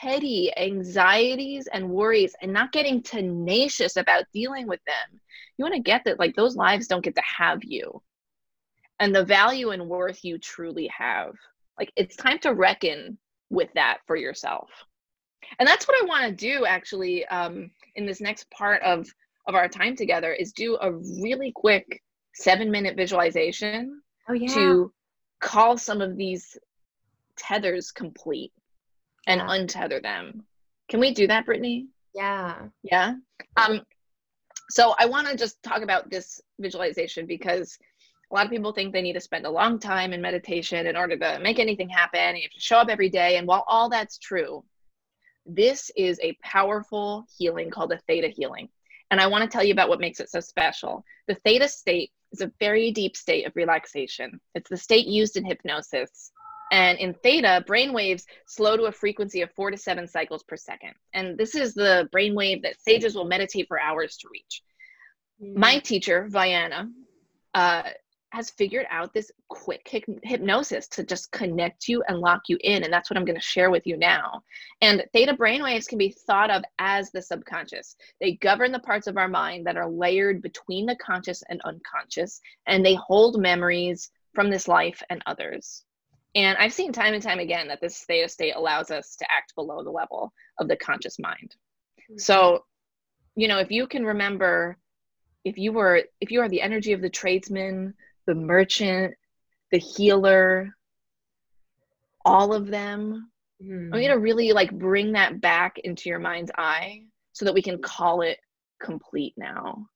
petty 0.01 0.51
anxieties 0.57 1.67
and 1.71 1.89
worries 1.89 2.35
and 2.41 2.51
not 2.51 2.73
getting 2.73 3.01
tenacious 3.01 3.95
about 3.95 4.25
dealing 4.33 4.67
with 4.67 4.81
them 4.85 5.19
you 5.57 5.63
want 5.63 5.75
to 5.75 5.81
get 5.81 6.03
that 6.05 6.19
like 6.19 6.35
those 6.35 6.55
lives 6.55 6.87
don't 6.87 7.03
get 7.03 7.15
to 7.15 7.21
have 7.37 7.63
you. 7.63 8.01
And 8.99 9.13
the 9.13 9.25
value 9.25 9.71
and 9.71 9.87
worth 9.87 10.23
you 10.23 10.37
truly 10.37 10.89
have. 10.95 11.33
Like 11.77 11.91
it's 11.95 12.15
time 12.15 12.39
to 12.39 12.53
reckon 12.53 13.17
with 13.49 13.69
that 13.75 13.99
for 14.07 14.15
yourself 14.15 14.69
and 15.59 15.67
that's 15.67 15.87
what 15.87 16.01
i 16.01 16.05
want 16.05 16.25
to 16.25 16.33
do 16.33 16.65
actually 16.65 17.25
um, 17.27 17.69
in 17.95 18.05
this 18.05 18.21
next 18.21 18.49
part 18.51 18.81
of 18.83 19.07
of 19.47 19.55
our 19.55 19.67
time 19.67 19.95
together 19.95 20.31
is 20.31 20.53
do 20.53 20.77
a 20.81 20.91
really 20.91 21.51
quick 21.53 22.01
seven 22.33 22.71
minute 22.71 22.95
visualization 22.95 24.01
oh, 24.29 24.33
yeah. 24.33 24.53
to 24.53 24.91
call 25.41 25.77
some 25.77 26.01
of 26.01 26.15
these 26.17 26.57
tethers 27.35 27.91
complete 27.91 28.51
and 29.27 29.39
yeah. 29.39 29.47
untether 29.47 30.01
them 30.01 30.43
can 30.89 30.99
we 30.99 31.13
do 31.13 31.27
that 31.27 31.45
brittany 31.45 31.87
yeah 32.13 32.55
yeah 32.83 33.15
um 33.57 33.81
so 34.69 34.95
i 34.97 35.05
want 35.05 35.27
to 35.27 35.35
just 35.35 35.61
talk 35.63 35.81
about 35.81 36.09
this 36.09 36.41
visualization 36.59 37.25
because 37.25 37.77
a 38.33 38.35
lot 38.35 38.45
of 38.45 38.51
people 38.51 38.73
think 38.73 38.91
they 38.91 39.01
need 39.03 39.13
to 39.13 39.21
spend 39.21 39.45
a 39.45 39.49
long 39.49 39.77
time 39.77 40.11
in 40.11 40.19
meditation 40.19 40.87
in 40.87 40.97
order 40.97 41.15
to 41.15 41.39
make 41.43 41.59
anything 41.59 41.87
happen. 41.87 42.35
You 42.35 42.41
have 42.41 42.51
to 42.51 42.59
show 42.59 42.77
up 42.77 42.89
every 42.89 43.09
day. 43.09 43.37
And 43.37 43.45
while 43.45 43.63
all 43.67 43.89
that's 43.89 44.17
true, 44.17 44.63
this 45.45 45.91
is 45.95 46.19
a 46.21 46.37
powerful 46.43 47.25
healing 47.37 47.69
called 47.69 47.91
a 47.91 47.99
theta 48.07 48.27
healing. 48.27 48.69
And 49.11 49.21
I 49.21 49.27
want 49.27 49.43
to 49.43 49.49
tell 49.49 49.63
you 49.63 49.73
about 49.73 49.89
what 49.89 49.99
makes 49.99 50.19
it 50.19 50.29
so 50.29 50.39
special. 50.39 51.05
The 51.27 51.35
theta 51.35 51.67
state 51.67 52.11
is 52.31 52.41
a 52.41 52.51
very 52.59 52.91
deep 52.91 53.15
state 53.15 53.45
of 53.45 53.55
relaxation. 53.55 54.39
It's 54.55 54.69
the 54.69 54.77
state 54.77 55.05
used 55.05 55.37
in 55.37 55.45
hypnosis. 55.45 56.31
And 56.71 56.97
in 56.97 57.13
theta, 57.13 57.63
brain 57.67 57.93
waves 57.93 58.25
slow 58.47 58.75
to 58.75 58.85
a 58.85 58.91
frequency 58.91 59.41
of 59.41 59.51
four 59.51 59.69
to 59.69 59.77
seven 59.77 60.07
cycles 60.07 60.41
per 60.43 60.57
second. 60.57 60.93
And 61.13 61.37
this 61.37 61.53
is 61.53 61.75
the 61.75 62.09
brain 62.11 62.33
wave 62.33 62.63
that 62.63 62.81
sages 62.81 63.13
will 63.13 63.25
meditate 63.25 63.67
for 63.67 63.79
hours 63.79 64.17
to 64.17 64.29
reach. 64.31 64.63
My 65.39 65.77
teacher, 65.79 66.27
Vianna, 66.31 66.89
uh, 67.53 67.83
has 68.33 68.49
figured 68.49 68.87
out 68.89 69.13
this 69.13 69.31
quick 69.47 69.87
hypnosis 70.23 70.87
to 70.87 71.03
just 71.03 71.31
connect 71.31 71.87
you 71.87 72.03
and 72.07 72.17
lock 72.17 72.41
you 72.47 72.57
in. 72.61 72.83
And 72.83 72.91
that's 72.91 73.07
what 73.07 73.15
I'm 73.15 73.25
going 73.25 73.39
to 73.39 73.41
share 73.41 73.69
with 73.69 73.85
you 73.85 73.95
now. 73.95 74.41
And 74.81 75.05
theta 75.13 75.35
brainwaves 75.35 75.87
can 75.87 75.99
be 75.99 76.09
thought 76.09 76.49
of 76.49 76.63
as 76.79 77.11
the 77.11 77.21
subconscious. 77.21 77.95
They 78.19 78.33
govern 78.33 78.71
the 78.71 78.79
parts 78.79 79.05
of 79.05 79.17
our 79.17 79.27
mind 79.27 79.67
that 79.67 79.77
are 79.77 79.87
layered 79.87 80.41
between 80.41 80.87
the 80.87 80.95
conscious 80.95 81.43
and 81.47 81.61
unconscious, 81.63 82.41
and 82.65 82.83
they 82.83 82.95
hold 82.95 83.39
memories 83.39 84.09
from 84.33 84.49
this 84.49 84.67
life 84.67 85.03
and 85.11 85.21
others. 85.27 85.83
And 86.33 86.57
I've 86.57 86.73
seen 86.73 86.91
time 86.91 87.13
and 87.13 87.21
time 87.21 87.37
again 87.37 87.67
that 87.67 87.81
this 87.81 88.03
theta 88.03 88.27
state 88.27 88.55
allows 88.55 88.89
us 88.89 89.15
to 89.17 89.31
act 89.31 89.53
below 89.53 89.83
the 89.83 89.91
level 89.91 90.33
of 90.57 90.67
the 90.67 90.75
conscious 90.75 91.19
mind. 91.19 91.55
Mm-hmm. 92.01 92.17
So, 92.17 92.65
you 93.35 93.47
know, 93.47 93.59
if 93.59 93.69
you 93.69 93.85
can 93.85 94.03
remember 94.03 94.79
if 95.45 95.57
you 95.57 95.73
were 95.73 96.03
if 96.21 96.31
you 96.31 96.41
are 96.41 96.49
the 96.49 96.61
energy 96.61 96.93
of 96.93 97.01
the 97.01 97.09
tradesman 97.09 97.93
the 98.25 98.35
merchant, 98.35 99.15
the 99.71 99.79
healer, 99.79 100.75
all 102.25 102.53
of 102.53 102.67
them. 102.67 103.29
Mm. 103.61 103.93
I'm 103.93 104.01
gonna 104.01 104.19
really 104.19 104.51
like 104.51 104.71
bring 104.71 105.13
that 105.13 105.41
back 105.41 105.77
into 105.79 106.09
your 106.09 106.19
mind's 106.19 106.51
eye 106.57 107.03
so 107.33 107.45
that 107.45 107.53
we 107.53 107.61
can 107.61 107.81
call 107.81 108.21
it 108.21 108.39
complete 108.79 109.33
now. 109.37 109.87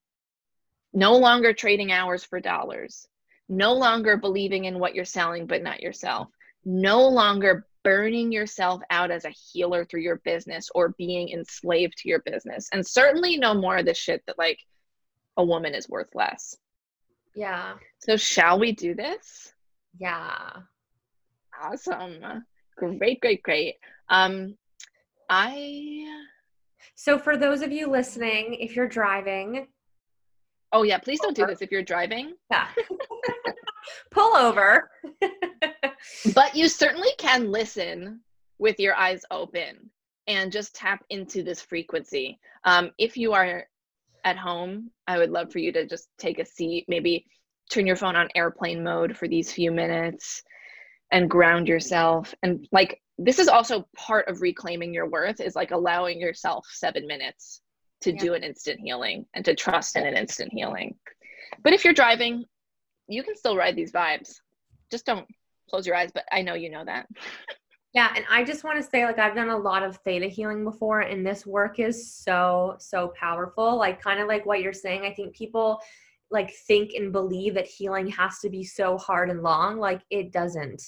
No 0.93 1.17
longer 1.17 1.53
trading 1.53 1.91
hours 1.91 2.23
for 2.23 2.39
dollars. 2.39 3.07
No 3.49 3.73
longer 3.73 4.17
believing 4.17 4.65
in 4.65 4.79
what 4.79 4.95
you're 4.95 5.05
selling 5.05 5.45
but 5.45 5.63
not 5.63 5.81
yourself. 5.81 6.27
No 6.65 7.07
longer 7.07 7.67
burning 7.83 8.31
yourself 8.31 8.81
out 8.89 9.11
as 9.11 9.23
a 9.23 9.29
healer 9.29 9.85
through 9.85 10.01
your 10.01 10.17
business 10.25 10.69
or 10.75 10.89
being 10.97 11.29
enslaved 11.29 11.97
to 11.97 12.09
your 12.09 12.19
business. 12.19 12.67
And 12.73 12.85
certainly 12.85 13.37
no 13.37 13.53
more 13.53 13.77
of 13.77 13.85
the 13.85 13.93
shit 13.93 14.23
that 14.27 14.37
like 14.37 14.59
a 15.37 15.45
woman 15.45 15.73
is 15.73 15.87
worth 15.87 16.13
less. 16.13 16.57
Yeah. 17.37 17.75
So 17.99 18.17
shall 18.17 18.57
we 18.57 18.71
do 18.71 18.95
this? 18.95 19.53
Yeah. 19.99 20.53
Awesome. 21.61 22.43
Great, 22.75 23.21
great, 23.21 23.43
great. 23.43 23.75
Um 24.09 24.57
I 25.29 26.23
So 26.95 27.19
for 27.19 27.37
those 27.37 27.61
of 27.61 27.71
you 27.71 27.91
listening, 27.91 28.55
if 28.55 28.75
you're 28.75 28.87
driving, 28.87 29.67
Oh 30.71 30.81
yeah, 30.81 30.97
please 30.97 31.19
don't 31.21 31.35
do 31.35 31.45
this 31.45 31.61
if 31.61 31.71
you're 31.71 31.83
driving. 31.83 32.33
Yeah. 32.49 32.69
Pull 34.11 34.35
over. 34.35 34.89
but 36.33 36.55
you 36.55 36.67
certainly 36.67 37.11
can 37.19 37.51
listen 37.51 38.19
with 38.57 38.79
your 38.79 38.95
eyes 38.95 39.23
open 39.29 39.91
and 40.25 40.51
just 40.51 40.73
tap 40.73 41.05
into 41.11 41.43
this 41.43 41.61
frequency. 41.61 42.39
Um, 42.63 42.89
if 42.97 43.15
you 43.15 43.33
are 43.33 43.67
at 44.27 44.37
home, 44.37 44.91
I 45.07 45.17
would 45.17 45.29
love 45.29 45.53
for 45.53 45.59
you 45.59 45.71
to 45.71 45.85
just 45.85 46.09
take 46.17 46.39
a 46.39 46.45
seat, 46.45 46.83
maybe 46.89 47.25
turn 47.71 47.87
your 47.87 47.95
phone 47.95 48.17
on 48.17 48.27
airplane 48.35 48.83
mode 48.83 49.15
for 49.15 49.27
these 49.27 49.53
few 49.53 49.71
minutes 49.71 50.43
and 51.11 51.29
ground 51.29 51.67
yourself. 51.69 52.35
And 52.43 52.67
like, 52.73 53.01
this 53.17 53.39
is 53.39 53.47
also 53.47 53.87
part 53.95 54.27
of 54.27 54.41
reclaiming 54.41 54.93
your 54.93 55.09
worth 55.09 55.39
is 55.39 55.55
like 55.55 55.71
allowing 55.71 56.19
yourself 56.19 56.67
seven 56.69 57.07
minutes 57.07 57.61
to 58.01 58.11
yeah. 58.11 58.19
do 58.19 58.33
an 58.33 58.43
instant 58.43 58.81
healing 58.83 59.25
and 59.33 59.45
to 59.45 59.55
trust 59.55 59.95
in 59.95 60.05
an 60.05 60.17
instant 60.17 60.51
healing. 60.51 60.95
But 61.63 61.71
if 61.71 61.85
you're 61.85 61.93
driving, 61.93 62.43
you 63.07 63.23
can 63.23 63.37
still 63.37 63.55
ride 63.55 63.77
these 63.77 63.93
vibes. 63.93 64.35
Just 64.91 65.05
don't 65.05 65.25
close 65.69 65.87
your 65.87 65.95
eyes, 65.95 66.11
but 66.13 66.25
I 66.33 66.41
know 66.41 66.53
you 66.53 66.69
know 66.69 66.83
that. 66.83 67.07
Yeah, 67.97 68.13
and 68.15 68.25
I 68.29 68.43
just 68.43 68.63
want 68.63 68.77
to 68.77 68.87
say, 68.87 69.05
like, 69.05 69.17
I've 69.17 69.33
done 69.33 69.49
a 69.49 69.57
lot 69.57 69.81
of 69.81 69.97
theta 70.05 70.27
healing 70.27 70.63
before, 70.63 70.99
and 70.99 71.25
this 71.25 71.47
work 71.47 71.79
is 71.79 72.13
so, 72.13 72.75
so 72.77 73.11
powerful. 73.19 73.75
Like, 73.75 73.99
kind 73.99 74.19
of 74.19 74.27
like 74.27 74.45
what 74.45 74.61
you're 74.61 74.71
saying, 74.71 75.03
I 75.03 75.11
think 75.11 75.35
people 75.35 75.79
like 76.29 76.53
think 76.67 76.93
and 76.93 77.11
believe 77.11 77.55
that 77.55 77.65
healing 77.65 78.05
has 78.09 78.37
to 78.41 78.51
be 78.51 78.63
so 78.63 78.99
hard 78.99 79.31
and 79.31 79.41
long. 79.41 79.79
Like, 79.79 80.03
it 80.11 80.31
doesn't. 80.31 80.79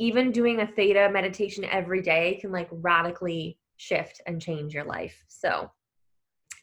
Even 0.00 0.32
doing 0.32 0.62
a 0.62 0.66
theta 0.66 1.08
meditation 1.12 1.64
every 1.64 2.02
day 2.02 2.38
can 2.40 2.50
like 2.50 2.68
radically 2.72 3.56
shift 3.76 4.20
and 4.26 4.42
change 4.42 4.74
your 4.74 4.82
life. 4.82 5.22
So, 5.28 5.70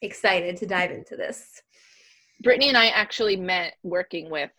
excited 0.02 0.58
to 0.58 0.66
dive 0.66 0.92
into 0.92 1.16
this. 1.16 1.62
Brittany 2.44 2.68
and 2.68 2.78
I 2.78 2.88
actually 2.88 3.38
met 3.38 3.76
working 3.82 4.30
with 4.30 4.52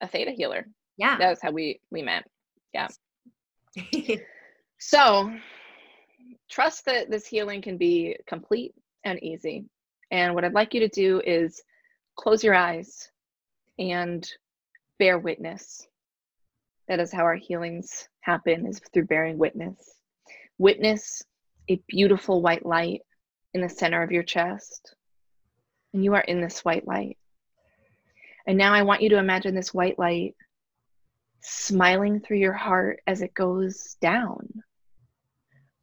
a 0.00 0.06
theta 0.06 0.30
healer. 0.30 0.68
Yeah. 0.96 1.18
That 1.18 1.30
was 1.30 1.42
how 1.42 1.50
we 1.50 1.80
we 1.90 2.02
met. 2.02 2.22
Yeah. 2.72 2.86
so 4.78 5.32
trust 6.48 6.84
that 6.86 7.10
this 7.10 7.26
healing 7.26 7.62
can 7.62 7.76
be 7.76 8.16
complete 8.26 8.74
and 9.04 9.22
easy. 9.22 9.64
And 10.10 10.34
what 10.34 10.44
I'd 10.44 10.54
like 10.54 10.74
you 10.74 10.80
to 10.80 10.88
do 10.88 11.20
is 11.24 11.62
close 12.16 12.44
your 12.44 12.54
eyes 12.54 13.08
and 13.78 14.28
bear 14.98 15.18
witness. 15.18 15.86
That 16.88 17.00
is 17.00 17.12
how 17.12 17.22
our 17.22 17.34
healings 17.34 18.08
happen 18.20 18.66
is 18.66 18.80
through 18.92 19.06
bearing 19.06 19.38
witness. 19.38 19.76
Witness 20.58 21.22
a 21.68 21.82
beautiful 21.88 22.42
white 22.42 22.64
light 22.64 23.00
in 23.54 23.60
the 23.60 23.68
center 23.68 24.02
of 24.02 24.12
your 24.12 24.22
chest. 24.22 24.94
And 25.92 26.04
you 26.04 26.14
are 26.14 26.20
in 26.20 26.40
this 26.40 26.64
white 26.64 26.86
light. 26.86 27.18
And 28.46 28.56
now 28.56 28.72
I 28.72 28.82
want 28.82 29.02
you 29.02 29.08
to 29.10 29.18
imagine 29.18 29.54
this 29.54 29.74
white 29.74 29.98
light 29.98 30.36
smiling 31.66 32.20
through 32.20 32.38
your 32.38 32.52
heart 32.52 33.00
as 33.06 33.22
it 33.22 33.34
goes 33.34 33.96
down 34.00 34.62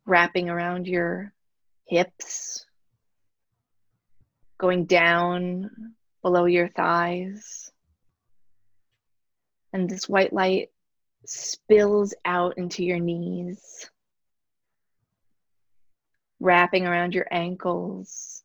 wrapping 0.06 0.50
around 0.50 0.88
your 0.88 1.34
hips, 1.86 2.66
going 4.58 4.86
down 4.86 5.70
below 6.22 6.46
your 6.46 6.68
thighs. 6.68 7.72
And 9.72 9.90
this 9.90 10.08
white 10.08 10.34
light 10.34 10.70
spills 11.26 12.14
out 12.26 12.58
into 12.58 12.84
your 12.84 13.00
knees, 13.00 13.90
wrapping 16.40 16.86
around 16.86 17.16
your 17.16 17.28
ankles, 17.32 18.44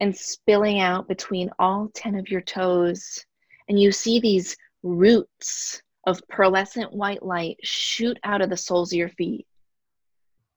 and 0.00 0.14
spilling 0.16 0.80
out 0.80 1.08
between 1.08 1.50
all 1.58 1.90
10 1.94 2.16
of 2.16 2.28
your 2.28 2.42
toes. 2.42 3.24
And 3.68 3.80
you 3.80 3.92
see 3.92 4.20
these 4.20 4.56
roots 4.82 5.82
of 6.08 6.26
pearlescent 6.26 6.90
white 6.90 7.22
light 7.22 7.58
shoot 7.62 8.18
out 8.24 8.40
of 8.40 8.48
the 8.48 8.56
soles 8.56 8.94
of 8.94 8.96
your 8.96 9.10
feet. 9.10 9.46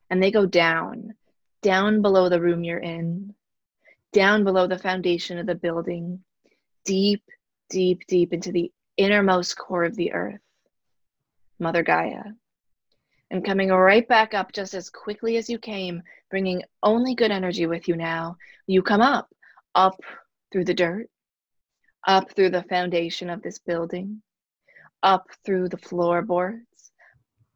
And 0.10 0.24
they 0.24 0.32
go 0.32 0.46
down, 0.46 1.16
down 1.62 2.02
below 2.02 2.30
the 2.30 2.40
room 2.40 2.64
you're 2.64 2.80
in, 2.80 3.36
down 4.14 4.46
below 4.46 4.66
the 4.66 4.80
foundation 4.80 5.38
of 5.38 5.46
the 5.46 5.56
building, 5.56 6.24
deep, 6.86 7.24
deep, 7.70 8.08
deep 8.08 8.32
into 8.32 8.54
the 8.54 8.72
innermost 8.96 9.58
core 9.58 9.84
of 9.84 9.98
the 9.98 10.14
earth, 10.14 10.40
Mother 11.60 11.84
Gaia. 11.84 12.24
And 13.30 13.44
coming 13.44 13.72
right 13.72 14.08
back 14.08 14.34
up 14.34 14.54
just 14.54 14.74
as 14.74 14.90
quickly 14.90 15.36
as 15.36 15.50
you 15.50 15.60
came, 15.60 16.02
bringing 16.30 16.64
only 16.82 17.14
good 17.14 17.32
energy 17.32 17.68
with 17.68 17.90
you 17.90 17.98
now, 17.98 18.38
you 18.68 18.82
come 18.82 19.02
up, 19.02 19.28
up 19.76 20.00
through 20.50 20.64
the 20.64 20.74
dirt, 20.74 21.10
up 22.08 22.32
through 22.32 22.52
the 22.52 22.64
foundation 22.64 23.30
of 23.30 23.42
this 23.42 23.60
building, 23.60 24.22
up 25.04 25.28
through 25.46 25.70
the 25.70 25.78
floorboards, 25.78 26.92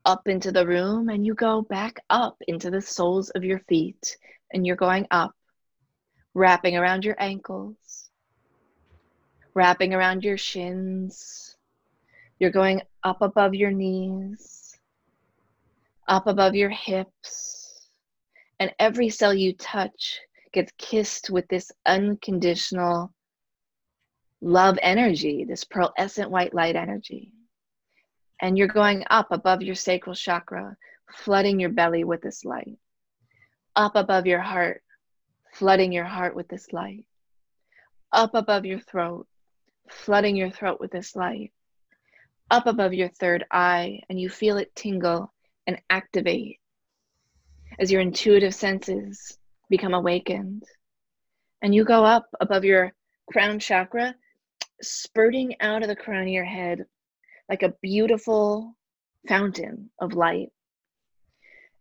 up 0.05 0.27
into 0.27 0.51
the 0.51 0.65
room, 0.65 1.09
and 1.09 1.25
you 1.25 1.33
go 1.33 1.61
back 1.61 1.99
up 2.09 2.37
into 2.47 2.69
the 2.69 2.81
soles 2.81 3.29
of 3.31 3.43
your 3.43 3.59
feet, 3.67 4.17
and 4.53 4.65
you're 4.65 4.75
going 4.75 5.07
up, 5.11 5.33
wrapping 6.33 6.77
around 6.77 7.03
your 7.05 7.15
ankles, 7.19 8.09
wrapping 9.53 9.93
around 9.93 10.23
your 10.23 10.37
shins. 10.37 11.55
You're 12.39 12.51
going 12.51 12.81
up 13.03 13.21
above 13.21 13.55
your 13.55 13.71
knees, 13.71 14.77
up 16.07 16.27
above 16.27 16.55
your 16.55 16.69
hips, 16.69 17.89
and 18.59 18.73
every 18.79 19.09
cell 19.09 19.33
you 19.33 19.53
touch 19.53 20.19
gets 20.53 20.71
kissed 20.77 21.29
with 21.29 21.47
this 21.47 21.71
unconditional 21.85 23.13
love 24.41 24.77
energy, 24.81 25.43
this 25.43 25.63
pearlescent 25.63 26.29
white 26.29 26.53
light 26.53 26.75
energy. 26.75 27.31
And 28.41 28.57
you're 28.57 28.67
going 28.67 29.03
up 29.09 29.27
above 29.31 29.61
your 29.61 29.75
sacral 29.75 30.15
chakra, 30.15 30.75
flooding 31.09 31.59
your 31.59 31.69
belly 31.69 32.03
with 32.03 32.21
this 32.21 32.43
light. 32.43 32.77
Up 33.75 33.95
above 33.95 34.25
your 34.25 34.41
heart, 34.41 34.83
flooding 35.53 35.91
your 35.91 36.05
heart 36.05 36.35
with 36.35 36.47
this 36.47 36.73
light. 36.73 37.05
Up 38.11 38.33
above 38.33 38.65
your 38.65 38.79
throat, 38.79 39.27
flooding 39.89 40.35
your 40.35 40.49
throat 40.49 40.79
with 40.79 40.91
this 40.91 41.15
light. 41.15 41.51
Up 42.51 42.67
above 42.67 42.93
your 42.93 43.09
third 43.09 43.45
eye, 43.51 44.01
and 44.09 44.19
you 44.19 44.29
feel 44.29 44.57
it 44.57 44.75
tingle 44.75 45.33
and 45.67 45.81
activate 45.89 46.59
as 47.79 47.91
your 47.91 48.01
intuitive 48.01 48.53
senses 48.53 49.37
become 49.69 49.93
awakened. 49.93 50.63
And 51.61 51.73
you 51.73 51.83
go 51.83 52.05
up 52.05 52.27
above 52.39 52.63
your 52.63 52.93
crown 53.31 53.59
chakra 53.59 54.15
spurting 54.81 55.55
out 55.61 55.81
of 55.81 55.87
the 55.87 55.95
crown 55.95 56.23
of 56.23 56.29
your 56.29 56.45
head 56.45 56.85
like 57.49 57.63
a 57.63 57.73
beautiful 57.81 58.75
fountain 59.27 59.89
of 59.99 60.13
light. 60.13 60.49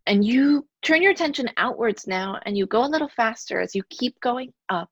And 0.06 0.24
you 0.24 0.66
turn 0.82 1.02
your 1.02 1.12
attention 1.12 1.48
outwards 1.56 2.06
now 2.06 2.38
and 2.44 2.56
you 2.56 2.66
go 2.66 2.84
a 2.84 2.88
little 2.88 3.08
faster 3.08 3.60
as 3.60 3.74
you 3.74 3.82
keep 3.88 4.20
going 4.20 4.52
up, 4.68 4.90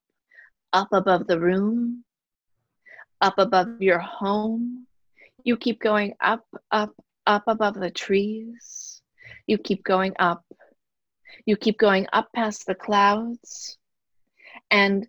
up 0.73 0.89
above 0.93 1.27
the 1.27 1.39
room, 1.39 2.05
up 3.20 3.35
above 3.39 3.81
your 3.81 3.99
home. 3.99 4.87
You 5.45 5.57
keep 5.57 5.81
going 5.81 6.14
up, 6.20 6.47
up, 6.70 6.95
up 7.27 7.45
above 7.47 7.75
the 7.75 7.91
trees. 7.91 9.03
You 9.47 9.59
keep 9.59 9.85
going 9.85 10.14
up. 10.18 10.45
You 11.45 11.57
keep 11.57 11.79
going 11.79 12.07
up 12.12 12.33
past 12.35 12.66
the 12.66 12.75
clouds. 12.75 13.77
And 14.70 15.07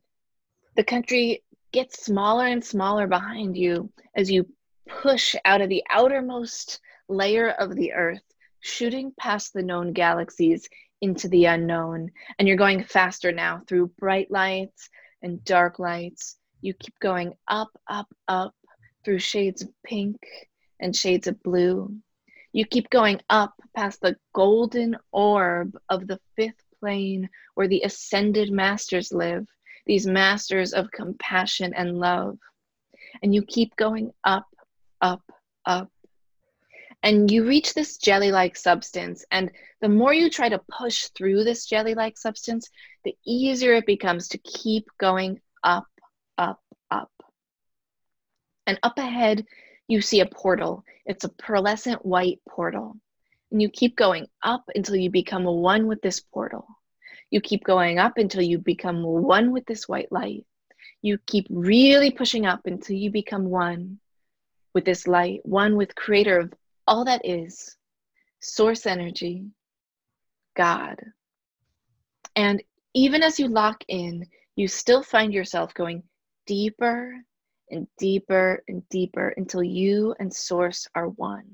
the 0.75 0.83
country 0.83 1.43
gets 1.71 2.05
smaller 2.05 2.47
and 2.47 2.63
smaller 2.63 3.07
behind 3.07 3.57
you 3.57 3.91
as 4.15 4.29
you 4.29 4.47
push 4.87 5.35
out 5.45 5.61
of 5.61 5.69
the 5.69 5.83
outermost 5.89 6.79
layer 7.07 7.49
of 7.49 7.75
the 7.75 7.93
earth, 7.93 8.23
shooting 8.59 9.13
past 9.17 9.53
the 9.53 9.63
known 9.63 9.93
galaxies 9.93 10.67
into 11.01 11.27
the 11.27 11.45
unknown. 11.45 12.11
And 12.37 12.47
you're 12.47 12.57
going 12.57 12.83
faster 12.83 13.31
now 13.31 13.61
through 13.67 13.91
bright 13.99 14.31
lights 14.31 14.89
and 15.21 15.43
dark 15.43 15.79
lights. 15.79 16.37
You 16.61 16.73
keep 16.73 16.97
going 16.99 17.33
up, 17.47 17.69
up, 17.89 18.07
up 18.27 18.53
through 19.03 19.19
shades 19.19 19.61
of 19.61 19.69
pink 19.85 20.17
and 20.79 20.95
shades 20.95 21.27
of 21.27 21.41
blue. 21.43 21.95
You 22.51 22.65
keep 22.65 22.89
going 22.89 23.19
up 23.29 23.53
past 23.75 24.01
the 24.01 24.15
golden 24.33 24.95
orb 25.11 25.77
of 25.89 26.07
the 26.07 26.19
fifth 26.35 26.63
plane 26.79 27.29
where 27.55 27.67
the 27.67 27.81
ascended 27.81 28.51
masters 28.51 29.11
live 29.11 29.47
these 29.85 30.07
masters 30.07 30.73
of 30.73 30.91
compassion 30.91 31.73
and 31.75 31.99
love. 31.99 32.37
And 33.21 33.33
you 33.33 33.43
keep 33.43 33.75
going 33.75 34.11
up, 34.23 34.45
up, 35.03 35.21
up. 35.65 35.91
And 37.03 37.29
you 37.29 37.45
reach 37.45 37.73
this 37.73 37.97
jelly 37.97 38.31
like 38.31 38.55
substance. 38.55 39.25
And 39.29 39.51
the 39.81 39.89
more 39.89 40.13
you 40.13 40.29
try 40.29 40.47
to 40.47 40.61
push 40.71 41.09
through 41.09 41.43
this 41.43 41.65
jelly 41.65 41.93
like 41.93 42.17
substance, 42.17 42.69
the 43.03 43.15
easier 43.27 43.73
it 43.73 43.85
becomes 43.85 44.29
to 44.29 44.37
keep 44.39 44.87
going 44.97 45.41
up, 45.63 45.85
up, 46.37 46.61
up. 46.89 47.11
And 48.65 48.79
up 48.81 48.97
ahead, 48.97 49.45
you 49.89 49.99
see 49.99 50.21
a 50.21 50.25
portal. 50.25 50.85
It's 51.05 51.25
a 51.25 51.29
pearlescent 51.29 52.05
white 52.05 52.39
portal. 52.49 52.95
And 53.51 53.61
you 53.61 53.69
keep 53.69 53.97
going 53.97 54.27
up 54.41 54.63
until 54.73 54.95
you 54.95 55.11
become 55.11 55.43
one 55.43 55.87
with 55.87 56.01
this 56.01 56.21
portal. 56.21 56.65
You 57.29 57.41
keep 57.41 57.65
going 57.65 57.99
up 57.99 58.17
until 58.17 58.41
you 58.41 58.59
become 58.59 59.03
one 59.03 59.51
with 59.51 59.65
this 59.65 59.89
white 59.89 60.11
light. 60.11 60.45
You 61.01 61.17
keep 61.25 61.47
really 61.49 62.11
pushing 62.11 62.45
up 62.45 62.61
until 62.65 62.95
you 62.95 63.11
become 63.11 63.45
one 63.45 63.99
with 64.73 64.85
this 64.85 65.07
light, 65.07 65.41
one 65.43 65.75
with 65.75 65.95
creator 65.95 66.39
of 66.39 66.53
all 66.87 67.05
that 67.05 67.21
is, 67.25 67.77
source 68.39 68.85
energy, 68.85 69.45
God. 70.55 70.99
And 72.35 72.63
even 72.93 73.23
as 73.23 73.39
you 73.39 73.47
lock 73.47 73.83
in, 73.87 74.27
you 74.55 74.67
still 74.67 75.03
find 75.03 75.33
yourself 75.33 75.73
going 75.73 76.03
deeper 76.45 77.15
and 77.69 77.87
deeper 77.97 78.63
and 78.67 78.87
deeper 78.89 79.33
until 79.37 79.63
you 79.63 80.15
and 80.19 80.33
source 80.33 80.87
are 80.93 81.09
one. 81.09 81.45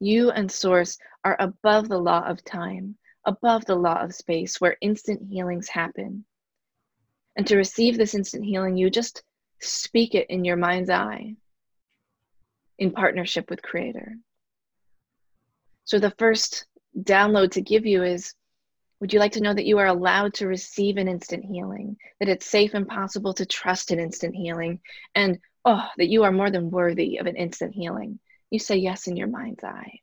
You 0.00 0.30
and 0.30 0.50
source 0.50 0.98
are 1.24 1.36
above 1.38 1.88
the 1.88 1.98
law 1.98 2.24
of 2.26 2.44
time, 2.44 2.96
above 3.24 3.64
the 3.64 3.76
law 3.76 4.00
of 4.02 4.14
space 4.14 4.60
where 4.60 4.76
instant 4.80 5.22
healings 5.28 5.68
happen. 5.68 6.24
And 7.36 7.46
to 7.46 7.56
receive 7.56 7.96
this 7.96 8.14
instant 8.14 8.44
healing, 8.44 8.76
you 8.76 8.90
just 8.90 9.22
speak 9.60 10.14
it 10.14 10.28
in 10.30 10.44
your 10.44 10.56
mind's 10.56 10.90
eye 10.90 11.36
in 12.78 12.92
partnership 12.92 13.50
with 13.50 13.62
Creator. 13.62 14.16
So, 15.84 15.98
the 15.98 16.14
first 16.18 16.66
download 16.98 17.52
to 17.52 17.60
give 17.60 17.86
you 17.86 18.02
is 18.02 18.34
Would 19.00 19.12
you 19.12 19.18
like 19.18 19.32
to 19.32 19.40
know 19.40 19.52
that 19.52 19.66
you 19.66 19.78
are 19.78 19.86
allowed 19.86 20.34
to 20.34 20.46
receive 20.46 20.96
an 20.96 21.08
instant 21.08 21.44
healing, 21.44 21.96
that 22.20 22.28
it's 22.28 22.46
safe 22.46 22.74
and 22.74 22.88
possible 22.88 23.34
to 23.34 23.46
trust 23.46 23.90
an 23.90 24.00
instant 24.00 24.34
healing, 24.34 24.80
and 25.14 25.38
oh, 25.64 25.86
that 25.98 26.08
you 26.08 26.24
are 26.24 26.32
more 26.32 26.50
than 26.50 26.70
worthy 26.70 27.18
of 27.18 27.26
an 27.26 27.36
instant 27.36 27.74
healing? 27.74 28.18
You 28.50 28.58
say 28.58 28.76
yes 28.76 29.08
in 29.08 29.16
your 29.16 29.26
mind's 29.26 29.64
eye. 29.64 30.00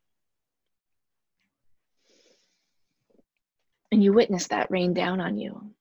And 3.90 4.02
you 4.02 4.12
witness 4.12 4.48
that 4.48 4.70
rain 4.70 4.94
down 4.94 5.20
on 5.20 5.36
you. 5.36 5.74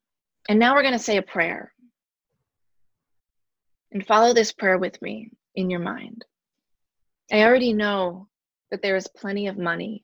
And 0.49 0.59
now 0.59 0.73
we're 0.73 0.81
going 0.81 0.93
to 0.93 0.99
say 0.99 1.17
a 1.17 1.21
prayer. 1.21 1.73
And 3.91 4.05
follow 4.05 4.33
this 4.33 4.51
prayer 4.51 4.77
with 4.77 5.01
me 5.01 5.31
in 5.55 5.69
your 5.69 5.79
mind. 5.79 6.25
I 7.31 7.43
already 7.43 7.73
know 7.73 8.27
that 8.71 8.81
there 8.81 8.95
is 8.95 9.07
plenty 9.07 9.47
of 9.47 9.57
money 9.57 10.03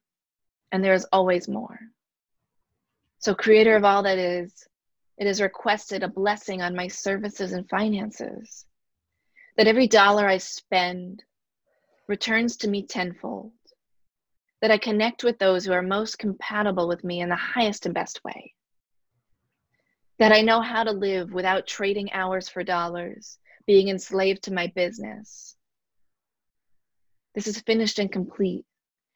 and 0.72 0.84
there 0.84 0.94
is 0.94 1.06
always 1.12 1.48
more. 1.48 1.78
So, 3.20 3.36
Creator 3.36 3.76
of 3.76 3.84
all 3.84 4.04
that 4.04 4.18
is, 4.18 4.68
it 5.18 5.28
is 5.28 5.42
requested 5.42 6.04
a 6.04 6.08
blessing 6.08 6.62
on 6.62 6.76
my 6.76 6.88
services 6.88 7.52
and 7.52 7.68
finances, 7.70 8.66
that 9.58 9.68
every 9.68 9.88
dollar 9.88 10.28
I 10.28 10.38
spend 10.38 11.24
returns 12.08 12.58
to 12.58 12.70
me 12.70 12.86
tenfold 12.86 13.52
that 14.62 14.72
I 14.72 14.78
connect 14.78 15.24
with 15.24 15.38
those 15.38 15.66
who 15.66 15.74
are 15.74 15.82
most 15.82 16.18
compatible 16.18 16.88
with 16.88 17.04
me 17.04 17.22
in 17.22 17.30
the 17.30 17.36
highest 17.36 17.86
and 17.86 17.94
best 17.94 18.24
way. 18.24 18.54
That 20.20 20.32
I 20.32 20.42
know 20.42 20.62
how 20.62 20.84
to 20.84 20.92
live 20.92 21.32
without 21.32 21.68
trading 21.68 22.12
hours 22.12 22.50
for 22.50 22.64
dollars, 22.64 23.38
being 23.68 23.90
enslaved 23.90 24.44
to 24.44 24.54
my 24.54 24.68
business. 24.76 25.57
This 27.38 27.46
is 27.46 27.62
finished 27.62 28.00
and 28.00 28.12
complete 28.12 28.66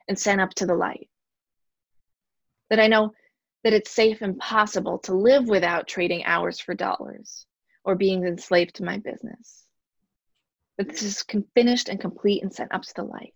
and 0.07 0.17
sent 0.17 0.39
up 0.39 0.53
to 0.57 0.67
the 0.67 0.75
light. 0.75 1.09
that 2.69 2.79
I 2.79 2.87
know 2.87 3.13
that 3.63 3.73
it's 3.73 3.89
safe 3.91 4.21
and 4.21 4.37
possible 4.37 4.99
to 4.99 5.13
live 5.13 5.47
without 5.47 5.87
trading 5.87 6.23
hours 6.25 6.59
for 6.59 6.75
dollars 6.75 7.47
or 7.83 7.95
being 7.95 8.23
enslaved 8.23 8.75
to 8.75 8.83
my 8.83 8.99
business. 8.99 9.65
That 10.77 10.89
this 10.89 11.01
is 11.01 11.25
finished 11.55 11.89
and 11.89 11.99
complete 11.99 12.43
and 12.43 12.53
sent 12.53 12.71
up 12.73 12.83
to 12.83 12.93
the 12.95 13.03
light. 13.03 13.33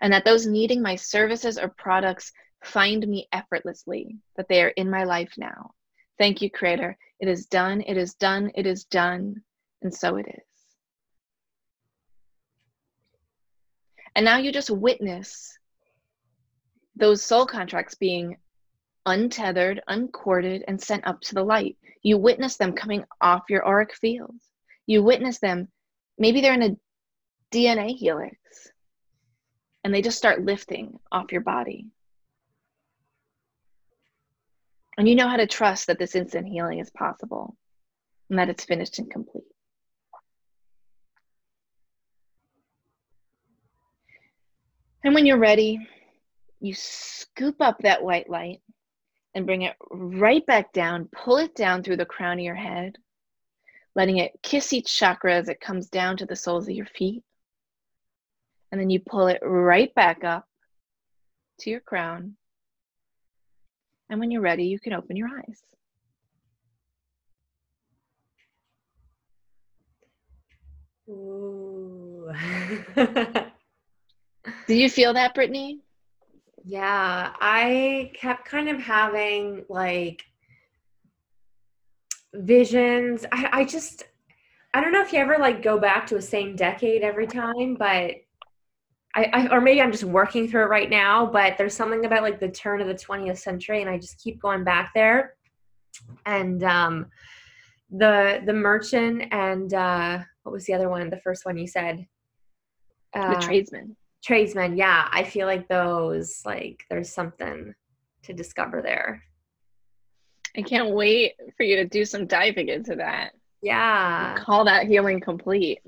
And 0.00 0.12
that 0.14 0.24
those 0.24 0.46
needing 0.46 0.80
my 0.82 0.96
services 0.96 1.58
or 1.58 1.68
products 1.68 2.32
find 2.64 3.06
me 3.06 3.28
effortlessly, 3.32 4.16
that 4.36 4.48
they 4.48 4.62
are 4.62 4.68
in 4.68 4.90
my 4.90 5.04
life 5.04 5.34
now. 5.36 5.72
Thank 6.18 6.40
you, 6.42 6.50
Creator. 6.50 6.96
It 7.20 7.28
is 7.28 7.46
done, 7.46 7.82
it 7.82 7.98
is 7.98 8.14
done, 8.14 8.50
it 8.54 8.66
is 8.66 8.84
done, 8.84 9.42
and 9.82 9.94
so 9.94 10.16
it 10.16 10.26
is. 10.26 10.49
And 14.14 14.24
now 14.24 14.38
you 14.38 14.52
just 14.52 14.70
witness 14.70 15.56
those 16.96 17.24
soul 17.24 17.46
contracts 17.46 17.94
being 17.94 18.36
untethered, 19.06 19.80
uncorded, 19.88 20.64
and 20.68 20.80
sent 20.80 21.06
up 21.06 21.20
to 21.22 21.34
the 21.34 21.42
light. 21.42 21.76
You 22.02 22.18
witness 22.18 22.56
them 22.56 22.72
coming 22.72 23.04
off 23.20 23.44
your 23.48 23.66
auric 23.66 23.94
field. 23.94 24.34
You 24.86 25.02
witness 25.02 25.38
them, 25.38 25.68
maybe 26.18 26.40
they're 26.40 26.54
in 26.54 26.62
a 26.62 26.76
DNA 27.52 27.96
helix, 27.96 28.36
and 29.84 29.94
they 29.94 30.02
just 30.02 30.18
start 30.18 30.44
lifting 30.44 30.98
off 31.10 31.32
your 31.32 31.40
body. 31.40 31.86
And 34.98 35.08
you 35.08 35.14
know 35.14 35.28
how 35.28 35.36
to 35.36 35.46
trust 35.46 35.86
that 35.86 35.98
this 35.98 36.14
instant 36.14 36.46
healing 36.46 36.78
is 36.78 36.90
possible 36.90 37.56
and 38.28 38.38
that 38.38 38.50
it's 38.50 38.64
finished 38.64 38.98
and 38.98 39.10
complete. 39.10 39.49
And 45.02 45.14
when 45.14 45.24
you're 45.24 45.38
ready, 45.38 45.86
you 46.60 46.74
scoop 46.74 47.56
up 47.60 47.78
that 47.80 48.02
white 48.02 48.28
light 48.28 48.60
and 49.34 49.46
bring 49.46 49.62
it 49.62 49.74
right 49.90 50.44
back 50.44 50.72
down, 50.72 51.08
pull 51.12 51.38
it 51.38 51.54
down 51.54 51.82
through 51.82 51.96
the 51.96 52.04
crown 52.04 52.38
of 52.38 52.44
your 52.44 52.54
head, 52.54 52.96
letting 53.94 54.18
it 54.18 54.32
kiss 54.42 54.72
each 54.72 54.94
chakra 54.94 55.34
as 55.34 55.48
it 55.48 55.60
comes 55.60 55.88
down 55.88 56.18
to 56.18 56.26
the 56.26 56.36
soles 56.36 56.68
of 56.68 56.74
your 56.74 56.86
feet. 56.86 57.22
And 58.70 58.80
then 58.80 58.90
you 58.90 59.00
pull 59.00 59.28
it 59.28 59.40
right 59.42 59.92
back 59.94 60.22
up 60.22 60.44
to 61.60 61.70
your 61.70 61.80
crown. 61.80 62.36
And 64.10 64.20
when 64.20 64.30
you're 64.30 64.42
ready, 64.42 64.64
you 64.64 64.78
can 64.78 64.92
open 64.92 65.16
your 65.16 65.28
eyes. 65.28 65.62
Ooh. 71.08 72.30
Did 74.66 74.78
you 74.78 74.88
feel 74.88 75.12
that, 75.14 75.34
Brittany? 75.34 75.80
Yeah, 76.64 77.32
I 77.40 78.12
kept 78.14 78.44
kind 78.44 78.68
of 78.68 78.80
having 78.80 79.64
like 79.68 80.22
visions. 82.34 83.24
I, 83.32 83.48
I 83.52 83.64
just, 83.64 84.04
I 84.74 84.80
don't 84.80 84.92
know 84.92 85.02
if 85.02 85.12
you 85.12 85.18
ever 85.18 85.36
like 85.38 85.62
go 85.62 85.78
back 85.78 86.06
to 86.08 86.16
a 86.16 86.22
same 86.22 86.56
decade 86.56 87.02
every 87.02 87.26
time, 87.26 87.76
but 87.78 88.14
I, 89.14 89.24
I, 89.32 89.48
or 89.50 89.60
maybe 89.60 89.82
I'm 89.82 89.90
just 89.90 90.04
working 90.04 90.48
through 90.48 90.62
it 90.64 90.68
right 90.68 90.88
now, 90.88 91.26
but 91.26 91.58
there's 91.58 91.74
something 91.74 92.04
about 92.04 92.22
like 92.22 92.38
the 92.38 92.48
turn 92.48 92.80
of 92.80 92.86
the 92.86 92.94
20th 92.94 93.38
century, 93.38 93.80
and 93.80 93.90
I 93.90 93.98
just 93.98 94.18
keep 94.22 94.40
going 94.40 94.62
back 94.62 94.92
there. 94.94 95.34
And 96.26 96.62
um, 96.62 97.06
the 97.90 98.40
the 98.46 98.52
merchant 98.52 99.24
and 99.32 99.74
uh, 99.74 100.20
what 100.44 100.52
was 100.52 100.64
the 100.66 100.74
other 100.74 100.88
one? 100.88 101.10
The 101.10 101.20
first 101.20 101.44
one 101.44 101.58
you 101.58 101.66
said. 101.66 102.06
Uh, 103.12 103.34
the 103.34 103.40
tradesman 103.40 103.96
tradesmen 104.22 104.76
yeah 104.76 105.08
i 105.12 105.22
feel 105.22 105.46
like 105.46 105.68
those 105.68 106.42
like 106.44 106.84
there's 106.90 107.12
something 107.12 107.74
to 108.22 108.32
discover 108.32 108.82
there. 108.82 109.22
I 110.56 110.62
can't 110.62 110.90
wait 110.90 111.34
for 111.56 111.62
you 111.62 111.76
to 111.76 111.84
do 111.84 112.04
some 112.04 112.26
diving 112.26 112.68
into 112.68 112.96
that. 112.96 113.30
Yeah. 113.62 114.36
Call 114.38 114.64
that 114.64 114.86
healing 114.86 115.20
complete. 115.20 115.80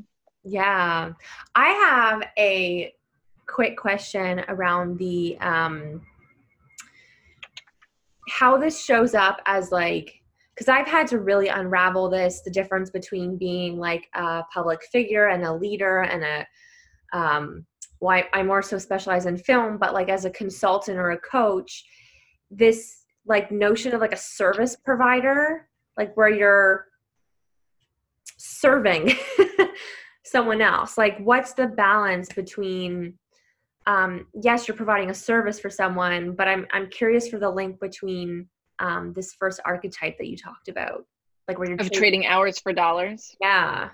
Yeah. 0.45 1.13
I 1.55 1.69
have 1.69 2.23
a 2.39 2.93
quick 3.47 3.77
question 3.77 4.45
around 4.49 4.99
the 4.99 5.37
um 5.41 6.01
how 8.29 8.57
this 8.57 8.83
shows 8.83 9.15
up 9.15 9.41
as 9.47 9.73
like 9.73 10.23
because 10.55 10.69
I've 10.69 10.87
had 10.87 11.07
to 11.09 11.19
really 11.19 11.49
unravel 11.49 12.09
this 12.09 12.41
the 12.43 12.51
difference 12.51 12.89
between 12.89 13.37
being 13.37 13.79
like 13.79 14.09
a 14.15 14.45
public 14.55 14.81
figure 14.93 15.29
and 15.29 15.45
a 15.45 15.53
leader 15.53 16.03
and 16.03 16.23
a 16.23 16.47
um, 17.13 17.67
well, 18.03 18.17
I, 18.17 18.41
I 18.41 18.43
more 18.43 18.63
so 18.63 18.79
specialize 18.79 19.27
in 19.27 19.39
film, 19.39 19.79
but 19.79 19.95
like 19.95 20.09
as 20.09 20.25
a 20.25 20.31
consultant 20.31 20.99
or 20.99 21.13
a 21.13 21.19
coach, 21.19 21.85
this 22.51 23.05
like 23.27 23.53
notion 23.53 23.95
of 23.95 24.01
like 24.01 24.13
a 24.13 24.17
service 24.17 24.75
provider, 24.75 25.69
like 25.97 26.13
where 26.17 26.29
you're 26.29 26.89
serving 28.39 29.13
someone 30.25 30.61
else. 30.61 30.99
Like, 30.99 31.17
what's 31.21 31.53
the 31.53 31.69
balance 31.69 32.29
between? 32.33 33.15
Um, 33.87 34.27
yes, 34.43 34.67
you're 34.67 34.77
providing 34.77 35.11
a 35.11 35.15
service 35.15 35.61
for 35.61 35.71
someone, 35.71 36.35
but 36.35 36.49
I'm 36.49 36.67
I'm 36.73 36.91
curious 36.91 37.29
for 37.29 37.39
the 37.39 37.51
link 37.51 37.79
between 37.79 38.49
um, 38.81 39.13
this 39.13 39.33
first 39.35 39.61
archetype 39.65 40.19
that 40.19 40.27
you 40.27 40.37
talked 40.37 40.67
about, 40.67 41.07
like 41.47 41.57
where 41.57 41.69
you're 41.69 41.75
of 41.75 41.83
trading, 41.83 41.99
trading 41.99 42.27
hours 42.27 42.59
for 42.59 42.73
dollars. 42.73 43.37
Yeah. 43.41 43.91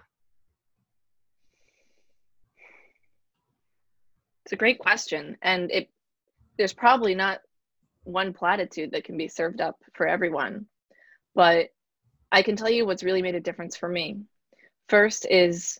It's 4.48 4.54
a 4.54 4.56
great 4.56 4.78
question. 4.78 5.36
And 5.42 5.70
it 5.70 5.90
there's 6.56 6.72
probably 6.72 7.14
not 7.14 7.42
one 8.04 8.32
platitude 8.32 8.92
that 8.92 9.04
can 9.04 9.18
be 9.18 9.28
served 9.28 9.60
up 9.60 9.76
for 9.92 10.08
everyone. 10.08 10.64
But 11.34 11.68
I 12.32 12.40
can 12.40 12.56
tell 12.56 12.70
you 12.70 12.86
what's 12.86 13.02
really 13.02 13.20
made 13.20 13.34
a 13.34 13.40
difference 13.40 13.76
for 13.76 13.90
me. 13.90 14.22
First 14.88 15.26
is 15.28 15.78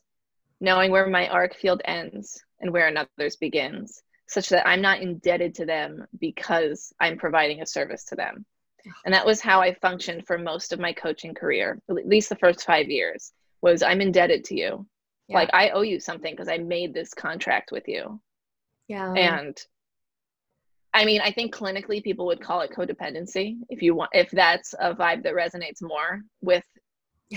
knowing 0.60 0.90
where 0.90 1.06
my 1.06 1.32
auric 1.32 1.54
field 1.54 1.80
ends 1.86 2.44
and 2.60 2.70
where 2.70 2.88
another's 2.88 3.36
begins, 3.36 4.02
such 4.26 4.50
that 4.50 4.68
I'm 4.68 4.82
not 4.82 5.00
indebted 5.00 5.54
to 5.54 5.64
them 5.64 6.06
because 6.20 6.92
I'm 7.00 7.16
providing 7.16 7.62
a 7.62 7.66
service 7.66 8.04
to 8.04 8.16
them. 8.16 8.44
And 9.06 9.14
that 9.14 9.24
was 9.24 9.40
how 9.40 9.62
I 9.62 9.72
functioned 9.72 10.26
for 10.26 10.36
most 10.36 10.74
of 10.74 10.78
my 10.78 10.92
coaching 10.92 11.32
career, 11.34 11.80
at 11.88 12.06
least 12.06 12.28
the 12.28 12.36
first 12.36 12.66
five 12.66 12.90
years, 12.90 13.32
was 13.62 13.82
I'm 13.82 14.02
indebted 14.02 14.44
to 14.44 14.54
you. 14.54 14.86
Yeah. 15.26 15.36
Like 15.36 15.50
I 15.54 15.70
owe 15.70 15.80
you 15.80 16.00
something 16.00 16.34
because 16.34 16.48
I 16.48 16.58
made 16.58 16.92
this 16.92 17.14
contract 17.14 17.72
with 17.72 17.88
you. 17.88 18.20
Yeah. 18.88 19.12
And 19.12 19.56
I 20.94 21.04
mean, 21.04 21.20
I 21.20 21.30
think 21.30 21.54
clinically 21.54 22.02
people 22.02 22.26
would 22.26 22.40
call 22.40 22.62
it 22.62 22.72
codependency 22.72 23.58
if 23.68 23.82
you 23.82 23.94
want 23.94 24.10
if 24.14 24.30
that's 24.30 24.74
a 24.78 24.94
vibe 24.94 25.22
that 25.24 25.34
resonates 25.34 25.82
more 25.82 26.22
with 26.40 26.64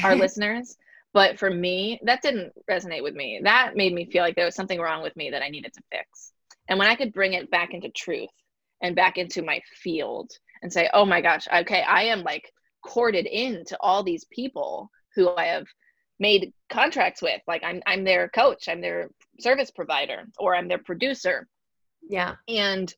our 0.03 0.15
listeners. 0.23 0.77
But 1.13 1.37
for 1.37 1.49
me, 1.49 1.99
that 2.03 2.21
didn't 2.21 2.53
resonate 2.69 3.03
with 3.03 3.13
me. 3.13 3.41
That 3.43 3.75
made 3.75 3.93
me 3.93 4.05
feel 4.05 4.23
like 4.23 4.35
there 4.35 4.45
was 4.45 4.55
something 4.55 4.79
wrong 4.79 5.03
with 5.03 5.15
me 5.17 5.29
that 5.31 5.43
I 5.43 5.49
needed 5.49 5.73
to 5.73 5.83
fix. 5.91 6.31
And 6.69 6.79
when 6.79 6.87
I 6.87 6.95
could 6.95 7.11
bring 7.11 7.33
it 7.33 7.51
back 7.51 7.73
into 7.73 7.89
truth 7.89 8.29
and 8.81 8.95
back 8.95 9.17
into 9.17 9.41
my 9.41 9.59
field 9.83 10.31
and 10.63 10.71
say, 10.71 10.89
oh 10.93 11.05
my 11.05 11.19
gosh, 11.19 11.47
okay, 11.53 11.81
I 11.81 12.03
am 12.03 12.23
like 12.23 12.49
corded 12.85 13.25
into 13.25 13.75
all 13.81 14.03
these 14.03 14.25
people 14.31 14.89
who 15.15 15.35
I 15.35 15.47
have 15.47 15.67
made 16.21 16.53
contracts 16.69 17.19
with 17.21 17.41
like 17.47 17.63
i'm 17.63 17.81
i'm 17.87 18.03
their 18.03 18.29
coach 18.29 18.69
i'm 18.69 18.79
their 18.79 19.09
service 19.41 19.71
provider 19.71 20.25
or 20.37 20.55
i'm 20.55 20.67
their 20.67 20.77
producer. 20.77 21.47
Yeah. 22.07 22.35
And 22.47 22.93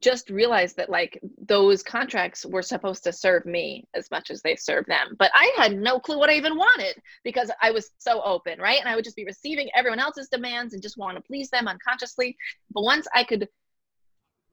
just 0.00 0.30
realized 0.30 0.76
that 0.76 0.88
like 0.88 1.20
those 1.46 1.82
contracts 1.82 2.46
were 2.46 2.62
supposed 2.62 3.04
to 3.04 3.12
serve 3.12 3.44
me 3.44 3.86
as 3.94 4.10
much 4.10 4.30
as 4.30 4.40
they 4.40 4.56
serve 4.56 4.86
them. 4.86 5.14
But 5.18 5.30
i 5.34 5.52
had 5.56 5.76
no 5.76 5.98
clue 5.98 6.18
what 6.18 6.30
i 6.30 6.34
even 6.34 6.56
wanted 6.56 6.96
because 7.24 7.50
i 7.62 7.70
was 7.70 7.90
so 7.98 8.22
open 8.22 8.58
right? 8.58 8.80
And 8.80 8.88
i 8.88 8.94
would 8.94 9.04
just 9.04 9.16
be 9.16 9.24
receiving 9.24 9.68
everyone 9.74 10.00
else's 10.00 10.28
demands 10.28 10.74
and 10.74 10.82
just 10.82 10.98
want 10.98 11.16
to 11.16 11.22
please 11.22 11.50
them 11.50 11.68
unconsciously. 11.68 12.36
But 12.72 12.82
once 12.82 13.06
i 13.14 13.24
could 13.24 13.48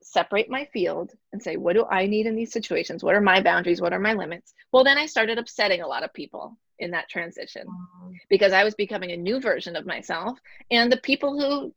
separate 0.04 0.50
my 0.50 0.66
field 0.72 1.12
and 1.34 1.42
say 1.42 1.58
what 1.58 1.74
do 1.74 1.86
i 1.90 2.06
need 2.06 2.28
in 2.28 2.36
these 2.36 2.52
situations? 2.52 3.04
What 3.04 3.16
are 3.16 3.22
my 3.22 3.42
boundaries? 3.42 3.82
What 3.82 3.94
are 3.94 4.00
my 4.00 4.14
limits? 4.14 4.54
Well 4.72 4.84
then 4.84 4.98
i 4.98 5.06
started 5.06 5.38
upsetting 5.38 5.82
a 5.82 5.88
lot 5.88 6.04
of 6.04 6.14
people 6.14 6.58
in 6.80 6.92
that 6.92 7.10
transition 7.10 7.66
um, 7.68 8.14
because 8.30 8.54
I 8.54 8.64
was 8.64 8.76
becoming 8.76 9.12
a 9.12 9.18
new 9.18 9.40
version 9.40 9.76
of 9.76 9.86
myself. 9.86 10.40
And 10.72 10.92
the 10.92 10.98
people 10.98 11.40
who 11.40 11.74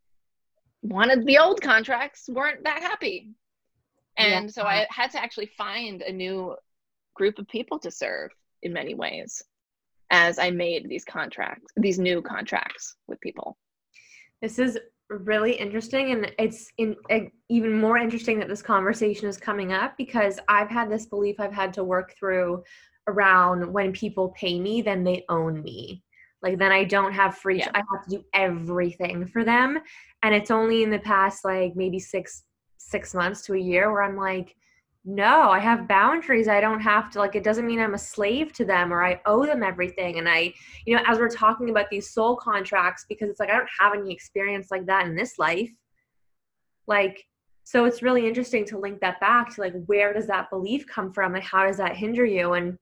wanted 0.82 1.26
the 1.26 1.38
old 1.38 1.60
contracts 1.60 2.28
weren't 2.28 2.64
that 2.64 2.82
happy. 2.82 3.28
And 4.16 4.46
yeah. 4.46 4.50
so 4.50 4.62
I 4.62 4.86
had 4.90 5.10
to 5.12 5.22
actually 5.22 5.50
find 5.56 6.02
a 6.02 6.12
new 6.12 6.56
group 7.14 7.38
of 7.38 7.48
people 7.48 7.78
to 7.80 7.90
serve 7.90 8.30
in 8.62 8.72
many 8.72 8.94
ways 8.94 9.42
as 10.10 10.38
I 10.38 10.50
made 10.50 10.88
these 10.88 11.04
contracts, 11.04 11.72
these 11.76 11.98
new 11.98 12.20
contracts 12.20 12.96
with 13.06 13.20
people. 13.20 13.56
This 14.42 14.58
is 14.58 14.78
really 15.08 15.52
interesting 15.52 16.12
and 16.12 16.32
it's 16.38 16.70
in, 16.78 16.96
even 17.48 17.80
more 17.80 17.98
interesting 17.98 18.38
that 18.38 18.48
this 18.48 18.62
conversation 18.62 19.28
is 19.28 19.36
coming 19.36 19.72
up 19.72 19.96
because 19.96 20.38
I've 20.48 20.70
had 20.70 20.90
this 20.90 21.06
belief 21.06 21.36
I've 21.38 21.52
had 21.52 21.74
to 21.74 21.84
work 21.84 22.14
through 22.18 22.62
around 23.06 23.72
when 23.72 23.92
people 23.92 24.34
pay 24.36 24.58
me, 24.60 24.82
then 24.82 25.04
they 25.04 25.24
own 25.28 25.62
me. 25.62 26.02
Like 26.42 26.58
then 26.58 26.72
I 26.72 26.84
don't 26.84 27.12
have 27.12 27.36
free. 27.36 27.58
Yeah. 27.58 27.70
I 27.74 27.78
have 27.78 28.04
to 28.04 28.10
do 28.10 28.24
everything 28.34 29.26
for 29.26 29.44
them, 29.44 29.78
and 30.22 30.34
it's 30.34 30.50
only 30.50 30.82
in 30.82 30.90
the 30.90 30.98
past 30.98 31.44
like 31.44 31.76
maybe 31.76 31.98
six 31.98 32.44
six 32.78 33.14
months 33.14 33.42
to 33.42 33.54
a 33.54 33.58
year 33.58 33.92
where 33.92 34.02
I'm 34.02 34.16
like, 34.16 34.56
no, 35.04 35.50
I 35.50 35.58
have 35.60 35.88
boundaries. 35.88 36.48
I 36.48 36.60
don't 36.60 36.80
have 36.80 37.10
to 37.10 37.18
like 37.18 37.34
it 37.34 37.44
doesn't 37.44 37.66
mean 37.66 37.80
I'm 37.80 37.94
a 37.94 37.98
slave 37.98 38.52
to 38.54 38.64
them 38.64 38.92
or 38.92 39.04
I 39.04 39.20
owe 39.26 39.46
them 39.46 39.62
everything. 39.62 40.18
And 40.18 40.28
I, 40.28 40.52
you 40.86 40.96
know, 40.96 41.02
as 41.06 41.18
we're 41.18 41.28
talking 41.28 41.70
about 41.70 41.90
these 41.90 42.10
soul 42.10 42.36
contracts, 42.36 43.06
because 43.08 43.28
it's 43.30 43.40
like 43.40 43.50
I 43.50 43.56
don't 43.56 43.68
have 43.78 43.94
any 43.94 44.12
experience 44.12 44.68
like 44.70 44.86
that 44.86 45.06
in 45.06 45.14
this 45.14 45.38
life. 45.38 45.70
Like, 46.86 47.24
so 47.64 47.84
it's 47.84 48.02
really 48.02 48.26
interesting 48.26 48.64
to 48.66 48.78
link 48.78 49.00
that 49.00 49.20
back 49.20 49.54
to 49.54 49.60
like 49.60 49.74
where 49.86 50.12
does 50.12 50.26
that 50.26 50.50
belief 50.50 50.86
come 50.86 51.12
from 51.12 51.34
and 51.34 51.44
how 51.44 51.66
does 51.66 51.76
that 51.78 51.96
hinder 51.96 52.24
you? 52.24 52.54
And 52.54 52.76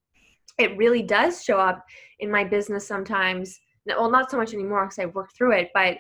it 0.59 0.77
really 0.77 1.03
does 1.03 1.43
show 1.43 1.59
up 1.59 1.85
in 2.21 2.31
my 2.31 2.45
business 2.45 2.87
sometimes. 2.87 3.59
Well, 3.87 4.11
not 4.11 4.31
so 4.31 4.37
much 4.37 4.53
anymore 4.53 4.85
because 4.85 4.99
I've 4.99 5.15
worked 5.15 5.37
through 5.37 5.53
it, 5.53 5.71
but 5.73 5.99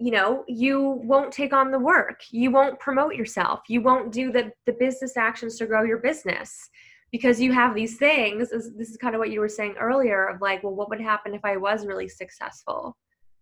you 0.00 0.10
know 0.10 0.44
you 0.48 1.00
won't 1.04 1.32
take 1.32 1.52
on 1.52 1.70
the 1.70 1.78
work. 1.78 2.22
You 2.30 2.50
won't 2.50 2.80
promote 2.80 3.14
yourself. 3.14 3.60
You 3.68 3.82
won't 3.82 4.12
do 4.12 4.32
the 4.32 4.50
the 4.66 4.72
business 4.72 5.16
actions 5.16 5.56
to 5.58 5.66
grow 5.66 5.84
your 5.84 5.98
business 5.98 6.70
because 7.12 7.40
you 7.40 7.52
have 7.52 7.74
these 7.74 7.98
things. 7.98 8.50
This 8.50 8.90
is 8.90 8.96
kind 8.96 9.14
of 9.14 9.18
what 9.18 9.30
you 9.30 9.40
were 9.40 9.48
saying 9.48 9.74
earlier 9.78 10.26
of 10.26 10.40
like 10.40 10.62
well 10.62 10.74
what 10.74 10.88
would 10.88 11.00
happen 11.00 11.34
if 11.34 11.44
i 11.44 11.56
was 11.56 11.86
really 11.86 12.08
successful? 12.08 12.96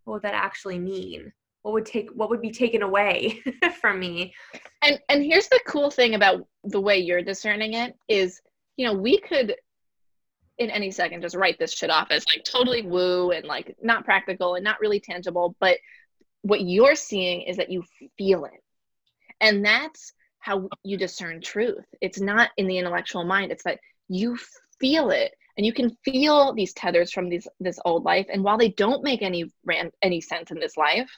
What 0.04 0.14
would 0.14 0.22
that 0.22 0.34
actually 0.34 0.78
mean? 0.78 1.32
What 1.62 1.74
would 1.74 1.86
take 1.86 2.10
what 2.14 2.28
would 2.30 2.42
be 2.42 2.50
taken 2.50 2.82
away 2.82 3.40
from 3.80 4.00
me? 4.00 4.34
And 4.82 4.98
and 5.08 5.22
here's 5.22 5.48
the 5.48 5.60
cool 5.66 5.90
thing 5.90 6.14
about 6.14 6.46
the 6.64 6.80
way 6.80 6.98
you're 6.98 7.22
discerning 7.22 7.74
it 7.74 7.94
is 8.08 8.40
you 8.76 8.84
know 8.84 8.94
we 8.94 9.18
could 9.18 9.54
in 10.58 10.70
any 10.70 10.90
second 10.90 11.22
just 11.22 11.36
write 11.36 11.58
this 11.58 11.72
shit 11.72 11.90
off 11.90 12.08
as 12.10 12.24
like 12.26 12.44
totally 12.44 12.82
woo 12.82 13.30
and 13.30 13.44
like 13.44 13.76
not 13.82 14.04
practical 14.04 14.54
and 14.54 14.64
not 14.64 14.80
really 14.80 15.00
tangible. 15.00 15.54
But 15.60 15.78
what 16.42 16.62
you're 16.62 16.96
seeing 16.96 17.42
is 17.42 17.56
that 17.56 17.70
you 17.70 17.84
feel 18.16 18.44
it. 18.44 18.62
And 19.40 19.64
that's 19.64 20.12
how 20.40 20.68
you 20.82 20.96
discern 20.96 21.40
truth. 21.40 21.84
It's 22.00 22.20
not 22.20 22.50
in 22.56 22.66
the 22.66 22.78
intellectual 22.78 23.24
mind, 23.24 23.52
it's 23.52 23.64
that 23.64 23.80
you 24.08 24.38
feel 24.80 25.10
it. 25.10 25.32
And 25.56 25.66
you 25.66 25.72
can 25.72 25.96
feel 26.04 26.52
these 26.54 26.72
tethers 26.72 27.10
from 27.10 27.28
these 27.28 27.48
this 27.58 27.80
old 27.84 28.04
life. 28.04 28.26
And 28.32 28.44
while 28.44 28.58
they 28.58 28.68
don't 28.68 29.02
make 29.02 29.22
any 29.22 29.50
ran, 29.64 29.90
any 30.02 30.20
sense 30.20 30.50
in 30.52 30.60
this 30.60 30.76
life 30.76 31.10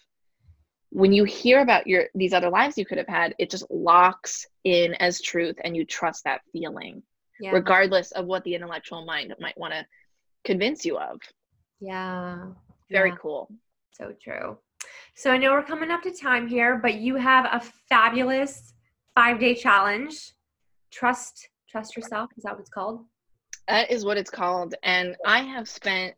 when 0.90 1.12
you 1.12 1.24
hear 1.24 1.60
about 1.60 1.86
your 1.86 2.06
these 2.14 2.32
other 2.32 2.50
lives 2.50 2.76
you 2.76 2.84
could 2.84 2.98
have 2.98 3.06
had 3.06 3.34
it 3.38 3.48
just 3.48 3.64
locks 3.70 4.46
in 4.64 4.94
as 4.94 5.20
truth 5.20 5.56
and 5.62 5.76
you 5.76 5.84
trust 5.84 6.24
that 6.24 6.42
feeling 6.52 7.02
yeah. 7.40 7.50
regardless 7.50 8.12
of 8.12 8.26
what 8.26 8.44
the 8.44 8.54
intellectual 8.54 9.04
mind 9.04 9.34
might 9.40 9.56
want 9.58 9.72
to 9.72 9.84
convince 10.44 10.84
you 10.84 10.98
of 10.98 11.20
yeah 11.80 12.46
very 12.90 13.10
yeah. 13.10 13.16
cool 13.20 13.50
so 13.92 14.12
true 14.22 14.56
so 15.14 15.30
I 15.30 15.36
know 15.36 15.52
we're 15.52 15.62
coming 15.62 15.90
up 15.90 16.02
to 16.02 16.10
time 16.12 16.48
here, 16.48 16.78
but 16.78 16.94
you 16.94 17.16
have 17.16 17.46
a 17.46 17.60
fabulous 17.88 18.72
five 19.14 19.38
day 19.38 19.54
challenge. 19.54 20.32
Trust, 20.90 21.48
trust 21.68 21.96
yourself. 21.96 22.30
Is 22.36 22.44
that 22.44 22.52
what 22.52 22.60
it's 22.60 22.70
called? 22.70 23.04
That 23.68 23.90
is 23.90 24.04
what 24.04 24.16
it's 24.16 24.30
called. 24.30 24.74
And 24.82 25.16
I 25.26 25.40
have 25.40 25.68
spent 25.68 26.14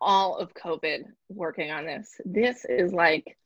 all 0.00 0.36
of 0.36 0.52
COVID 0.54 1.04
working 1.28 1.70
on 1.70 1.86
this. 1.86 2.20
This 2.24 2.64
is 2.68 2.92
like, 2.92 3.36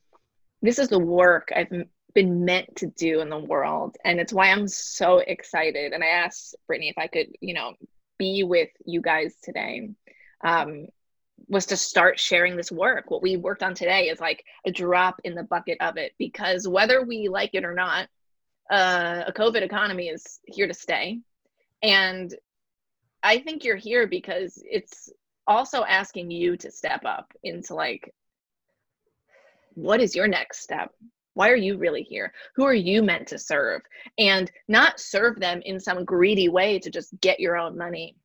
this 0.61 0.79
is 0.79 0.89
the 0.89 0.99
work 0.99 1.49
I've 1.55 1.71
been 2.15 2.45
meant 2.45 2.77
to 2.77 2.87
do 2.87 3.21
in 3.21 3.29
the 3.29 3.39
world. 3.39 3.97
And 4.05 4.21
it's 4.21 4.33
why 4.33 4.51
I'm 4.51 4.69
so 4.69 5.19
excited. 5.19 5.93
And 5.93 6.03
I 6.03 6.09
asked 6.09 6.57
Brittany 6.67 6.89
if 6.89 6.99
I 6.99 7.07
could, 7.07 7.29
you 7.41 7.55
know, 7.55 7.75
be 8.19 8.43
with 8.43 8.71
you 8.85 9.01
guys 9.01 9.35
today. 9.43 9.91
Um, 10.43 10.87
was 11.49 11.67
to 11.67 11.77
start 11.77 12.19
sharing 12.19 12.57
this 12.57 12.71
work. 12.71 13.11
What 13.11 13.23
we 13.23 13.37
worked 13.37 13.63
on 13.63 13.75
today 13.75 14.09
is 14.09 14.21
like 14.21 14.45
a 14.65 14.71
drop 14.71 15.21
in 15.25 15.35
the 15.35 15.43
bucket 15.43 15.79
of 15.81 15.97
it 15.97 16.13
because 16.19 16.69
whether 16.69 17.05
we 17.05 17.29
like 17.29 17.51
it 17.55 17.65
or 17.65 17.75
not, 17.75 18.09
uh, 18.71 19.25
a 19.27 19.33
COVID 19.33 19.63
economy 19.63 20.09
is 20.09 20.39
here 20.47 20.69
to 20.69 20.75
stay. 20.75 21.19
And 21.83 22.33
I 23.23 23.39
think 23.39 23.65
you're 23.65 23.77
here 23.77 24.07
because 24.07 24.63
it's 24.65 25.11
also 25.47 25.83
asking 25.83 26.31
you 26.31 26.57
to 26.59 26.71
step 26.71 27.05
up 27.05 27.33
into 27.43 27.75
like, 27.75 28.15
what 29.75 30.01
is 30.01 30.15
your 30.15 30.29
next 30.29 30.63
step? 30.63 30.93
Why 31.35 31.51
are 31.51 31.57
you 31.57 31.77
really 31.77 32.03
here? 32.03 32.33
Who 32.57 32.65
are 32.65 32.75
you 32.75 33.03
meant 33.03 33.29
to 33.29 33.39
serve? 33.39 33.83
And 34.19 34.51
not 34.69 35.01
serve 35.01 35.39
them 35.39 35.63
in 35.65 35.79
some 35.79 36.05
greedy 36.05 36.49
way 36.49 36.79
to 36.79 36.91
just 36.91 37.19
get 37.21 37.41
your 37.41 37.57
own 37.57 37.79
money, 37.79 38.17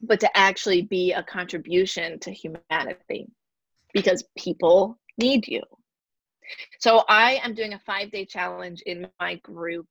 but 0.00 0.20
to 0.20 0.36
actually 0.36 0.82
be 0.82 1.12
a 1.12 1.22
contribution 1.22 2.18
to 2.20 2.32
humanity 2.32 3.26
because 3.92 4.24
people 4.36 4.98
need 5.18 5.46
you. 5.46 5.62
So 6.78 7.04
I 7.08 7.40
am 7.44 7.54
doing 7.54 7.74
a 7.74 7.78
five 7.80 8.10
day 8.10 8.24
challenge 8.24 8.82
in 8.86 9.06
my 9.20 9.36
group 9.36 9.86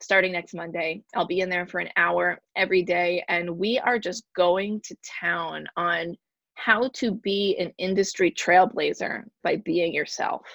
starting 0.00 0.32
next 0.32 0.54
Monday. 0.54 1.02
I'll 1.14 1.26
be 1.26 1.40
in 1.40 1.50
there 1.50 1.66
for 1.66 1.80
an 1.80 1.90
hour 1.96 2.40
every 2.56 2.82
day, 2.82 3.24
and 3.28 3.58
we 3.58 3.78
are 3.78 3.98
just 3.98 4.24
going 4.34 4.80
to 4.84 4.96
town 5.20 5.66
on 5.76 6.16
how 6.54 6.88
to 6.94 7.12
be 7.12 7.56
an 7.58 7.72
industry 7.78 8.30
trailblazer 8.30 9.24
by 9.42 9.56
being 9.56 9.92
yourself. 9.92 10.46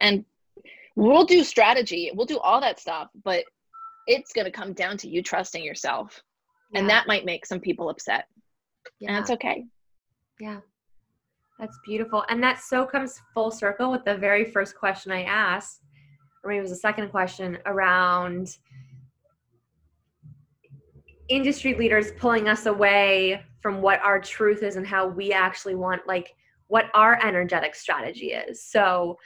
And 0.00 0.24
we'll 0.98 1.24
do 1.24 1.44
strategy, 1.44 2.10
we'll 2.14 2.26
do 2.26 2.38
all 2.38 2.60
that 2.60 2.80
stuff, 2.80 3.08
but 3.24 3.44
it's 4.06 4.32
going 4.32 4.44
to 4.44 4.50
come 4.50 4.72
down 4.72 4.96
to 4.98 5.08
you 5.08 5.22
trusting 5.22 5.62
yourself. 5.62 6.22
Yeah. 6.72 6.80
and 6.80 6.90
that 6.90 7.06
might 7.06 7.24
make 7.24 7.46
some 7.46 7.60
people 7.60 7.88
upset. 7.88 8.26
Yeah. 9.00 9.08
and 9.08 9.16
that's 9.16 9.30
okay. 9.30 9.64
Yeah. 10.40 10.60
That's 11.58 11.78
beautiful. 11.84 12.24
And 12.28 12.42
that 12.42 12.60
so 12.60 12.84
comes 12.84 13.20
full 13.32 13.50
circle 13.50 13.90
with 13.90 14.04
the 14.04 14.16
very 14.16 14.44
first 14.44 14.76
question 14.76 15.10
i 15.12 15.22
asked 15.22 15.82
or 16.42 16.48
maybe 16.48 16.58
it 16.58 16.62
was 16.62 16.70
the 16.70 16.76
second 16.76 17.08
question 17.10 17.58
around 17.66 18.48
industry 21.28 21.74
leaders 21.74 22.12
pulling 22.12 22.48
us 22.48 22.66
away 22.66 23.42
from 23.60 23.82
what 23.82 24.00
our 24.00 24.20
truth 24.20 24.62
is 24.62 24.76
and 24.76 24.86
how 24.86 25.06
we 25.06 25.32
actually 25.32 25.74
want 25.74 26.06
like 26.06 26.34
what 26.68 26.86
our 26.94 27.18
energetic 27.24 27.74
strategy 27.74 28.32
is. 28.32 28.62
So 28.62 29.18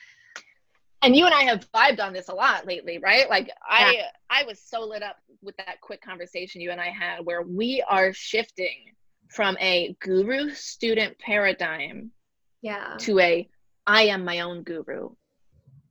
and 1.03 1.17
you 1.17 1.27
and 1.27 1.35
I 1.35 1.45
have 1.45 1.71
vibed 1.73 2.01
on 2.01 2.13
this 2.13 2.29
a 2.29 2.35
lot 2.35 2.67
lately, 2.67 2.99
right? 2.99 3.29
Like 3.29 3.51
I 3.69 3.93
yeah. 3.93 4.03
I 4.31 4.45
was 4.45 4.61
so 4.61 4.85
lit 4.85 5.03
up 5.03 5.17
with 5.43 5.57
that 5.59 5.81
quick 5.81 6.03
conversation 6.03 6.61
you 6.61 6.71
and 6.71 6.81
I 6.81 6.91
had 6.91 7.25
where 7.25 7.43
we 7.43 7.85
are 7.89 8.13
shifting 8.13 8.95
from 9.29 9.57
a 9.61 9.97
guru 10.01 10.51
student 10.51 11.19
paradigm 11.19 12.11
yeah 12.61 12.97
to 12.99 13.19
a 13.19 13.49
I 13.87 14.03
am 14.03 14.25
my 14.25 14.41
own 14.41 14.63
guru 14.63 15.11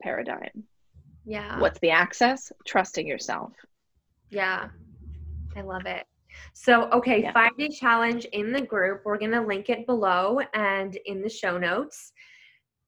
paradigm. 0.01 0.63
Yeah. 1.25 1.59
What's 1.59 1.79
the 1.79 1.91
access? 1.91 2.51
Trusting 2.65 3.07
yourself. 3.07 3.53
Yeah. 4.29 4.69
I 5.55 5.61
love 5.61 5.85
it. 5.85 6.05
So, 6.53 6.89
okay, 6.91 7.23
yeah. 7.23 7.33
five 7.33 7.57
day 7.57 7.69
challenge 7.69 8.25
in 8.25 8.51
the 8.53 8.61
group. 8.61 9.01
We're 9.03 9.17
going 9.17 9.31
to 9.31 9.41
link 9.41 9.69
it 9.69 9.85
below 9.85 10.39
and 10.53 10.97
in 11.05 11.21
the 11.21 11.29
show 11.29 11.57
notes. 11.57 12.13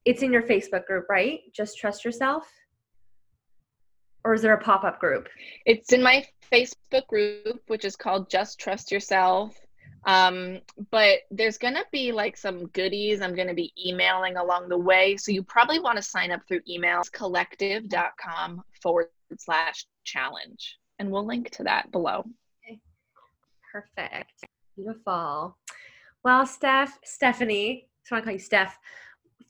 It's 0.04 0.22
in 0.22 0.32
your 0.32 0.42
Facebook 0.42 0.86
group, 0.86 1.06
right? 1.08 1.40
Just 1.54 1.78
trust 1.78 2.04
yourself? 2.04 2.46
Or 4.24 4.34
is 4.34 4.42
there 4.42 4.54
a 4.54 4.60
pop 4.60 4.84
up 4.84 5.00
group? 5.00 5.28
It's 5.66 5.92
in 5.92 6.02
my 6.02 6.24
Facebook 6.52 7.06
group, 7.08 7.60
which 7.66 7.84
is 7.84 7.96
called 7.96 8.30
Just 8.30 8.58
Trust 8.58 8.90
Yourself. 8.90 9.54
Um, 10.06 10.60
but 10.90 11.20
there's 11.30 11.58
going 11.58 11.74
to 11.74 11.84
be 11.90 12.12
like 12.12 12.36
some 12.36 12.66
goodies 12.68 13.22
I'm 13.22 13.34
going 13.34 13.48
to 13.48 13.54
be 13.54 13.72
emailing 13.86 14.36
along 14.36 14.68
the 14.68 14.78
way. 14.78 15.16
So 15.16 15.32
you 15.32 15.42
probably 15.42 15.80
want 15.80 15.96
to 15.96 16.02
sign 16.02 16.30
up 16.30 16.42
through 16.46 16.60
emails 16.70 17.10
collective.com 17.10 18.62
forward 18.82 19.08
slash 19.38 19.86
challenge. 20.04 20.78
And 20.98 21.10
we'll 21.10 21.26
link 21.26 21.50
to 21.50 21.64
that 21.64 21.90
below. 21.90 22.24
Okay. 22.66 22.78
Perfect. 23.72 24.44
Beautiful. 24.76 25.56
Well, 26.22 26.46
Steph, 26.46 26.98
Stephanie, 27.04 27.86
I 27.86 27.88
just 28.02 28.12
want 28.12 28.22
to 28.22 28.26
call 28.26 28.32
you 28.32 28.38
Steph. 28.38 28.78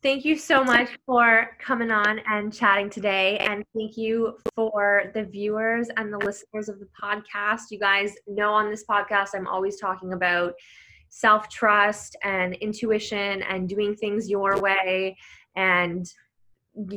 Thank 0.04 0.26
you 0.26 0.36
so 0.36 0.62
much 0.62 0.90
for 1.06 1.56
coming 1.58 1.90
on 1.90 2.20
and 2.28 2.52
chatting 2.52 2.90
today. 2.90 3.38
And 3.38 3.64
thank 3.74 3.96
you 3.96 4.36
for 4.54 5.10
the 5.14 5.24
viewers 5.24 5.88
and 5.96 6.12
the 6.12 6.18
listeners 6.18 6.68
of 6.68 6.78
the 6.78 6.88
podcast. 7.02 7.70
You 7.70 7.78
guys 7.78 8.12
know 8.26 8.52
on 8.52 8.68
this 8.68 8.84
podcast, 8.84 9.28
I'm 9.34 9.46
always 9.46 9.80
talking 9.80 10.12
about 10.12 10.52
self 11.08 11.48
trust 11.48 12.18
and 12.22 12.52
intuition 12.56 13.44
and 13.44 13.66
doing 13.66 13.96
things 13.96 14.28
your 14.28 14.60
way 14.60 15.16
and 15.56 16.06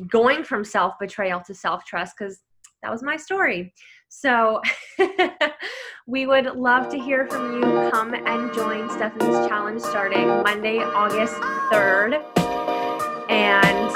going 0.10 0.44
from 0.44 0.66
self 0.66 0.96
betrayal 1.00 1.40
to 1.48 1.54
self 1.54 1.86
trust 1.86 2.14
because 2.20 2.42
that 2.84 2.92
was 2.92 3.04
my 3.04 3.16
story. 3.16 3.74
So 4.10 4.62
we 6.08 6.28
would 6.28 6.58
love 6.58 6.90
to 6.90 7.00
hear 7.00 7.26
from 7.28 7.56
you. 7.56 7.90
Come 7.90 8.14
and 8.16 8.54
join 8.54 8.90
Stephanie's 8.90 9.48
challenge 9.48 9.80
starting 9.80 10.28
Monday, 10.28 10.80
August 10.80 11.36
3rd. 11.72 12.37
And 13.30 13.92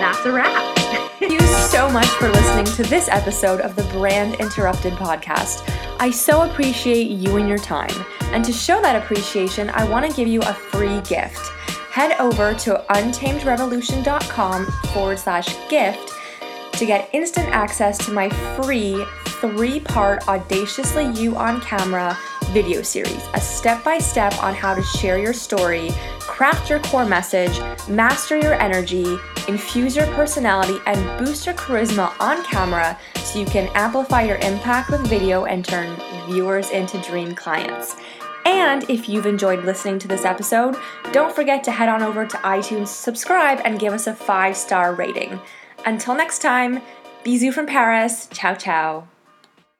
that's 0.00 0.24
a 0.24 0.32
wrap. 0.32 0.76
Thank 1.18 1.32
you 1.32 1.40
so 1.40 1.90
much 1.90 2.06
for 2.06 2.28
listening 2.28 2.66
to 2.76 2.82
this 2.84 3.08
episode 3.08 3.60
of 3.60 3.74
the 3.76 3.82
Brand 3.84 4.34
Interrupted 4.36 4.92
podcast. 4.94 5.68
I 6.00 6.10
so 6.10 6.48
appreciate 6.48 7.10
you 7.10 7.36
and 7.36 7.48
your 7.48 7.58
time. 7.58 7.90
And 8.32 8.44
to 8.44 8.52
show 8.52 8.80
that 8.80 8.96
appreciation, 9.02 9.70
I 9.70 9.88
want 9.88 10.06
to 10.06 10.16
give 10.16 10.28
you 10.28 10.40
a 10.42 10.52
free 10.52 11.00
gift. 11.02 11.48
Head 11.90 12.18
over 12.20 12.54
to 12.54 12.84
untamedrevolution.com 12.90 14.66
forward 14.92 15.18
slash 15.18 15.68
gift 15.68 16.12
to 16.72 16.86
get 16.86 17.10
instant 17.12 17.48
access 17.48 17.98
to 18.06 18.12
my 18.12 18.28
free 18.56 19.04
three 19.40 19.80
part 19.80 20.26
Audaciously 20.28 21.10
You 21.12 21.36
on 21.36 21.60
Camera 21.60 22.16
video 22.50 22.82
series, 22.82 23.22
a 23.34 23.40
step 23.40 23.84
by 23.84 23.98
step 23.98 24.42
on 24.42 24.54
how 24.54 24.74
to 24.74 24.82
share 24.82 25.18
your 25.18 25.32
story, 25.32 25.90
craft 26.38 26.70
your 26.70 26.78
core 26.78 27.04
message, 27.04 27.58
master 27.88 28.38
your 28.38 28.54
energy, 28.62 29.18
infuse 29.48 29.96
your 29.96 30.06
personality, 30.14 30.78
and 30.86 31.18
boost 31.18 31.44
your 31.44 31.54
charisma 31.56 32.14
on 32.20 32.44
camera 32.44 32.96
so 33.16 33.40
you 33.40 33.44
can 33.44 33.68
amplify 33.74 34.22
your 34.22 34.36
impact 34.36 34.88
with 34.88 35.04
video 35.08 35.46
and 35.46 35.64
turn 35.64 35.96
viewers 36.28 36.70
into 36.70 36.96
dream 37.02 37.34
clients. 37.34 37.96
And 38.46 38.88
if 38.88 39.08
you've 39.08 39.26
enjoyed 39.26 39.64
listening 39.64 39.98
to 39.98 40.06
this 40.06 40.24
episode, 40.24 40.76
don't 41.10 41.34
forget 41.34 41.64
to 41.64 41.72
head 41.72 41.88
on 41.88 42.04
over 42.04 42.24
to 42.24 42.36
iTunes, 42.36 42.86
subscribe, 42.86 43.60
and 43.64 43.80
give 43.80 43.92
us 43.92 44.06
a 44.06 44.14
five 44.14 44.56
star 44.56 44.94
rating. 44.94 45.40
Until 45.86 46.14
next 46.14 46.38
time, 46.38 46.82
bisous 47.24 47.52
from 47.52 47.66
Paris. 47.66 48.28
Ciao, 48.30 48.54
ciao. 48.54 49.17